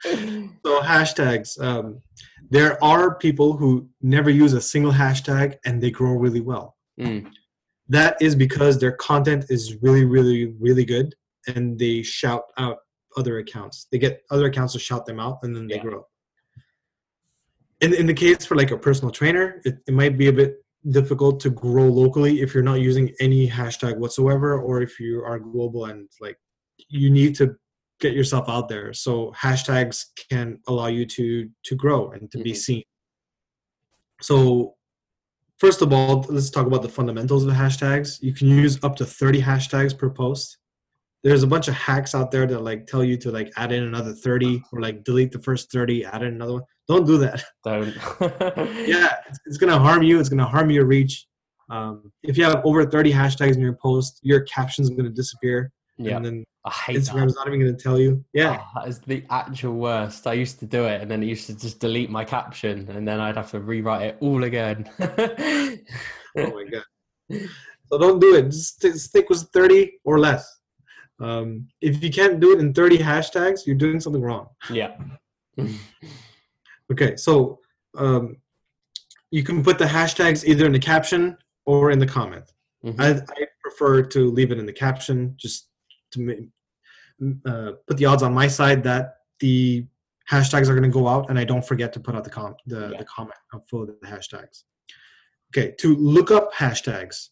so 0.03 0.81
hashtags. 0.81 1.61
Um, 1.61 2.01
there 2.49 2.83
are 2.83 3.15
people 3.15 3.53
who 3.53 3.87
never 4.01 4.29
use 4.29 4.53
a 4.53 4.61
single 4.61 4.91
hashtag 4.91 5.57
and 5.65 5.81
they 5.81 5.91
grow 5.91 6.13
really 6.13 6.41
well. 6.41 6.75
Mm, 6.99 7.31
That 7.87 8.21
is 8.21 8.35
because 8.35 8.79
their 8.79 8.91
content 8.91 9.45
is 9.49 9.77
really, 9.81 10.05
really, 10.05 10.53
really 10.59 10.85
good, 10.85 11.15
and 11.47 11.79
they 11.79 12.03
shout 12.03 12.43
out 12.57 12.77
other 13.17 13.39
accounts. 13.39 13.87
They 13.91 13.97
get 13.97 14.21
other 14.29 14.45
accounts 14.47 14.73
to 14.73 14.79
shout 14.79 15.05
them 15.07 15.19
out, 15.19 15.39
and 15.43 15.55
then 15.55 15.67
they 15.67 15.75
Yeah. 15.77 15.83
grow. 15.83 16.05
In 17.81 17.93
in 17.93 18.05
the 18.05 18.13
case 18.13 18.45
for 18.45 18.55
like 18.55 18.71
a 18.71 18.77
personal 18.77 19.11
trainer, 19.11 19.61
it, 19.65 19.75
it 19.87 19.93
might 19.93 20.17
be 20.17 20.27
a 20.27 20.33
bit 20.33 20.63
difficult 20.91 21.39
to 21.41 21.49
grow 21.49 21.87
locally 21.87 22.41
if 22.41 22.53
you're 22.53 22.69
not 22.71 22.79
using 22.89 23.07
any 23.19 23.47
hashtag 23.49 23.97
whatsoever, 23.97 24.59
or 24.61 24.81
if 24.81 24.99
you 24.99 25.23
are 25.23 25.39
global 25.39 25.85
and 25.85 26.09
like 26.21 26.37
you 26.89 27.09
need 27.09 27.35
to 27.35 27.55
get 27.99 28.13
yourself 28.13 28.47
out 28.47 28.69
there. 28.69 28.93
So 28.93 29.33
hashtags 29.37 30.05
can 30.29 30.59
allow 30.67 30.87
you 30.87 31.05
to 31.05 31.49
to 31.63 31.75
grow 31.75 32.11
and 32.11 32.31
to 32.31 32.37
be 32.39 32.51
Mhm. 32.53 32.57
seen. 32.57 32.83
So 34.21 34.75
first 35.57 35.81
of 35.81 35.93
all, 35.93 36.25
let's 36.29 36.49
talk 36.49 36.67
about 36.67 36.81
the 36.81 36.89
fundamentals 36.89 37.45
of 37.45 37.53
hashtags. 37.53 38.21
You 38.21 38.33
can 38.33 38.47
use 38.47 38.81
up 38.83 38.95
to 38.97 39.05
30 39.05 39.41
hashtags 39.41 39.97
per 39.97 40.09
post. 40.09 40.57
There's 41.23 41.43
a 41.43 41.47
bunch 41.47 41.67
of 41.67 41.73
hacks 41.73 42.15
out 42.15 42.31
there 42.31 42.47
that 42.47 42.61
like 42.63 42.87
tell 42.87 43.03
you 43.03 43.17
to 43.17 43.31
like 43.31 43.51
add 43.57 43.71
in 43.73 43.83
another 43.83 44.13
30 44.13 44.63
or 44.71 44.79
like 44.81 45.03
delete 45.03 45.31
the 45.33 45.39
first 45.41 45.71
30, 45.71 46.05
add 46.05 46.21
in 46.23 46.33
another 46.33 46.53
one. 46.53 46.63
Don't 46.87 47.05
do 47.05 47.17
that. 47.17 47.43
don't. 47.65 47.93
yeah, 48.87 49.15
it's, 49.27 49.39
it's 49.45 49.57
gonna 49.57 49.77
harm 49.77 50.01
you. 50.01 50.19
It's 50.19 50.29
gonna 50.29 50.45
harm 50.47 50.69
your 50.69 50.85
reach. 50.85 51.25
Um, 51.69 52.11
if 52.23 52.37
you 52.37 52.43
have 52.45 52.61
over 52.65 52.83
30 52.85 53.11
hashtags 53.11 53.55
in 53.55 53.61
your 53.61 53.73
post, 53.75 54.19
your 54.23 54.41
caption's 54.41 54.89
gonna 54.89 55.09
disappear, 55.09 55.71
Yeah, 56.01 56.15
and 56.17 56.25
then 56.25 56.43
I 56.65 56.71
hate 56.71 56.97
Instagram's 56.97 57.33
that. 57.33 57.39
not 57.45 57.47
even 57.47 57.59
gonna 57.59 57.73
tell 57.77 57.99
you. 57.99 58.23
Yeah, 58.33 58.59
Oh, 58.61 58.81
that 58.81 58.87
is 58.89 58.99
the 58.99 59.23
actual 59.29 59.75
worst. 59.75 60.25
I 60.27 60.33
used 60.33 60.59
to 60.59 60.65
do 60.65 60.85
it, 60.85 61.01
and 61.01 61.11
then 61.11 61.21
it 61.23 61.27
used 61.27 61.45
to 61.47 61.57
just 61.57 61.79
delete 61.79 62.09
my 62.09 62.23
caption, 62.25 62.89
and 62.89 63.07
then 63.07 63.19
I'd 63.19 63.35
have 63.37 63.51
to 63.51 63.59
rewrite 63.59 64.01
it 64.07 64.17
all 64.21 64.43
again. 64.45 64.89
oh 64.99 65.75
my 66.37 66.65
god. 66.71 66.83
So 67.91 67.97
don't 67.97 68.19
do 68.19 68.35
it. 68.35 68.43
Just 68.43 68.81
stick 68.99 69.29
with 69.29 69.41
30 69.53 69.93
or 70.05 70.19
less. 70.19 70.45
Um, 71.19 71.67
if 71.81 72.01
you 72.03 72.09
can't 72.11 72.39
do 72.39 72.53
it 72.53 72.59
in 72.59 72.73
30 72.73 72.97
hashtags, 72.99 73.65
you're 73.65 73.75
doing 73.75 73.99
something 73.99 74.21
wrong. 74.21 74.47
yeah. 74.69 74.95
Okay, 76.91 77.15
so 77.17 77.59
um, 77.97 78.37
you 79.29 79.43
can 79.43 79.63
put 79.63 79.77
the 79.77 79.85
hashtags 79.85 80.43
either 80.43 80.65
in 80.65 80.71
the 80.71 80.79
caption 80.79 81.37
or 81.65 81.91
in 81.91 81.99
the 81.99 82.07
comment. 82.07 82.45
Mhm. 82.83 82.95
I, 82.99 83.09
I 83.11 83.45
prefer 83.61 84.01
to 84.03 84.31
leave 84.31 84.51
it 84.51 84.57
in 84.57 84.65
the 84.65 84.73
caption 84.73 85.35
just 85.37 85.68
to 86.11 86.47
uh, 87.45 87.71
put 87.87 87.97
the 87.97 88.05
odds 88.05 88.23
on 88.23 88.33
my 88.33 88.47
side 88.47 88.83
that 88.83 89.15
the 89.39 89.85
hashtags 90.29 90.67
are 90.67 90.75
going 90.75 90.83
to 90.83 90.89
go 90.89 91.07
out 91.07 91.29
and 91.29 91.39
I 91.39 91.43
don't 91.43 91.65
forget 91.65 91.91
to 91.93 91.99
put 91.99 92.15
out 92.15 92.23
the 92.23 92.29
com 92.29 92.55
the, 92.65 92.89
Yeah. 92.91 92.97
the 92.99 93.05
comment 93.05 93.35
for 93.69 93.85
the 93.85 93.93
hashtags. 94.05 94.63
Okay, 95.51 95.73
to 95.79 95.95
look 95.95 96.29
up 96.29 96.53
hashtags, 96.53 97.29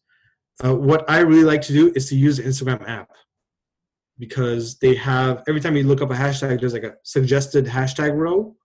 uh, 0.65 0.75
what 0.75 1.07
I 1.07 1.19
really 1.19 1.43
like 1.43 1.61
to 1.63 1.73
do 1.73 1.93
is 1.95 2.09
to 2.09 2.15
use 2.15 2.37
the 2.37 2.43
Instagram 2.43 2.87
app 2.89 3.11
because 4.17 4.79
they 4.79 4.95
have 4.95 5.43
every 5.47 5.61
time 5.61 5.77
you 5.77 5.83
look 5.83 6.01
up 6.01 6.09
a 6.09 6.15
hashtag, 6.15 6.59
there's 6.59 6.73
like 6.73 6.83
a 6.83 6.95
suggested 7.03 7.65
hashtag 7.65 8.15
row, 8.15 8.55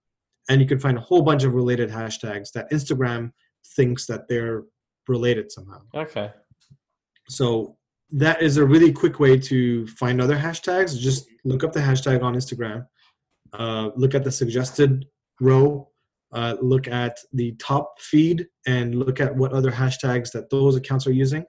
and 0.48 0.60
you 0.60 0.66
can 0.66 0.78
find 0.78 0.96
a 0.96 1.00
whole 1.02 1.20
bunch 1.22 1.44
of 1.44 1.52
related 1.54 1.90
hashtags 1.90 2.50
that 2.52 2.70
Instagram 2.70 3.32
thinks 3.76 4.06
that 4.06 4.26
they're 4.28 4.62
related 5.08 5.52
somehow. 5.52 5.82
Okay. 5.94 6.30
So 7.28 7.76
that 8.12 8.42
is 8.42 8.56
a 8.58 8.64
really 8.64 8.92
quick 8.92 9.18
way 9.18 9.38
to 9.38 9.86
find 9.88 10.20
other 10.20 10.36
hashtags. 10.36 10.98
Just 10.98 11.26
look 11.44 11.64
up 11.64 11.72
the 11.72 11.80
hashtag 11.80 12.22
on 12.22 12.34
Instagram, 12.34 12.86
uh, 13.54 13.90
look 13.96 14.14
at 14.14 14.22
the 14.24 14.30
suggested 14.30 15.06
row, 15.40 15.88
uh, 16.32 16.56
look 16.60 16.86
at 16.88 17.18
the 17.32 17.52
top 17.58 18.00
feed, 18.00 18.46
and 18.66 18.94
look 18.94 19.20
at 19.20 19.34
what 19.34 19.52
other 19.52 19.70
hashtags 19.72 20.30
that 20.32 20.50
those 20.50 20.76
accounts 20.76 21.06
are 21.06 21.12
using. 21.12 21.44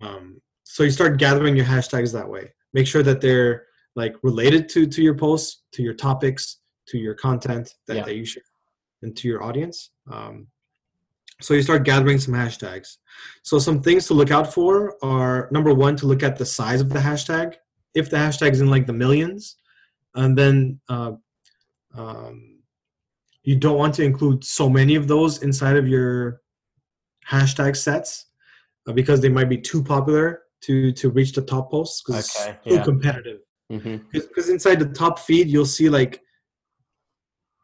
Um, 0.00 0.40
so 0.64 0.82
you 0.82 0.90
start 0.90 1.18
gathering 1.18 1.56
your 1.56 1.66
hashtags 1.66 2.12
that 2.12 2.28
way. 2.28 2.52
Make 2.72 2.86
sure 2.86 3.02
that 3.02 3.20
they're 3.20 3.66
like 3.96 4.14
related 4.22 4.68
to 4.70 4.86
to 4.86 5.02
your 5.02 5.14
posts, 5.14 5.62
to 5.72 5.82
your 5.82 5.94
topics, 5.94 6.58
to 6.88 6.98
your 6.98 7.14
content 7.14 7.74
that, 7.86 7.96
Yeah. 7.96 8.04
that 8.04 8.16
you 8.16 8.24
share, 8.24 8.42
and 9.02 9.16
to 9.16 9.28
your 9.28 9.42
audience. 9.42 9.90
Um, 10.10 10.48
so 11.40 11.54
you 11.54 11.62
start 11.62 11.84
gathering 11.84 12.18
some 12.18 12.34
hashtags. 12.34 12.96
So 13.42 13.58
some 13.58 13.80
things 13.82 14.06
to 14.06 14.14
look 14.14 14.30
out 14.30 14.52
for 14.52 14.96
are 15.02 15.48
number 15.50 15.72
one 15.72 15.96
to 15.96 16.06
look 16.06 16.22
at 16.22 16.36
the 16.36 16.46
size 16.46 16.80
of 16.80 16.88
the 16.88 16.98
hashtag. 16.98 17.54
If 17.94 18.10
the 18.10 18.16
hashtag 18.16 18.52
is 18.52 18.60
in 18.60 18.70
like 18.70 18.86
the 18.86 18.92
millions, 18.92 19.56
and 20.14 20.36
then 20.36 20.80
uh, 20.88 21.12
um, 21.94 22.58
you 23.42 23.56
don't 23.56 23.78
want 23.78 23.94
to 23.94 24.04
include 24.04 24.44
so 24.44 24.68
many 24.68 24.94
of 24.94 25.08
those 25.08 25.42
inside 25.42 25.76
of 25.76 25.86
your 25.88 26.42
hashtag 27.28 27.76
sets 27.76 28.26
uh, 28.86 28.92
because 28.92 29.20
they 29.20 29.28
might 29.28 29.48
be 29.48 29.58
too 29.58 29.82
popular 29.82 30.42
to 30.62 30.92
to 30.92 31.10
reach 31.10 31.32
the 31.32 31.42
top 31.42 31.70
posts 31.70 32.02
because 32.02 32.34
Okay, 32.40 32.50
it's 32.50 32.64
too 32.64 32.74
yeah. 32.74 32.84
competitive. 32.84 33.40
Because 33.68 34.48
inside 34.48 34.80
the 34.80 34.88
top 34.88 35.18
feed, 35.18 35.48
you'll 35.48 35.66
see 35.66 35.88
like 35.88 36.20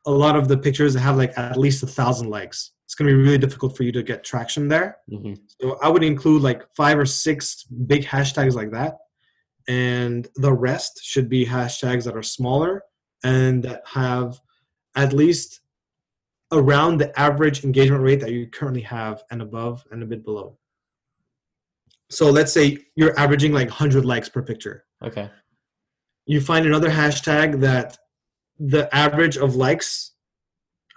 a 0.06 0.10
lot 0.10 0.36
of 0.36 0.48
the 0.48 0.56
pictures 0.56 0.94
that 0.94 1.00
have 1.00 1.16
like 1.16 1.36
at 1.38 1.56
least 1.56 1.82
a 1.82 1.86
thousand 1.86 2.28
likes. 2.28 2.72
It's 2.94 2.98
going 3.00 3.10
to 3.10 3.16
be 3.16 3.22
really 3.24 3.38
difficult 3.38 3.76
for 3.76 3.82
you 3.82 3.90
to 3.90 4.04
get 4.04 4.22
traction 4.22 4.68
there. 4.68 4.98
hmm 5.10 5.34
So 5.60 5.76
I 5.82 5.88
would 5.88 6.04
include 6.04 6.42
like 6.42 6.62
five 6.76 6.96
or 6.96 7.04
six 7.04 7.64
big 7.64 8.04
hashtags 8.04 8.54
like 8.54 8.70
that. 8.70 8.98
And 9.66 10.28
the 10.36 10.52
rest 10.52 11.00
should 11.02 11.28
be 11.28 11.44
hashtags 11.44 12.04
that 12.04 12.16
are 12.16 12.22
smaller 12.22 12.84
and 13.24 13.64
that 13.64 13.82
have 13.86 14.40
at 14.94 15.12
least 15.12 15.60
around 16.52 16.98
the 16.98 17.18
average 17.18 17.64
engagement 17.64 18.04
rate 18.04 18.20
that 18.20 18.30
you 18.30 18.46
currently 18.46 18.82
have 18.82 19.24
and 19.32 19.42
above 19.42 19.84
and 19.90 20.00
a 20.04 20.06
bit 20.06 20.24
below. 20.24 20.56
So 22.10 22.30
let's 22.30 22.52
say 22.52 22.78
you're 22.94 23.18
averaging 23.18 23.52
like 23.52 23.70
100 23.70 24.04
likes 24.04 24.28
per 24.28 24.40
picture. 24.40 24.84
Okay. 25.02 25.28
You 26.26 26.40
find 26.40 26.64
another 26.64 26.90
hashtag 26.90 27.58
that 27.58 27.98
the 28.60 28.94
average 28.94 29.36
of 29.36 29.56
likes, 29.56 30.12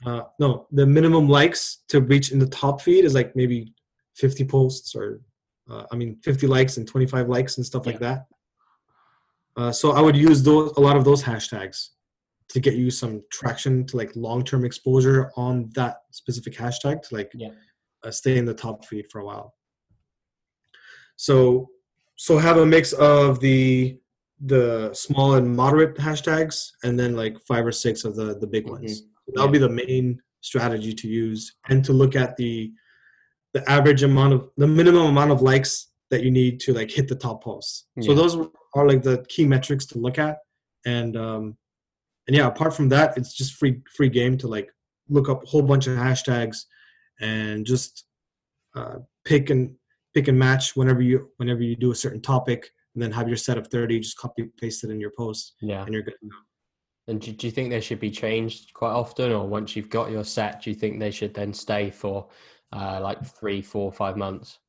uh, 0.06 0.24
no, 0.40 0.68
the 0.72 0.86
minimum 0.86 1.28
likes 1.28 1.84
to 1.90 2.02
reach 2.02 2.32
in 2.32 2.40
the 2.40 2.48
top 2.48 2.82
feed 2.82 3.04
is 3.06 3.14
like 3.14 3.36
maybe 3.36 3.74
50 4.16 4.46
posts 4.46 4.96
or, 4.96 5.22
uh, 5.70 5.84
I 5.92 5.96
mean, 5.96 6.18
50 6.24 6.48
likes 6.48 6.78
and 6.78 6.88
25 6.88 7.28
likes 7.30 7.58
and 7.58 7.66
stuff 7.66 7.86
like 7.86 8.00
that. 8.00 8.26
Uh, 9.56 9.72
so 9.72 9.92
I 9.92 10.02
would 10.02 10.16
use 10.16 10.44
those 10.44 10.72
a 10.78 10.80
lot 10.80 10.96
of 10.98 11.04
those 11.04 11.24
hashtags 11.24 11.90
to 12.50 12.60
get 12.60 12.76
you 12.76 12.92
some 12.92 13.24
traction 13.32 13.86
to 13.88 13.98
like 13.98 14.16
long-term 14.16 14.64
exposure 14.64 15.32
on 15.36 15.70
that 15.74 15.98
specific 16.12 16.54
hashtag 16.54 17.02
to 17.04 17.16
like 17.16 17.32
Yeah. 17.34 17.50
uh, 18.04 18.12
stay 18.12 18.38
in 18.38 18.46
the 18.46 18.54
top 18.54 18.86
feed 18.86 19.10
for 19.12 19.20
a 19.20 19.26
while. 19.26 19.56
So 21.16 21.70
so 22.16 22.38
have 22.38 22.58
a 22.58 22.66
mix 22.66 22.94
of 22.94 23.40
the 23.40 24.00
the 24.40 24.94
small 24.94 25.34
and 25.34 25.56
moderate 25.56 25.96
hashtags 25.98 26.72
and 26.84 27.00
then 27.00 27.16
like 27.16 27.40
five 27.42 27.66
or 27.66 27.72
six 27.72 28.06
of 28.06 28.16
the 28.16 28.38
the 28.38 28.48
big 28.48 28.70
ones. 28.70 29.04
That'll 29.34 29.52
be 29.52 29.58
the 29.60 29.70
main 29.70 30.22
strategy 30.42 30.94
to 30.94 31.08
use 31.08 31.56
and 31.70 31.84
to 31.86 31.94
look 31.94 32.16
at 32.16 32.38
the 32.38 32.72
the 33.54 33.70
average 33.70 34.04
amount 34.04 34.34
of 34.34 34.50
the 34.58 34.68
minimum 34.68 35.08
amount 35.08 35.32
of 35.32 35.42
likes 35.42 35.88
that 36.12 36.24
you 36.24 36.32
need 36.32 36.60
to 36.62 36.74
like 36.74 36.90
hit 36.92 37.08
the 37.08 37.16
top 37.16 37.44
posts. 37.44 37.88
So 38.02 38.14
those 38.14 38.38
are 38.76 38.88
like 38.88 39.02
the 39.04 39.26
key 39.30 39.46
metrics 39.46 39.86
to 39.88 39.98
look 39.98 40.18
at 40.20 40.38
and 40.86 41.18
um 41.18 41.58
and 42.28 42.36
yeah 42.36 42.48
apart 42.48 42.74
from 42.74 42.88
that 42.90 43.18
it's 43.18 43.34
just 43.34 43.54
free 43.56 43.82
free 43.96 44.10
game 44.10 44.38
to 44.38 44.48
like 44.48 44.70
look 45.10 45.28
up 45.30 45.44
a 45.44 45.46
whole 45.48 45.62
bunch 45.64 45.88
of 45.88 45.98
hashtags 45.98 46.58
and 47.20 47.66
just 47.66 48.06
uh, 48.76 48.98
pick 49.26 49.50
and 49.50 49.76
pick 50.14 50.28
and 50.28 50.38
match 50.38 50.76
whenever 50.76 51.02
you 51.02 51.30
whenever 51.38 51.62
you 51.62 51.76
do 51.76 51.92
a 51.92 51.96
certain 51.96 52.22
topic 52.22 52.70
and 52.94 53.02
then 53.02 53.12
have 53.12 53.28
your 53.28 53.38
set 53.38 53.58
of 53.58 53.68
30 53.68 54.00
just 54.00 54.18
copy 54.18 54.44
paste 54.60 54.84
it 54.84 54.92
in 54.92 55.00
your 55.00 55.12
post 55.18 55.56
Yeah. 55.62 55.84
and 55.84 55.94
you're 55.94 56.04
good 56.04 56.16
to 56.22 56.28
go. 56.30 56.36
And 57.08 57.22
do, 57.22 57.32
do 57.32 57.48
you 57.48 57.52
think 57.52 57.70
they 57.70 57.80
should 57.80 58.00
be 58.00 58.12
changed 58.12 58.74
quite 58.74 58.92
often, 58.92 59.32
or 59.32 59.48
once 59.48 59.76
you've 59.76 59.90
got 59.90 60.12
your 60.12 60.24
set, 60.24 60.62
do 60.62 60.70
you 60.70 60.76
think 60.76 61.00
they 61.00 61.12
should 61.12 61.34
then 61.34 61.54
stay 61.54 61.90
for 61.90 62.28
uh, 62.74 63.00
like 63.02 63.26
three, 63.26 63.62
four, 63.62 63.92
five 63.92 64.18
months? 64.18 64.60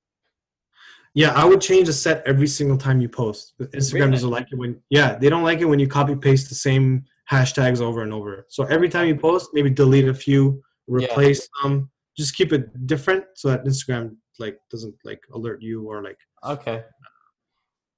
Yeah, 1.15 1.33
I 1.33 1.45
would 1.45 1.61
change 1.61 1.89
the 1.89 1.93
set 1.93 2.23
every 2.27 2.47
single 2.47 2.79
time 2.79 3.01
you 3.01 3.09
post. 3.09 3.55
Instagram 3.59 3.93
Really? 3.93 4.11
doesn't 4.13 4.31
like 4.31 4.47
it 4.53 4.57
when 4.57 4.81
yeah, 4.89 5.17
they 5.17 5.29
don't 5.29 5.43
like 5.43 5.61
it 5.61 5.65
when 5.65 5.81
you 5.81 5.89
copy 5.89 6.15
paste 6.15 6.49
the 6.49 6.55
same 6.55 7.05
hashtags 7.31 7.81
over 7.81 8.03
and 8.03 8.13
over. 8.13 8.47
So 8.49 8.65
every 8.65 8.89
time 8.89 9.09
you 9.09 9.17
post, 9.17 9.51
maybe 9.53 9.71
delete 9.71 10.07
a 10.07 10.15
few, 10.15 10.63
replace 10.87 11.49
some, 11.61 11.91
just 12.17 12.37
keep 12.37 12.53
it 12.53 12.87
different 12.87 13.25
so 13.35 13.49
that 13.49 13.65
Instagram 13.65 14.17
like 14.39 14.59
doesn't 14.71 14.95
like 15.05 15.21
alert 15.35 15.61
you 15.61 15.89
or 15.89 16.03
like 16.03 16.19
Okay. 16.45 16.85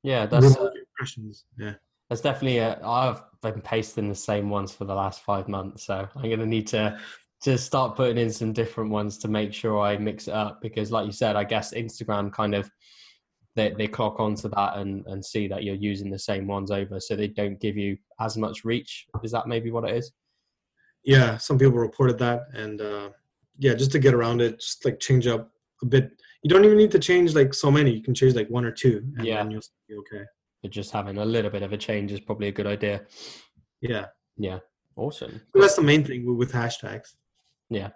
Yeah, 0.03 0.25
that's 0.27 0.57
remove 0.57 0.73
impressions. 0.77 1.45
Yeah. 1.59 1.75
That's 2.11 2.21
definitely 2.21 2.59
a. 2.59 2.79
I've 2.85 3.23
been 3.41 3.61
pasting 3.63 4.09
the 4.09 4.15
same 4.15 4.51
ones 4.51 4.73
for 4.75 4.85
the 4.85 4.95
last 4.95 5.23
five 5.23 5.49
months, 5.49 5.85
so 5.85 6.07
I'm 6.17 6.29
gonna 6.29 6.45
need 6.45 6.67
to 6.69 6.99
to 7.43 7.57
start 7.57 7.97
putting 7.97 8.19
in 8.19 8.31
some 8.31 8.53
different 8.53 8.91
ones 8.91 9.17
to 9.17 9.29
make 9.29 9.55
sure 9.55 9.81
I 9.81 9.97
mix 9.97 10.29
it 10.29 10.35
up 10.35 10.61
because, 10.61 10.91
like 10.93 11.07
you 11.07 11.13
said, 11.13 11.37
I 11.37 11.45
guess 11.45 11.73
Instagram 11.73 12.33
kind 12.33 12.55
of 12.55 12.71
they 13.57 13.71
they 13.71 13.87
clock 13.87 14.19
onto 14.21 14.49
that 14.49 14.77
and 14.77 15.07
and 15.07 15.25
see 15.25 15.47
that 15.49 15.63
you're 15.63 15.77
using 15.77 16.11
the 16.11 16.19
same 16.19 16.47
ones 16.49 16.71
over, 16.73 16.99
so 17.01 17.15
they 17.15 17.29
don't 17.29 17.61
give 17.61 17.77
you 17.77 17.97
as 18.21 18.37
much 18.37 18.65
reach. 18.65 19.07
Is 19.23 19.31
that 19.33 19.47
maybe 19.47 19.71
what 19.71 19.89
it 19.89 19.97
is? 19.97 20.13
Yeah, 21.05 21.39
some 21.39 21.59
people 21.59 21.79
reported 21.79 22.19
that 22.19 22.43
and 22.53 22.81
uh 22.81 23.11
yeah, 23.59 23.75
just 23.75 23.93
to 23.93 23.99
get 23.99 24.15
around 24.15 24.41
it, 24.43 24.59
just 24.61 24.85
like 24.85 24.99
change 25.01 25.27
up 25.27 25.51
a 25.83 25.87
bit. 25.87 26.11
You 26.43 26.51
don't 26.51 26.65
even 26.65 26.77
need 26.79 26.91
to 26.93 26.99
change 26.99 27.35
like 27.35 27.55
so 27.55 27.71
many. 27.71 27.91
You 27.93 28.03
can 28.03 28.15
change 28.15 28.35
like 28.35 28.49
one 28.49 28.65
or 28.65 28.73
two 28.73 29.03
and 29.17 29.27
Yeah. 29.27 29.37
then 29.37 29.51
you'll 29.53 29.63
be 29.89 29.95
okay. 29.97 30.25
But 30.63 30.73
just 30.73 30.93
having 30.93 31.19
a 31.19 31.25
little 31.25 31.51
bit 31.51 31.63
of 31.63 31.73
a 31.73 31.79
change 31.79 32.13
is 32.13 32.21
probably 32.21 32.49
a 32.49 32.53
good 32.53 32.67
idea. 32.67 33.03
Yeah. 33.81 34.07
Yeah, 34.41 34.61
awesome. 34.97 35.41
So 35.55 35.61
that's 35.61 35.77
the 35.77 35.83
main 35.83 36.03
thing 36.03 36.27
with, 36.27 36.39
with 36.39 36.53
hashtags. 36.53 37.15
Yeah. 37.69 37.91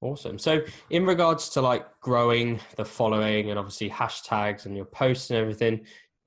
Awesome. 0.00 0.38
So, 0.38 0.62
in 0.90 1.06
regards 1.06 1.50
to 1.50 1.60
like 1.60 1.86
growing 2.00 2.60
the 2.76 2.84
following 2.84 3.50
and 3.50 3.58
obviously 3.58 3.90
hashtags 3.90 4.66
and 4.66 4.74
your 4.74 4.86
posts 4.86 5.30
and 5.30 5.38
everything, 5.38 5.84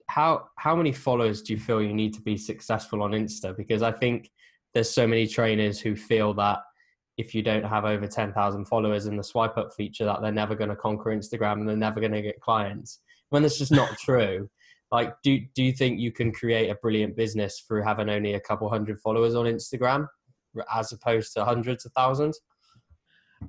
how 0.08 0.46
how 0.56 0.76
many 0.76 0.92
followers 0.92 1.42
do 1.42 1.54
you 1.54 1.60
feel 1.60 1.82
you 1.82 1.94
need 1.94 2.14
to 2.14 2.22
be 2.22 2.38
successful 2.38 3.02
on 3.04 3.12
Insta? 3.12 3.56
Because 3.58 3.82
I 3.82 3.92
think 3.92 4.30
there's 4.74 4.90
so 4.90 5.08
many 5.08 5.28
trainers 5.28 5.80
who 5.80 5.96
feel 5.96 6.34
that 6.36 6.60
if 7.18 7.34
you 7.34 7.42
don't 7.42 7.66
have 7.66 7.84
over 7.84 8.06
10,000 8.06 8.66
followers 8.66 9.08
in 9.08 9.18
the 9.18 9.24
swipe 9.24 9.58
up 9.58 9.74
feature 9.74 10.06
that 10.06 10.22
they're 10.22 10.32
never 10.32 10.54
going 10.54 10.70
to 10.70 10.76
conquer 10.76 11.10
Instagram 11.10 11.54
and 11.54 11.68
they're 11.68 11.76
never 11.76 12.00
going 12.00 12.12
to 12.12 12.22
get 12.22 12.40
clients. 12.40 13.00
When 13.30 13.42
that's 13.42 13.58
just 13.58 13.72
not 13.72 13.98
true. 13.98 14.48
Like 14.92 15.14
do 15.24 15.40
do 15.54 15.64
you 15.64 15.74
think 15.74 16.00
you 16.00 16.12
can 16.12 16.32
create 16.32 16.70
a 16.70 16.76
brilliant 16.76 17.16
business 17.18 17.64
through 17.68 17.84
having 17.84 18.10
only 18.10 18.34
a 18.36 18.40
couple 18.40 18.70
hundred 18.70 19.00
followers 19.00 19.36
on 19.36 19.46
Instagram 19.46 20.08
as 20.74 20.92
opposed 20.94 21.34
to 21.34 21.44
hundreds 21.46 21.86
of 21.86 21.92
thousands? 21.94 22.40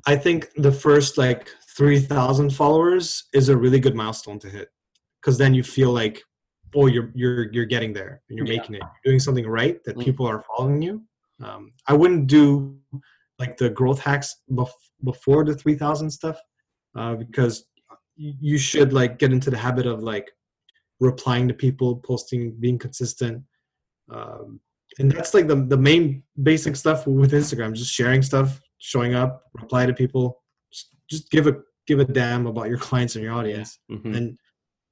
I 0.07 0.17
think 0.17 0.51
the 0.57 0.73
first 0.73 1.17
like 1.17 1.49
3,000 1.77 2.51
followers 2.51 3.25
is 3.33 3.49
a 3.49 3.57
really 3.57 3.81
good 3.81 3.95
milestone 3.95 4.39
to 4.41 4.49
hit 4.51 4.69
because 5.23 5.39
then 5.39 5.55
you 5.55 5.63
feel 5.63 5.93
like, 5.93 6.23
oh, 6.75 6.87
you're 6.87 7.11
you're 7.15 7.51
you're 7.53 7.65
getting 7.67 7.93
there 7.93 8.21
and 8.29 8.37
you're 8.37 8.47
Yeah. 8.47 8.59
making 8.59 8.75
it, 8.75 8.83
you're 8.83 9.13
doing 9.13 9.21
something 9.21 9.47
right 9.47 9.83
that 9.85 9.97
Mm. 9.97 10.05
people 10.05 10.27
are 10.27 10.43
following 10.43 10.83
you. 10.83 11.03
Um, 11.41 11.73
I 11.87 11.95
wouldn't 11.95 12.27
do 12.27 12.79
like 13.39 13.57
the 13.57 13.71
growth 13.71 14.01
hacks 14.01 14.35
bef- 14.51 14.71
before 15.05 15.45
the 15.45 15.55
3,000 15.55 16.11
stuff 16.11 16.37
uh, 16.97 17.15
because 17.15 17.65
you 18.17 18.59
should 18.59 18.93
like 18.93 19.19
get 19.19 19.33
into 19.33 19.49
the 19.51 19.57
habit 19.57 19.87
of 19.87 20.03
like 20.03 20.33
replying 21.01 21.49
to 21.49 21.55
people, 21.55 21.97
posting, 21.97 22.53
being 22.59 22.79
consistent. 22.79 23.43
Um, 24.13 24.61
and 24.99 25.11
that's 25.13 25.35
like 25.35 25.47
the 25.47 25.57
the 25.57 25.77
main 25.77 26.23
basic 26.43 26.75
stuff 26.77 27.07
with 27.07 27.33
Instagram. 27.33 27.75
Just 27.75 27.93
sharing 27.93 28.23
stuff, 28.23 28.61
showing 28.79 29.15
up, 29.15 29.43
reply 29.53 29.87
to 29.87 29.93
people, 29.93 30.43
just, 30.73 30.89
just 31.11 31.31
give 31.31 31.47
a 31.47 31.57
give 31.87 32.01
a 32.01 32.05
damn 32.05 32.47
about 32.47 32.69
your 32.69 32.79
clients 32.79 33.15
and 33.17 33.25
your 33.25 33.35
audience, 33.35 33.79
Mhm. 33.91 34.17
and 34.17 34.39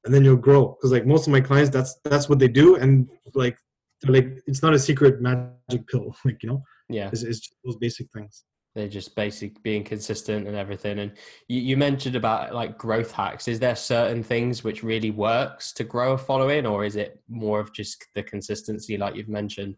and 0.04 0.14
then 0.14 0.24
you'll 0.24 0.36
grow. 0.36 0.68
Because 0.76 0.92
like 0.92 1.06
most 1.06 1.26
of 1.26 1.32
my 1.32 1.40
clients, 1.40 1.70
that's 1.70 1.98
that's 2.04 2.28
what 2.28 2.38
they 2.38 2.48
do, 2.48 2.76
and 2.76 3.08
like 3.34 3.58
they're 4.02 4.12
like 4.14 4.38
it's 4.46 4.62
not 4.62 4.74
a 4.74 4.78
secret 4.78 5.20
magic 5.20 5.86
pill. 5.88 6.14
Like 6.24 6.42
you 6.42 6.50
know, 6.50 6.62
yeah. 6.88 7.08
it's, 7.12 7.22
it's 7.22 7.40
just 7.40 7.54
those 7.64 7.76
basic 7.76 8.08
things. 8.14 8.44
They're 8.76 8.86
just 8.88 9.16
basic 9.16 9.60
being 9.62 9.82
consistent 9.82 10.46
and 10.46 10.56
everything. 10.56 11.00
And 11.00 11.12
you, 11.48 11.60
you 11.60 11.76
mentioned 11.76 12.14
about 12.14 12.54
like 12.54 12.78
growth 12.78 13.10
hacks. 13.10 13.48
Is 13.48 13.58
there 13.58 13.74
certain 13.74 14.22
things 14.22 14.62
which 14.62 14.84
really 14.84 15.10
works 15.10 15.72
to 15.72 15.82
grow 15.84 16.12
a 16.12 16.18
following, 16.18 16.66
or 16.66 16.84
is 16.84 16.94
it 16.94 17.18
more 17.28 17.58
of 17.58 17.72
just 17.72 18.06
the 18.14 18.22
consistency, 18.22 18.96
like 18.96 19.16
you've 19.16 19.28
mentioned? 19.28 19.76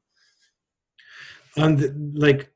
and 1.56 2.14
like 2.18 2.50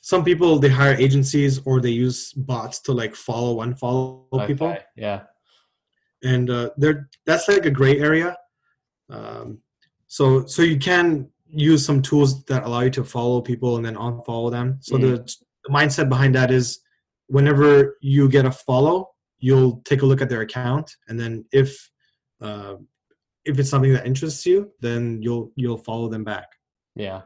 some 0.00 0.24
people 0.24 0.58
they 0.58 0.68
hire 0.68 0.94
agencies 0.94 1.60
or 1.64 1.80
they 1.80 1.90
use 1.90 2.32
bots 2.32 2.80
to 2.80 2.92
like 2.92 3.14
follow 3.14 3.64
unfollow 3.64 4.46
people 4.46 4.76
Yeah. 4.96 5.22
and 6.22 6.50
uh, 6.50 6.70
they're 6.76 7.08
that's 7.24 7.48
like 7.48 7.64
a 7.66 7.70
gray 7.70 7.98
area 8.00 8.36
um, 9.10 9.58
so 10.08 10.44
so 10.46 10.62
you 10.62 10.78
can 10.78 11.28
use 11.48 11.84
some 11.84 12.02
tools 12.02 12.44
that 12.46 12.64
allow 12.64 12.80
you 12.80 12.90
to 12.90 13.04
follow 13.04 13.40
people 13.40 13.76
and 13.76 13.84
then 13.84 13.94
unfollow 13.96 14.50
them 14.50 14.78
so 14.80 14.98
the, 14.98 15.34
the 15.64 15.72
mindset 15.72 16.08
behind 16.08 16.34
that 16.34 16.50
is 16.50 16.80
whenever 17.28 17.96
you 18.00 18.28
get 18.28 18.44
a 18.44 18.50
follow 18.52 19.08
you'll 19.38 19.80
take 19.84 20.02
a 20.02 20.06
look 20.06 20.20
at 20.22 20.28
their 20.28 20.40
account 20.42 20.96
and 21.08 21.18
then 21.18 21.44
if 21.52 21.90
uh, 22.40 22.74
if 23.44 23.58
it's 23.58 23.70
something 23.70 23.92
that 23.92 24.06
interests 24.06 24.44
you 24.46 24.70
then 24.80 25.20
you'll 25.22 25.50
you'll 25.56 25.78
follow 25.78 26.08
them 26.08 26.24
back 26.24 26.48
Yeah. 26.96 27.22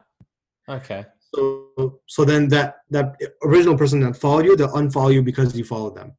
Okay. 0.69 1.05
so 1.33 1.99
so 2.07 2.25
then 2.25 2.47
that 2.49 2.77
that 2.89 3.19
original 3.43 3.77
person 3.77 3.99
that 4.01 4.15
followed 4.15 4.45
you 4.45 4.55
they'll 4.55 4.73
unfollow 4.73 5.13
you 5.13 5.21
because 5.21 5.55
you 5.57 5.63
followed 5.63 5.95
them 5.95 6.15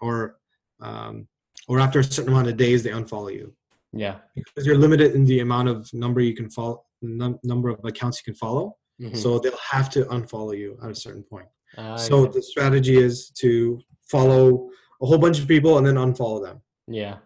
or 0.00 0.36
um, 0.80 1.28
or 1.68 1.78
after 1.80 1.98
a 2.00 2.04
certain 2.04 2.32
amount 2.32 2.48
of 2.48 2.56
days 2.56 2.82
they 2.82 2.90
unfollow 2.90 3.32
you 3.32 3.54
Yeah. 3.92 4.16
because 4.34 4.66
you're 4.66 4.78
limited 4.78 5.14
in 5.14 5.24
the 5.24 5.40
amount 5.40 5.68
of 5.68 5.92
number 5.92 6.20
you 6.20 6.34
can 6.34 6.48
follow 6.50 6.84
num- 7.02 7.38
number 7.42 7.68
of 7.70 7.84
accounts 7.84 8.18
you 8.20 8.24
can 8.32 8.34
follow 8.38 8.76
Mhm. 9.00 9.16
so 9.16 9.38
they'll 9.38 9.56
have 9.70 9.88
to 9.90 10.04
unfollow 10.16 10.56
you 10.56 10.78
at 10.82 10.90
a 10.90 10.94
certain 10.94 11.22
point 11.22 11.48
Ah, 11.78 11.96
so 11.96 12.14
okay. 12.24 12.32
the 12.36 12.42
strategy 12.42 12.96
is 12.98 13.30
to 13.42 13.80
follow 14.14 14.68
a 15.02 15.06
whole 15.06 15.18
bunch 15.18 15.38
of 15.40 15.46
people 15.48 15.78
and 15.78 15.86
then 15.86 15.94
unfollow 15.94 16.40
them 16.46 16.60
yeah. 16.86 17.16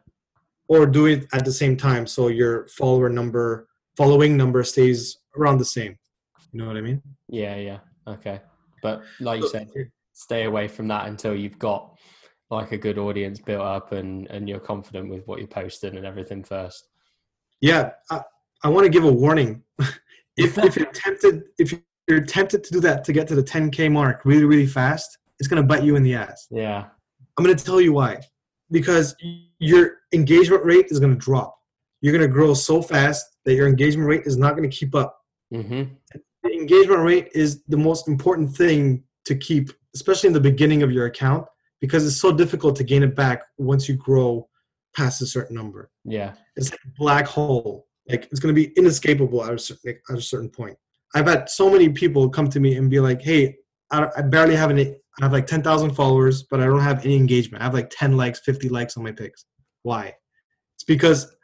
or 0.68 0.86
do 0.86 1.06
it 1.06 1.26
at 1.32 1.44
the 1.44 1.52
same 1.52 1.76
time 1.76 2.06
so 2.06 2.28
your 2.28 2.66
follower 2.68 3.08
number 3.08 3.66
following 3.96 4.36
number 4.36 4.62
stays 4.62 5.18
around 5.36 5.58
the 5.58 5.64
same 5.78 5.98
you 6.52 6.58
know 6.60 6.66
what 6.68 6.76
i 6.76 6.80
mean 6.80 7.00
Yeah. 7.28 7.56
Yeah. 7.56 7.80
Okay. 8.06 8.38
But 8.82 9.02
like 9.18 9.40
you 9.40 9.48
So- 9.48 9.52
said, 9.58 9.68
stay 10.12 10.42
away 10.44 10.68
from 10.68 10.86
that 10.88 11.08
until 11.08 11.34
you've 11.34 11.58
got 11.58 11.96
like 12.50 12.70
a 12.72 12.78
good 12.86 12.98
audience 12.98 13.40
built 13.40 13.62
up 13.76 13.86
and 13.92 14.28
and 14.34 14.46
you're 14.48 14.60
confident 14.72 15.08
with 15.12 15.22
what 15.26 15.38
you're 15.40 15.48
posting 15.60 15.96
and 15.96 16.06
everything 16.06 16.44
first. 16.44 16.80
Yeah, 17.60 17.82
I, 18.10 18.20
I 18.62 18.68
want 18.68 18.84
to 18.84 18.90
give 18.96 19.04
a 19.04 19.12
warning. 19.24 19.62
if 20.36 20.58
if 20.58 20.76
you're 20.76 20.92
tempted, 20.92 21.44
if 21.58 21.74
you're 22.08 22.20
tempted 22.20 22.64
to 22.64 22.72
do 22.72 22.80
that 22.80 23.04
to 23.04 23.12
get 23.12 23.28
to 23.28 23.34
the 23.34 23.42
10k 23.42 23.90
mark 23.90 24.24
really 24.24 24.44
really 24.44 24.66
fast, 24.66 25.18
it's 25.38 25.48
gonna 25.48 25.62
bite 25.62 25.82
you 25.82 25.96
in 25.96 26.02
the 26.02 26.14
ass. 26.14 26.46
Yeah. 26.50 26.86
I'm 27.36 27.44
gonna 27.44 27.56
tell 27.56 27.80
you 27.80 27.92
why. 27.92 28.20
Because 28.70 29.14
your 29.58 29.98
engagement 30.12 30.64
rate 30.64 30.86
is 30.88 31.00
gonna 31.00 31.14
drop. 31.14 31.56
You're 32.00 32.12
gonna 32.12 32.28
grow 32.28 32.54
so 32.54 32.82
fast 32.82 33.24
that 33.44 33.54
your 33.54 33.68
engagement 33.68 34.08
rate 34.08 34.22
is 34.24 34.36
not 34.36 34.56
gonna 34.56 34.68
keep 34.68 34.94
up. 34.94 35.18
Mm-hmm. 35.52 35.94
The 36.42 36.52
engagement 36.52 37.00
rate 37.00 37.28
is 37.34 37.62
the 37.68 37.76
most 37.76 38.08
important 38.08 38.54
thing 38.54 39.04
to 39.24 39.34
keep, 39.34 39.70
especially 39.94 40.28
in 40.28 40.34
the 40.34 40.40
beginning 40.40 40.82
of 40.82 40.92
your 40.92 41.06
account, 41.06 41.46
because 41.80 42.06
it's 42.06 42.16
so 42.16 42.32
difficult 42.32 42.76
to 42.76 42.84
gain 42.84 43.02
it 43.02 43.14
back 43.14 43.42
once 43.58 43.88
you 43.88 43.96
grow 43.96 44.48
past 44.94 45.22
a 45.22 45.26
certain 45.26 45.56
number. 45.56 45.90
Yeah. 46.04 46.34
it's 46.56 46.70
like 46.70 46.80
a 46.84 46.90
black 46.96 47.26
hole. 47.26 47.86
Like 48.08 48.28
it's 48.30 48.40
going 48.40 48.54
to 48.54 48.60
be 48.60 48.72
inescapable 48.76 49.44
at 49.44 49.54
a 49.54 49.58
certain 49.58 49.98
at 50.10 50.18
a 50.18 50.22
certain 50.22 50.50
point. 50.50 50.76
I've 51.14 51.26
had 51.26 51.48
so 51.48 51.70
many 51.70 51.88
people 51.88 52.28
come 52.28 52.48
to 52.50 52.60
me 52.60 52.76
and 52.76 52.90
be 52.90 53.00
like, 53.00 53.22
"Hey, 53.22 53.56
I, 53.90 54.08
I 54.16 54.22
barely 54.22 54.56
have 54.56 54.70
any. 54.70 54.90
I 55.20 55.24
have 55.24 55.32
like 55.32 55.46
ten 55.46 55.62
thousand 55.62 55.94
followers, 55.94 56.42
but 56.42 56.60
I 56.60 56.66
don't 56.66 56.80
have 56.80 57.04
any 57.04 57.16
engagement. 57.16 57.62
I 57.62 57.64
have 57.64 57.74
like 57.74 57.90
ten 57.90 58.16
likes, 58.16 58.40
fifty 58.40 58.68
likes 58.68 58.96
on 58.96 59.04
my 59.04 59.12
pics. 59.12 59.44
Why? 59.82 60.14
It's 60.76 60.84
because 60.84 61.34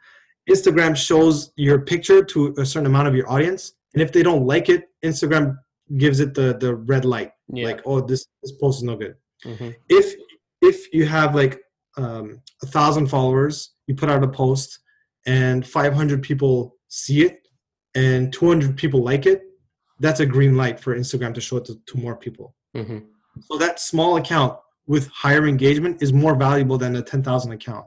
Instagram 0.49 0.95
shows 0.95 1.51
your 1.55 1.79
picture 1.79 2.23
to 2.23 2.53
a 2.57 2.65
certain 2.65 2.87
amount 2.87 3.07
of 3.07 3.15
your 3.15 3.29
audience, 3.31 3.73
and 3.93 4.01
if 4.01 4.11
they 4.11 4.23
don't 4.23 4.45
like 4.45 4.69
it, 4.69 4.85
Instagram 5.03 5.57
gives 5.97 6.19
it 6.19 6.33
the 6.33 6.57
the 6.59 6.75
red 6.75 7.05
light, 7.05 7.31
Yeah. 7.51 7.65
like, 7.67 7.81
"Oh, 7.85 8.01
this 8.01 8.27
this 8.43 8.51
post 8.53 8.79
is 8.79 8.83
no 8.83 8.95
good." 8.95 9.15
mm-hmm. 9.45 9.69
if 9.89 10.13
if 10.61 10.93
you 10.93 11.05
have 11.05 11.33
like 11.33 11.59
um, 11.97 12.41
a 12.61 12.67
thousand 12.67 13.07
followers 13.07 13.73
you 13.87 13.95
put 13.95 14.09
out 14.09 14.23
a 14.23 14.27
post 14.27 14.79
and 15.25 15.65
500 15.65 16.21
people 16.23 16.75
see 16.87 17.23
it 17.23 17.47
and 17.95 18.31
200 18.33 18.75
people 18.77 19.03
like 19.03 19.25
it 19.25 19.43
that's 19.99 20.19
a 20.19 20.25
green 20.25 20.57
light 20.57 20.79
for 20.79 20.95
instagram 20.95 21.33
to 21.33 21.41
show 21.41 21.57
it 21.57 21.65
to, 21.65 21.75
to 21.85 21.97
more 21.97 22.15
people. 22.15 22.55
Mm-hmm. 22.75 22.99
so 23.41 23.57
that 23.57 23.79
small 23.79 24.17
account 24.17 24.57
with 24.87 25.07
higher 25.07 25.47
engagement 25.47 26.01
is 26.01 26.11
more 26.11 26.35
valuable 26.35 26.77
than 26.77 26.95
a 26.95 27.01
10000 27.01 27.51
account. 27.51 27.85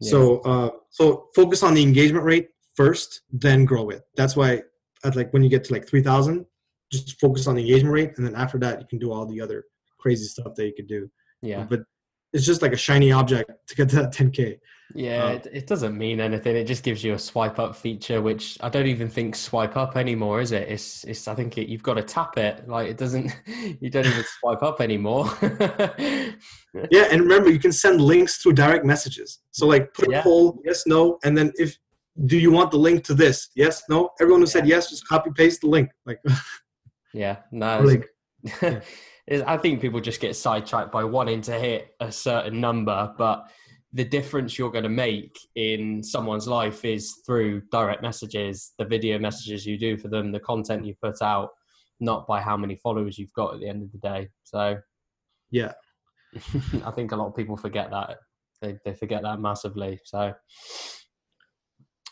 So 0.00 0.40
uh, 0.40 0.70
so 0.90 1.28
focus 1.34 1.62
on 1.62 1.74
the 1.74 1.82
engagement 1.82 2.24
rate 2.24 2.48
first 2.74 3.22
then 3.30 3.64
grow 3.64 3.88
it. 3.90 4.02
That's 4.16 4.34
why 4.36 4.62
at 5.04 5.16
like 5.16 5.32
when 5.32 5.42
you 5.42 5.48
get 5.48 5.64
to 5.64 5.72
like 5.72 5.86
3000 5.88 6.44
just 6.90 7.18
focus 7.20 7.46
on 7.46 7.54
the 7.54 7.62
engagement 7.62 7.94
rate 7.94 8.12
and 8.16 8.26
then 8.26 8.34
after 8.34 8.58
that 8.58 8.80
you 8.80 8.86
can 8.86 8.98
do 8.98 9.12
all 9.12 9.24
the 9.24 9.40
other 9.40 9.64
crazy 9.98 10.26
stuff 10.26 10.54
that 10.56 10.66
you 10.66 10.74
could 10.74 10.88
do. 10.88 11.10
Yeah. 11.40 11.64
but 11.64 11.80
it's 12.32 12.44
just 12.44 12.62
like 12.62 12.72
a 12.72 12.76
shiny 12.76 13.12
object 13.12 13.50
to 13.68 13.74
get 13.74 13.88
to 13.90 13.96
that 13.96 14.12
10k 14.12 14.58
Yeah, 14.94 15.24
Um, 15.24 15.32
it, 15.36 15.46
it 15.52 15.66
doesn't 15.66 15.96
mean 15.96 16.20
anything. 16.20 16.56
It 16.56 16.64
just 16.66 16.82
gives 16.82 17.02
you 17.02 17.14
a 17.14 17.18
swipe 17.18 17.58
up 17.58 17.74
feature, 17.76 18.20
which 18.20 18.58
I 18.60 18.68
don't 18.68 18.86
even 18.86 19.08
think 19.08 19.34
swipe 19.36 19.76
up 19.76 19.96
anymore, 19.96 20.40
is 20.40 20.52
it? 20.52 20.68
It's, 20.68 21.04
it's. 21.04 21.28
I 21.28 21.34
think 21.34 21.56
it, 21.58 21.68
you've 21.68 21.82
got 21.82 21.94
to 21.94 22.02
tap 22.02 22.36
it. 22.38 22.68
Like 22.68 22.88
it 22.88 22.96
doesn't. 22.98 23.30
You 23.80 23.90
don't 23.90 24.06
even 24.06 24.24
swipe 24.40 24.62
up 24.62 24.80
anymore. 24.80 25.26
yeah 26.90 27.04
and 27.10 27.20
remember 27.20 27.50
you 27.50 27.58
can 27.58 27.72
send 27.72 28.00
links 28.00 28.38
through 28.38 28.52
direct 28.54 28.84
messages 28.84 29.40
so 29.50 29.66
like 29.66 29.92
put 29.92 30.08
a 30.08 30.12
Yeah. 30.12 30.22
poll 30.22 30.58
yes 30.64 30.84
no 30.86 31.18
and 31.22 31.36
then 31.36 31.52
if 31.56 31.76
do 32.26 32.38
you 32.38 32.50
want 32.50 32.70
the 32.70 32.78
link 32.78 33.04
to 33.04 33.14
this 33.14 33.50
yes 33.54 33.82
no 33.90 34.10
everyone 34.20 34.40
who 34.40 34.46
said 34.46 34.66
yes 34.66 34.88
just 34.88 35.06
copy 35.06 35.30
paste 35.36 35.60
the 35.60 35.66
link 35.68 35.90
like 36.06 36.18
yeah, 37.12 37.36
no. 37.50 37.80
like 37.82 38.08
I 39.46 39.56
think 39.56 39.80
people 39.80 40.00
just 40.00 40.20
get 40.20 40.34
sidetracked 40.34 40.90
by 40.90 41.04
wanting 41.04 41.42
to 41.42 41.52
hit 41.52 41.94
a 42.00 42.10
certain 42.10 42.60
number, 42.60 43.14
but 43.16 43.48
the 43.92 44.04
difference 44.04 44.58
you're 44.58 44.70
going 44.70 44.84
to 44.84 44.88
make 44.90 45.36
in 45.54 46.02
someone's 46.02 46.48
life 46.48 46.84
is 46.84 47.20
through 47.26 47.62
direct 47.70 48.02
messages, 48.02 48.72
the 48.78 48.84
video 48.84 49.18
messages 49.18 49.66
you 49.66 49.78
do 49.78 49.98
for 49.98 50.08
them, 50.08 50.32
the 50.32 50.40
content 50.40 50.86
you 50.86 50.94
put 51.02 51.20
out, 51.20 51.50
not 52.00 52.26
by 52.26 52.40
how 52.40 52.56
many 52.56 52.76
followers 52.76 53.18
you've 53.18 53.32
got 53.34 53.54
at 53.54 53.60
the 53.60 53.68
end 53.68 53.82
of 53.82 53.92
the 53.92 53.98
day. 53.98 54.28
So 54.44 54.78
yeah 55.50 55.72
I 56.84 56.90
think 56.90 57.12
a 57.12 57.16
lot 57.16 57.28
of 57.28 57.36
people 57.36 57.56
forget 57.56 57.90
that. 57.90 58.18
They, 58.60 58.78
they 58.84 58.94
forget 58.94 59.22
that 59.22 59.40
massively. 59.40 60.00
So, 60.04 60.32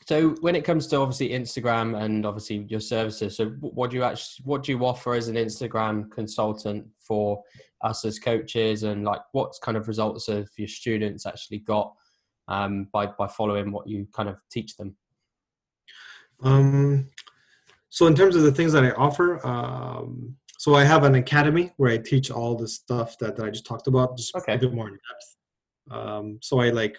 so 0.07 0.31
when 0.41 0.57
it 0.57 0.65
comes 0.65 0.87
to 0.89 0.97
obviously 0.97 1.31
Instagram 1.31 2.01
and 2.03 2.27
obviously 2.27 2.67
your 2.69 2.81
services, 2.81 3.37
so 3.37 3.51
what 3.61 3.91
do 3.91 3.97
you 3.97 4.03
actually 4.03 4.45
what 4.45 4.65
do 4.65 4.73
you 4.73 4.85
offer 4.85 5.15
as 5.15 5.29
an 5.29 5.37
Instagram 5.37 6.11
consultant 6.11 6.87
for 6.99 7.43
us 7.83 8.05
as 8.05 8.19
coaches, 8.19 8.83
and 8.83 9.05
like 9.05 9.23
what 9.33 9.55
kind 9.63 9.77
of 9.77 9.89
results 9.89 10.27
have 10.27 10.49
your 10.57 10.69
students 10.69 11.27
actually 11.27 11.59
got 11.59 11.95
um, 12.49 12.89
by 12.93 13.07
by 13.07 13.27
following 13.27 13.73
what 13.73 13.89
you 13.89 14.07
kind 14.13 14.29
of 14.29 14.41
teach 14.51 14.77
them? 14.77 14.97
Um, 16.43 17.11
so 17.89 18.07
in 18.07 18.15
terms 18.15 18.37
of 18.37 18.43
the 18.43 18.53
things 18.53 18.73
that 18.73 18.85
I 18.85 18.93
offer, 18.93 19.45
um, 19.47 20.37
so 20.59 20.75
I 20.75 20.85
have 20.85 21.05
an 21.05 21.15
academy 21.15 21.73
where 21.77 21.91
I 21.91 21.99
teach 21.99 22.31
all 22.31 22.55
the 22.55 22.69
stuff 22.69 23.19
that, 23.19 23.37
that 23.37 23.47
I 23.47 23.51
just 23.51 23.67
talked 23.67 23.87
about, 23.87 24.17
just 24.17 24.35
Okay. 24.37 24.55
a 24.55 24.59
bit 24.59 24.73
more 24.73 24.89
in 24.89 24.95
depth. 24.95 25.37
Um, 25.91 26.39
so 26.41 26.61
I 26.61 26.71
like 26.71 26.97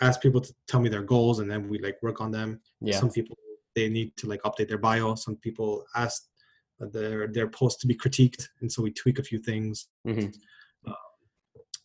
ask 0.00 0.20
people 0.20 0.40
to 0.40 0.54
tell 0.66 0.80
me 0.80 0.88
their 0.88 1.02
goals, 1.02 1.38
and 1.38 1.50
then 1.50 1.68
we 1.68 1.78
like 1.78 2.02
work 2.02 2.20
on 2.20 2.30
them. 2.30 2.60
Yeah, 2.80 2.98
Some 2.98 3.10
people 3.10 3.36
they 3.74 3.88
need 3.88 4.16
to 4.16 4.28
like 4.28 4.42
update 4.42 4.68
their 4.68 4.78
bio. 4.78 5.14
Some 5.14 5.36
people 5.36 5.84
ask 5.96 6.28
their 6.80 7.28
their 7.28 7.48
post 7.48 7.80
to 7.80 7.86
be 7.86 7.94
critiqued, 7.96 8.48
and 8.60 8.70
so 8.70 8.82
we 8.82 8.92
tweak 8.92 9.18
a 9.18 9.22
few 9.22 9.38
things. 9.38 9.88
hmm 10.04 10.28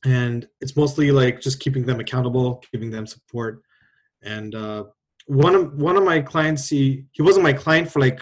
and 0.06 0.48
it's 0.62 0.78
mostly 0.78 1.12
like 1.12 1.42
just 1.42 1.60
keeping 1.60 1.86
them 1.86 2.00
accountable 2.00 2.64
giving 2.72 2.90
them 2.90 3.06
support 3.06 3.62
and 4.24 4.56
uh, 4.56 4.84
one 5.28 5.56
of 5.56 5.74
one 5.74 5.98
of 5.98 6.04
my 6.04 6.22
clients 6.22 6.70
he 6.70 7.04
he 7.12 7.22
wasn't 7.22 7.44
my 7.44 7.52
client 7.52 7.92
for 7.92 8.00
like 8.00 8.22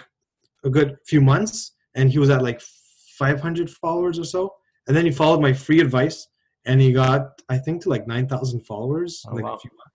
a 0.64 0.70
good 0.70 0.96
few 1.06 1.20
months 1.20 1.72
and 1.94 2.10
he 2.10 2.18
was 2.18 2.30
at 2.30 2.42
like 2.42 2.60
500 2.60 3.70
followers 3.70 4.18
or 4.18 4.24
so 4.24 4.52
and 4.88 4.96
then 4.96 5.04
he 5.04 5.12
followed 5.12 5.40
my 5.40 5.52
free 5.52 5.80
advice 5.80 6.26
and 6.64 6.80
he 6.80 6.92
got 6.92 7.40
i 7.48 7.56
think 7.56 7.80
to 7.82 7.88
like 7.88 8.06
9000 8.08 8.60
followers 8.62 9.24
Oh, 9.28 9.34
like 9.36 9.44
wow. 9.44 9.54
a 9.54 9.58
few 9.60 9.70
months 9.70 9.94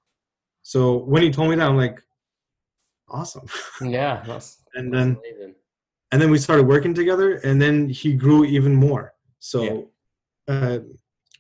so 0.62 0.98
when 1.04 1.22
he 1.22 1.32
told 1.32 1.50
me 1.50 1.58
that 1.58 1.68
i'm 1.70 1.76
like 1.78 2.02
awesome. 3.10 3.46
Yeah, 3.82 4.24
and 4.76 4.94
then 4.94 5.18
amazing. 5.18 5.56
And 6.14 6.22
then 6.22 6.30
we 6.30 6.38
started 6.38 6.66
working 6.68 6.94
together, 6.94 7.30
and 7.48 7.60
then 7.60 7.90
he 7.90 8.14
grew 8.14 8.46
even 8.46 8.74
more. 8.76 9.14
So 9.40 9.90
uh, 10.48 10.80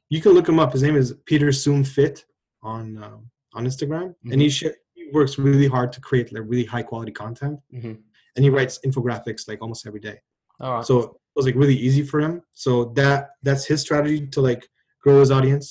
you 0.10 0.20
can 0.20 0.32
look 0.32 0.50
him 0.50 0.60
up. 0.60 0.74
His 0.74 0.82
name 0.82 0.96
is 0.96 1.14
Peter 1.26 1.52
Soom 1.52 1.84
Fit 1.86 2.26
on 2.64 2.84
um, 3.04 3.30
on 3.54 3.66
Instagram, 3.68 4.16
and 4.32 4.42
he 4.42 4.50
sh- 4.50 4.78
he 4.96 5.04
works 5.14 5.38
really 5.38 5.68
hard 5.68 5.92
to 5.94 6.02
create 6.02 6.34
like 6.34 6.44
really 6.52 6.66
high 6.66 6.84
quality 6.84 7.12
content, 7.12 7.60
hmm 7.72 7.94
and 8.36 8.44
he 8.44 8.50
writes 8.50 8.80
infographics 8.84 9.48
like 9.48 9.62
almost 9.62 9.86
every 9.86 10.00
day. 10.00 10.18
Right. 10.60 10.84
So 10.84 10.94
it 11.02 11.10
was 11.36 11.46
like 11.46 11.54
really 11.64 11.76
easy 11.88 12.02
for 12.02 12.20
him. 12.20 12.42
So 12.66 12.72
that 13.00 13.20
that's 13.44 13.66
his 13.72 13.80
strategy 13.82 14.26
to 14.36 14.42
like 14.42 14.68
grow 15.04 15.20
his 15.20 15.30
audience. 15.30 15.66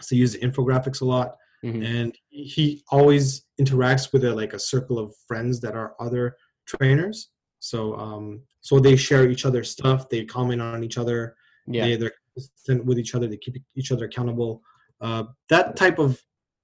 So 0.00 0.16
he 0.16 0.20
uses 0.24 0.40
infographics 0.46 1.00
a 1.02 1.04
lot, 1.04 1.28
Mhm. 1.64 1.80
and 1.94 2.08
he 2.30 2.82
always 2.90 3.24
interacts 3.62 4.12
with 4.12 4.22
a, 4.24 4.32
like 4.42 4.52
a 4.54 4.58
circle 4.72 4.98
of 4.98 5.08
friends 5.28 5.60
that 5.64 5.74
are 5.80 5.90
other 6.06 6.24
trainers. 6.66 7.16
So 7.60 7.94
um, 7.96 8.42
so 8.60 8.78
they 8.78 8.96
share 8.96 9.28
each 9.28 9.44
other's 9.44 9.70
stuff. 9.70 10.08
They 10.08 10.24
comment 10.24 10.62
on 10.62 10.84
each 10.84 10.98
other. 10.98 11.36
Yeah. 11.66 11.84
They, 11.84 11.96
they're 11.96 12.12
consistent 12.34 12.84
with 12.84 12.98
each 12.98 13.14
other. 13.14 13.26
They 13.26 13.36
keep 13.36 13.62
each 13.74 13.92
other 13.92 14.06
accountable. 14.06 14.62
Uh, 15.00 15.24
that 15.48 15.76
type 15.76 15.98
of 15.98 16.20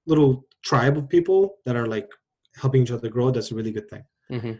little 0.06 0.46
tribe 0.62 0.96
of 0.96 1.08
people 1.08 1.56
that 1.64 1.76
are 1.76 1.86
like 1.86 2.08
helping 2.56 2.82
each 2.82 2.90
other 2.90 3.08
grow. 3.08 3.30
That's 3.30 3.50
a 3.50 3.54
really 3.54 3.72
good 3.72 3.88
thing. 3.88 4.04
Mm-hmm. 4.30 4.52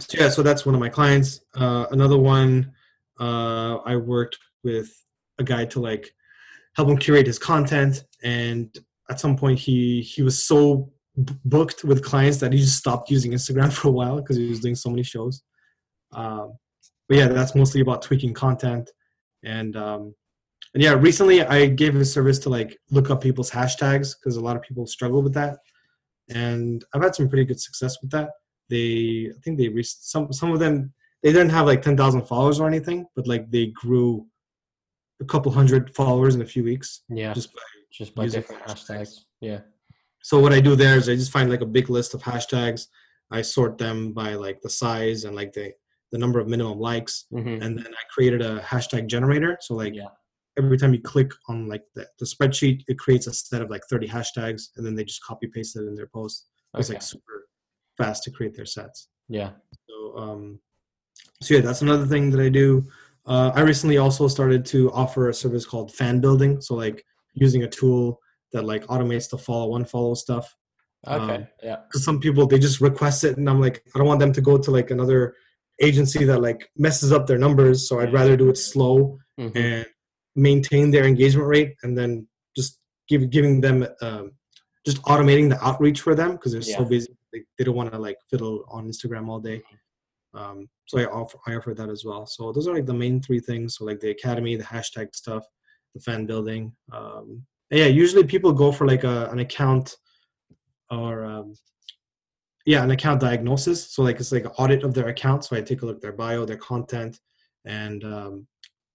So 0.00 0.18
yeah, 0.18 0.28
so 0.30 0.42
that's 0.42 0.64
one 0.64 0.74
of 0.74 0.80
my 0.80 0.88
clients. 0.88 1.40
Uh, 1.54 1.86
another 1.90 2.16
one, 2.16 2.72
uh, 3.18 3.76
I 3.84 3.96
worked 3.96 4.38
with 4.64 4.88
a 5.38 5.44
guy 5.44 5.66
to 5.66 5.80
like 5.80 6.14
help 6.74 6.88
him 6.88 6.96
curate 6.96 7.26
his 7.26 7.38
content, 7.38 8.04
and 8.22 8.76
at 9.10 9.20
some 9.20 9.36
point 9.36 9.58
he 9.58 10.00
he 10.00 10.22
was 10.22 10.42
so 10.42 10.90
b- 11.24 11.34
booked 11.44 11.84
with 11.84 12.04
clients 12.04 12.38
that 12.38 12.52
he 12.52 12.58
just 12.58 12.76
stopped 12.78 13.10
using 13.10 13.32
Instagram 13.32 13.72
for 13.78 13.88
a 13.88 13.92
while 13.92 14.16
because 14.16 14.36
he 14.36 14.48
was 14.48 14.60
doing 14.60 14.74
so 14.74 14.90
many 14.90 15.02
shows. 15.02 15.42
Um, 16.12 16.54
but 17.08 17.18
yeah, 17.18 17.28
that's 17.28 17.54
mostly 17.54 17.80
about 17.80 18.02
tweaking 18.02 18.34
content, 18.34 18.90
and 19.44 19.76
um, 19.76 20.14
and 20.74 20.82
yeah, 20.82 20.92
recently 20.92 21.42
I 21.42 21.66
gave 21.66 21.96
a 21.96 22.04
service 22.04 22.38
to 22.40 22.48
like 22.48 22.76
look 22.90 23.10
up 23.10 23.20
people's 23.20 23.50
hashtags 23.50 24.14
because 24.18 24.36
a 24.36 24.40
lot 24.40 24.56
of 24.56 24.62
people 24.62 24.86
struggle 24.86 25.22
with 25.22 25.34
that, 25.34 25.58
and 26.28 26.84
I've 26.94 27.02
had 27.02 27.14
some 27.14 27.28
pretty 27.28 27.44
good 27.44 27.60
success 27.60 27.96
with 28.00 28.10
that 28.12 28.30
they 28.70 29.28
I 29.36 29.38
think 29.42 29.58
they 29.58 29.68
reached 29.68 30.04
some 30.04 30.32
some 30.32 30.52
of 30.52 30.60
them 30.60 30.94
they 31.22 31.32
didn't 31.32 31.50
have 31.50 31.66
like 31.66 31.82
ten 31.82 31.96
thousand 31.96 32.22
followers 32.22 32.60
or 32.60 32.66
anything, 32.66 33.04
but 33.14 33.26
like 33.26 33.50
they 33.50 33.66
grew 33.66 34.26
a 35.20 35.24
couple 35.26 35.52
hundred 35.52 35.94
followers 35.94 36.34
in 36.34 36.40
a 36.40 36.46
few 36.46 36.64
weeks. 36.64 37.02
Yeah. 37.10 37.34
Just 37.34 37.52
by, 37.52 37.60
Just 37.92 38.14
by 38.14 38.26
different 38.26 38.62
hashtags. 38.62 38.88
hashtags. 38.88 39.18
Yeah. 39.42 39.60
So 40.22 40.38
what 40.38 40.52
I 40.52 40.60
do 40.60 40.76
there 40.76 40.96
is 40.96 41.08
I 41.08 41.14
just 41.14 41.32
find 41.32 41.50
like 41.50 41.60
a 41.62 41.66
big 41.66 41.90
list 41.90 42.14
of 42.14 42.22
hashtags. 42.22 42.86
I 43.30 43.42
sort 43.42 43.78
them 43.78 44.12
by 44.12 44.34
like 44.34 44.60
the 44.60 44.70
size 44.70 45.24
and 45.24 45.34
like 45.36 45.52
the 45.52 45.72
the 46.12 46.18
number 46.18 46.40
of 46.40 46.48
minimum 46.48 46.78
likes, 46.78 47.26
hmm 47.30 47.38
and 47.62 47.78
then 47.78 47.86
I 47.86 48.02
created 48.12 48.42
a 48.42 48.60
hashtag 48.60 49.06
generator. 49.06 49.56
So 49.60 49.74
like 49.74 49.94
Yeah. 49.94 50.08
every 50.58 50.76
time 50.76 50.92
you 50.92 51.00
click 51.00 51.30
on 51.48 51.68
like 51.68 51.84
the, 51.94 52.06
the 52.18 52.26
spreadsheet, 52.26 52.82
it 52.88 52.98
creates 52.98 53.26
a 53.26 53.32
set 53.32 53.62
of 53.62 53.70
like 53.70 53.82
thirty 53.88 54.08
hashtags, 54.08 54.70
and 54.76 54.84
then 54.84 54.94
they 54.94 55.04
just 55.04 55.22
copy 55.22 55.46
paste 55.46 55.76
it 55.76 55.86
in 55.86 55.94
their 55.94 56.08
post. 56.08 56.46
It's 56.76 56.88
like 56.88 57.02
super 57.02 57.48
fast 57.96 58.22
to 58.24 58.30
create 58.30 58.54
their 58.54 58.66
sets. 58.66 59.08
Yeah. 59.28 59.50
So, 59.88 60.16
um, 60.16 60.60
so 61.42 61.54
yeah, 61.54 61.60
that's 61.60 61.82
another 61.82 62.06
thing 62.06 62.30
that 62.30 62.40
I 62.40 62.48
do. 62.48 62.86
Uh, 63.26 63.50
I 63.54 63.60
recently 63.62 63.98
also 63.98 64.28
started 64.28 64.64
to 64.66 64.90
offer 64.92 65.28
a 65.28 65.34
service 65.34 65.66
called 65.66 65.92
fan 65.92 66.20
building. 66.20 66.60
So 66.60 66.74
like 66.74 67.04
using 67.34 67.64
a 67.64 67.68
tool 67.68 68.19
that 68.52 68.64
like 68.64 68.84
automates 68.86 69.30
the 69.30 69.38
follow 69.38 69.78
unfollow 69.78 70.16
stuff. 70.16 70.56
Okay. 71.06 71.34
Um, 71.36 71.46
yeah. 71.62 71.76
Because 71.86 72.04
some 72.04 72.20
people 72.20 72.46
they 72.46 72.58
just 72.58 72.80
request 72.80 73.24
it, 73.24 73.36
and 73.36 73.48
I'm 73.48 73.60
like, 73.60 73.82
I 73.94 73.98
don't 73.98 74.08
want 74.08 74.20
them 74.20 74.32
to 74.32 74.40
go 74.40 74.58
to 74.58 74.70
like 74.70 74.90
another 74.90 75.34
agency 75.80 76.24
that 76.24 76.42
like 76.42 76.70
messes 76.76 77.12
up 77.12 77.26
their 77.26 77.38
numbers. 77.38 77.88
So 77.88 78.00
I'd 78.00 78.12
rather 78.12 78.36
do 78.36 78.50
it 78.50 78.58
slow 78.58 79.18
Mhm. 79.38 79.56
and 79.56 79.86
maintain 80.36 80.90
their 80.90 81.04
engagement 81.04 81.48
rate, 81.48 81.74
and 81.82 81.96
then 81.96 82.28
just 82.56 82.78
give 83.08 83.30
giving 83.30 83.60
them 83.60 83.86
um, 84.02 84.32
just 84.84 85.00
automating 85.02 85.48
the 85.48 85.62
outreach 85.64 86.00
for 86.00 86.14
them 86.14 86.32
because 86.32 86.52
they're 86.52 86.62
so 86.62 86.84
busy. 86.84 87.16
They, 87.32 87.42
they 87.56 87.64
don't 87.64 87.76
want 87.76 87.92
to 87.92 87.98
like 87.98 88.16
fiddle 88.28 88.64
on 88.68 88.88
Instagram 88.88 89.28
all 89.28 89.40
day. 89.40 89.62
Um, 90.34 90.68
so 90.86 90.98
I 90.98 91.06
offer 91.06 91.38
I 91.46 91.54
offer 91.56 91.74
that 91.74 91.88
as 91.88 92.04
well. 92.04 92.26
So 92.26 92.52
those 92.52 92.68
are 92.68 92.74
like 92.74 92.86
the 92.86 92.94
main 92.94 93.20
three 93.22 93.40
things. 93.40 93.76
So 93.76 93.84
like 93.84 94.00
the 94.00 94.10
academy, 94.10 94.56
the 94.56 94.64
hashtag 94.64 95.14
stuff, 95.14 95.44
the 95.94 96.00
fan 96.00 96.26
building. 96.26 96.72
Um, 96.92 97.46
yeah, 97.70 97.86
usually 97.86 98.24
people 98.24 98.52
go 98.52 98.72
for 98.72 98.86
like 98.86 99.04
a, 99.04 99.28
an 99.30 99.38
account 99.38 99.96
or 100.90 101.24
um, 101.24 101.54
yeah, 102.66 102.82
an 102.82 102.90
account 102.90 103.20
diagnosis. 103.20 103.90
So 103.92 104.02
like 104.02 104.18
it's 104.20 104.32
like 104.32 104.44
an 104.44 104.52
audit 104.58 104.82
of 104.82 104.94
their 104.94 105.08
account. 105.08 105.44
So 105.44 105.56
I 105.56 105.60
take 105.60 105.82
a 105.82 105.86
look 105.86 105.96
at 105.96 106.02
their 106.02 106.12
bio, 106.12 106.44
their 106.44 106.56
content, 106.56 107.20
and 107.64 108.04
um, 108.04 108.46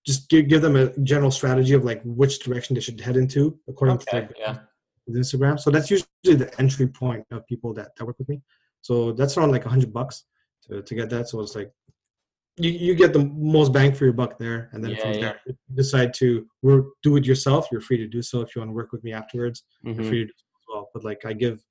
just 0.06 0.30
give 0.30 0.48
give 0.48 0.62
them 0.62 0.76
a 0.76 0.96
general 1.00 1.32
strategy 1.32 1.74
of 1.74 1.84
like 1.84 2.02
which 2.04 2.40
direction 2.40 2.76
they 2.76 2.82
should 2.82 3.00
head 3.00 3.18
into 3.18 3.58
according 3.68 3.98
to 4.00 4.06
their 4.12 4.30
Yeah. 4.38 4.58
Instagram. 5.10 5.60
So 5.60 5.72
that's 5.72 5.90
usually 5.90 6.08
the 6.24 6.52
entry 6.60 6.88
point 6.88 7.26
of 7.32 7.46
people 7.48 7.74
that, 7.76 7.96
that 7.96 8.06
work 8.06 8.18
with 8.20 8.30
me. 8.30 8.42
So 8.82 9.12
that's 9.14 9.38
around 9.38 9.52
like 9.52 9.66
a 9.66 9.70
hundred 9.70 9.94
bucks 9.94 10.26
to, 10.68 10.82
to 10.82 10.96
get 10.96 11.10
that. 11.12 11.30
So 11.30 11.40
it's 11.42 11.56
like 11.56 11.72
you, 12.58 12.72
you 12.72 12.96
get 12.96 13.14
the 13.14 13.20
most 13.20 13.74
bang 13.74 13.94
for 13.94 14.06
your 14.06 14.14
buck 14.14 14.38
there. 14.40 14.70
And 14.72 14.84
then 14.84 14.92
Yeah, 14.92 15.02
from 15.02 15.14
yeah. 15.14 15.20
there, 15.20 15.42
if 15.46 15.56
you 15.68 15.76
decide 15.76 16.14
to 16.16 16.48
work, 16.62 16.86
do 17.04 17.16
it 17.18 17.26
yourself, 17.26 17.68
you're 17.72 17.82
free 17.82 17.98
to 17.98 18.08
do 18.08 18.22
so. 18.22 18.42
If 18.42 18.56
you 18.56 18.62
want 18.62 18.70
to 18.70 18.74
work 18.76 18.92
with 18.92 19.04
me 19.04 19.12
afterwards, 19.14 19.64
you're 19.84 19.96
Mhm. 19.96 20.08
free 20.08 20.20
to 20.20 20.26
do 20.26 20.34
so 20.38 20.46
as 20.58 20.66
well. 20.70 20.90
But 20.94 21.04
like 21.04 21.26
I 21.26 21.34
give 21.34 21.64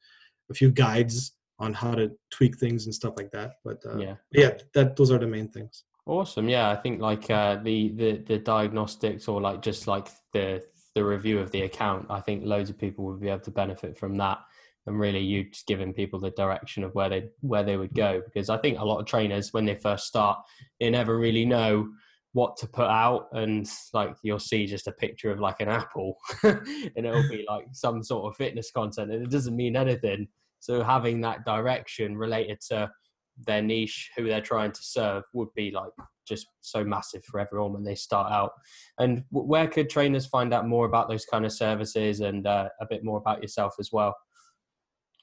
a 0.51 0.55
few 0.55 0.70
guides 0.70 1.32
on 1.59 1.72
how 1.72 1.95
to 1.95 2.11
tweak 2.30 2.59
things 2.59 2.85
and 2.87 2.95
stuff 2.95 3.14
like 3.16 3.30
that. 3.30 3.53
But 3.64 3.85
uh, 3.87 3.97
Yeah. 3.99 4.16
yeah, 4.32 4.59
that 4.74 4.97
those 4.97 5.11
are 5.11 5.18
the 5.18 5.26
main 5.26 5.49
things. 5.49 5.85
Awesome. 6.07 6.49
Yeah, 6.51 6.68
I 6.68 6.76
think 6.76 7.01
like 7.01 7.30
uh, 7.30 7.57
the 7.57 7.89
the 7.91 8.18
the 8.18 8.39
diagnostics 8.39 9.26
or 9.26 9.41
like 9.41 9.62
just 9.62 9.87
like 9.87 10.09
the 10.32 10.62
the 10.95 11.03
review 11.05 11.39
of 11.41 11.51
the 11.51 11.62
account. 11.62 12.07
I 12.11 12.20
think 12.20 12.45
loads 12.45 12.68
of 12.70 12.76
people 12.78 13.05
would 13.07 13.20
be 13.20 13.28
able 13.28 13.41
to 13.41 13.51
benefit 13.51 13.97
from 13.99 14.14
that, 14.16 14.39
and 14.87 14.99
really 14.99 15.20
you 15.20 15.45
just 15.51 15.66
giving 15.66 15.93
people 15.93 16.20
the 16.20 16.30
direction 16.30 16.85
of 16.85 16.95
where 16.95 17.09
they 17.09 17.28
where 17.41 17.62
they 17.62 17.76
would 17.76 17.95
go. 17.95 18.22
Because 18.24 18.49
I 18.49 18.59
think 18.59 18.78
a 18.78 18.85
lot 18.85 19.01
of 19.01 19.07
trainers 19.07 19.53
when 19.53 19.64
they 19.64 19.76
first 19.76 20.07
start, 20.07 20.39
they 20.80 20.91
never 20.91 21.18
really 21.18 21.45
know 21.45 21.89
what 22.32 22.57
to 22.59 22.66
put 22.66 22.89
out, 22.89 23.28
and 23.32 23.68
like 23.93 24.14
you'll 24.22 24.41
see 24.41 24.66
just 24.66 24.89
a 24.89 24.93
picture 24.93 25.30
of 25.30 25.41
like 25.41 25.61
an 25.61 25.68
apple, 25.68 26.16
and 26.43 26.97
it'll 26.97 27.28
be 27.28 27.45
like 27.49 27.66
some 27.72 28.03
sort 28.03 28.26
of 28.26 28.37
fitness 28.37 28.70
content, 28.70 29.12
and 29.12 29.22
it 29.22 29.30
doesn't 29.30 29.57
mean 29.57 29.76
anything. 29.76 30.28
So 30.61 30.82
having 30.82 31.20
that 31.20 31.45
direction 31.45 32.16
related 32.16 32.61
to 32.68 32.91
their 33.47 33.62
niche, 33.62 34.11
who 34.16 34.24
they're 34.24 34.41
trying 34.41 34.72
to 34.72 34.82
serve, 34.82 35.24
would 35.32 35.53
be 35.55 35.70
like 35.70 35.93
just 36.26 36.47
so 36.61 36.85
massive 36.85 37.24
for 37.24 37.39
everyone 37.39 37.72
when 37.72 37.85
they 37.85 37.95
start 37.95 38.32
out. 38.32 38.53
And 38.99 39.24
where 39.30 39.68
could 39.68 39.91
trainers 39.91 40.26
find 40.26 40.53
out 40.55 40.66
more 40.66 40.87
about 40.87 41.09
those 41.09 41.26
kind 41.26 41.45
of 41.45 41.53
services 41.53 42.20
and 42.20 42.47
uh, 42.47 42.68
a 42.80 42.87
bit 42.87 43.05
more 43.05 43.18
about 43.18 43.43
yourself 43.43 43.74
as 43.78 43.91
well? 43.93 44.14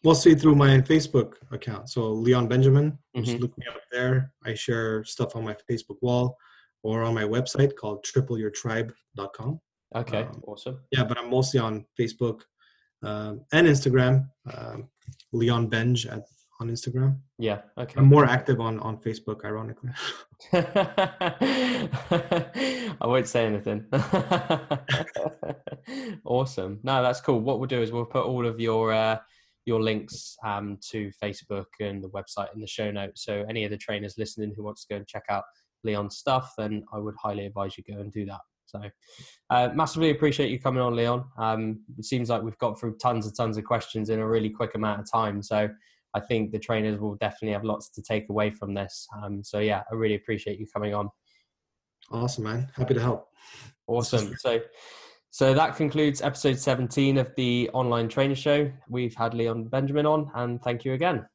Mostly 0.04 0.34
through 0.36 0.56
my 0.56 0.80
Facebook 0.82 1.36
account. 1.52 1.88
So 1.89 2.12
Leon 2.12 2.47
Benjamin, 2.47 2.97
just 3.16 3.34
Mhm. 3.38 3.41
look 3.41 3.56
me 3.58 3.66
up 3.70 3.82
there. 3.91 4.34
I 4.43 4.56
share 4.56 5.04
stuff 5.04 5.36
on 5.36 5.43
my 5.45 5.56
Facebook 5.70 6.02
wall 6.02 6.38
or 6.82 7.04
on 7.04 7.14
my 7.14 7.24
website 7.24 7.76
called 7.76 8.04
tripleyourtribe.com. 8.04 9.62
Okay, 9.95 10.24
Um, 10.24 10.41
awesome. 10.47 10.80
Yeah, 10.91 11.04
but 11.04 11.20
I'm 11.20 11.30
mostly 11.30 11.60
on 11.60 11.86
Facebook 11.99 12.41
um, 13.04 13.45
and 13.52 13.68
Instagram. 13.68 14.30
Um, 14.52 14.89
Leon 15.34 15.68
Benj 15.68 16.06
at, 16.08 16.26
on 16.60 16.70
Instagram. 16.70 17.20
Yeah, 17.39 17.62
okay. 17.78 17.95
I'm 17.99 18.06
more 18.08 18.26
active 18.26 18.60
on 18.62 18.80
on 18.80 18.97
Facebook, 19.02 19.43
ironically. 19.43 19.89
I 23.02 23.08
won't 23.08 23.28
say 23.28 23.45
anything. 23.45 23.86
awesome. 26.26 26.80
No, 26.84 27.02
that's 27.02 27.22
cool. 27.22 27.39
What 27.39 27.60
we'll 27.60 27.68
do 27.68 27.82
is 27.82 27.91
we'll 27.91 28.06
put 28.06 28.26
all 28.26 28.45
of 28.45 28.60
your 28.60 28.93
uh, 28.93 29.18
your 29.66 29.82
links 29.82 30.36
um, 30.45 30.78
to 30.89 31.12
Facebook 31.24 31.66
and 31.80 32.03
the 32.03 32.09
website 32.09 32.53
in 32.53 32.62
the 32.62 32.68
show 32.68 32.91
notes. 32.91 33.26
So 33.26 33.45
any 33.49 33.64
of 33.64 33.72
the 33.72 33.78
trainers 33.78 34.16
listening 34.18 34.53
who 34.55 34.64
wants 34.64 34.86
to 34.86 34.93
go 34.93 34.97
and 34.97 35.07
check 35.07 35.24
out 35.30 35.43
Leon's 35.84 36.18
stuff, 36.18 36.53
then 36.57 36.84
I 36.93 36.99
would 36.99 37.16
highly 37.22 37.45
advise 37.45 37.78
you 37.78 37.84
go 37.84 37.99
and 37.99 38.12
do 38.12 38.26
that. 38.26 38.41
So 38.66 38.82
uh, 39.49 39.70
massively 39.76 40.12
appreciate 40.12 40.49
you 40.49 40.59
coming 40.59 40.82
on, 40.82 40.95
Leon. 40.95 41.26
Um, 41.38 41.82
it 41.97 42.05
seems 42.05 42.30
like 42.30 42.41
we've 42.41 42.57
got 42.57 42.80
through 42.80 42.97
tons 42.97 43.26
and 43.26 43.36
tons 43.36 43.57
of 43.57 43.66
questions 43.66 44.09
in 44.09 44.20
a 44.20 44.28
really 44.28 44.49
quick 44.49 44.76
amount 44.76 45.01
of 45.01 45.12
time. 45.12 45.43
So 45.43 45.70
I 46.14 46.20
think 46.20 46.51
the 46.51 46.59
trainers 46.59 46.99
will 46.99 47.16
definitely 47.16 47.53
have 47.53 47.64
lots 47.64 47.89
to 47.91 48.01
take 48.01 48.30
away 48.30 48.49
from 48.49 48.74
this. 48.74 49.07
Um, 49.22 49.43
so 49.43 49.59
yeah, 49.59 49.84
I 49.91 49.95
really 49.95 50.16
appreciate 50.16 50.59
you 50.59 50.68
coming 50.74 50.93
on. 50.93 51.09
Awesome, 52.12 52.45
man. 52.45 52.68
Happy 52.76 52.93
to 52.93 53.01
help. 53.01 53.28
Awesome. 53.88 54.36
So, 54.39 54.59
so 55.32 55.54
that 55.54 55.78
concludes 55.78 56.22
episode 56.22 56.60
17 56.60 57.18
of 57.18 57.34
the 57.38 57.70
online 57.74 58.10
trainer 58.10 58.36
show. 58.36 58.70
We've 58.90 59.16
had 59.16 59.34
Leon 59.34 59.70
Benjamin 59.70 60.06
on, 60.06 60.30
and 60.36 60.62
thank 60.62 60.84
you 60.84 60.92
again. 60.92 61.26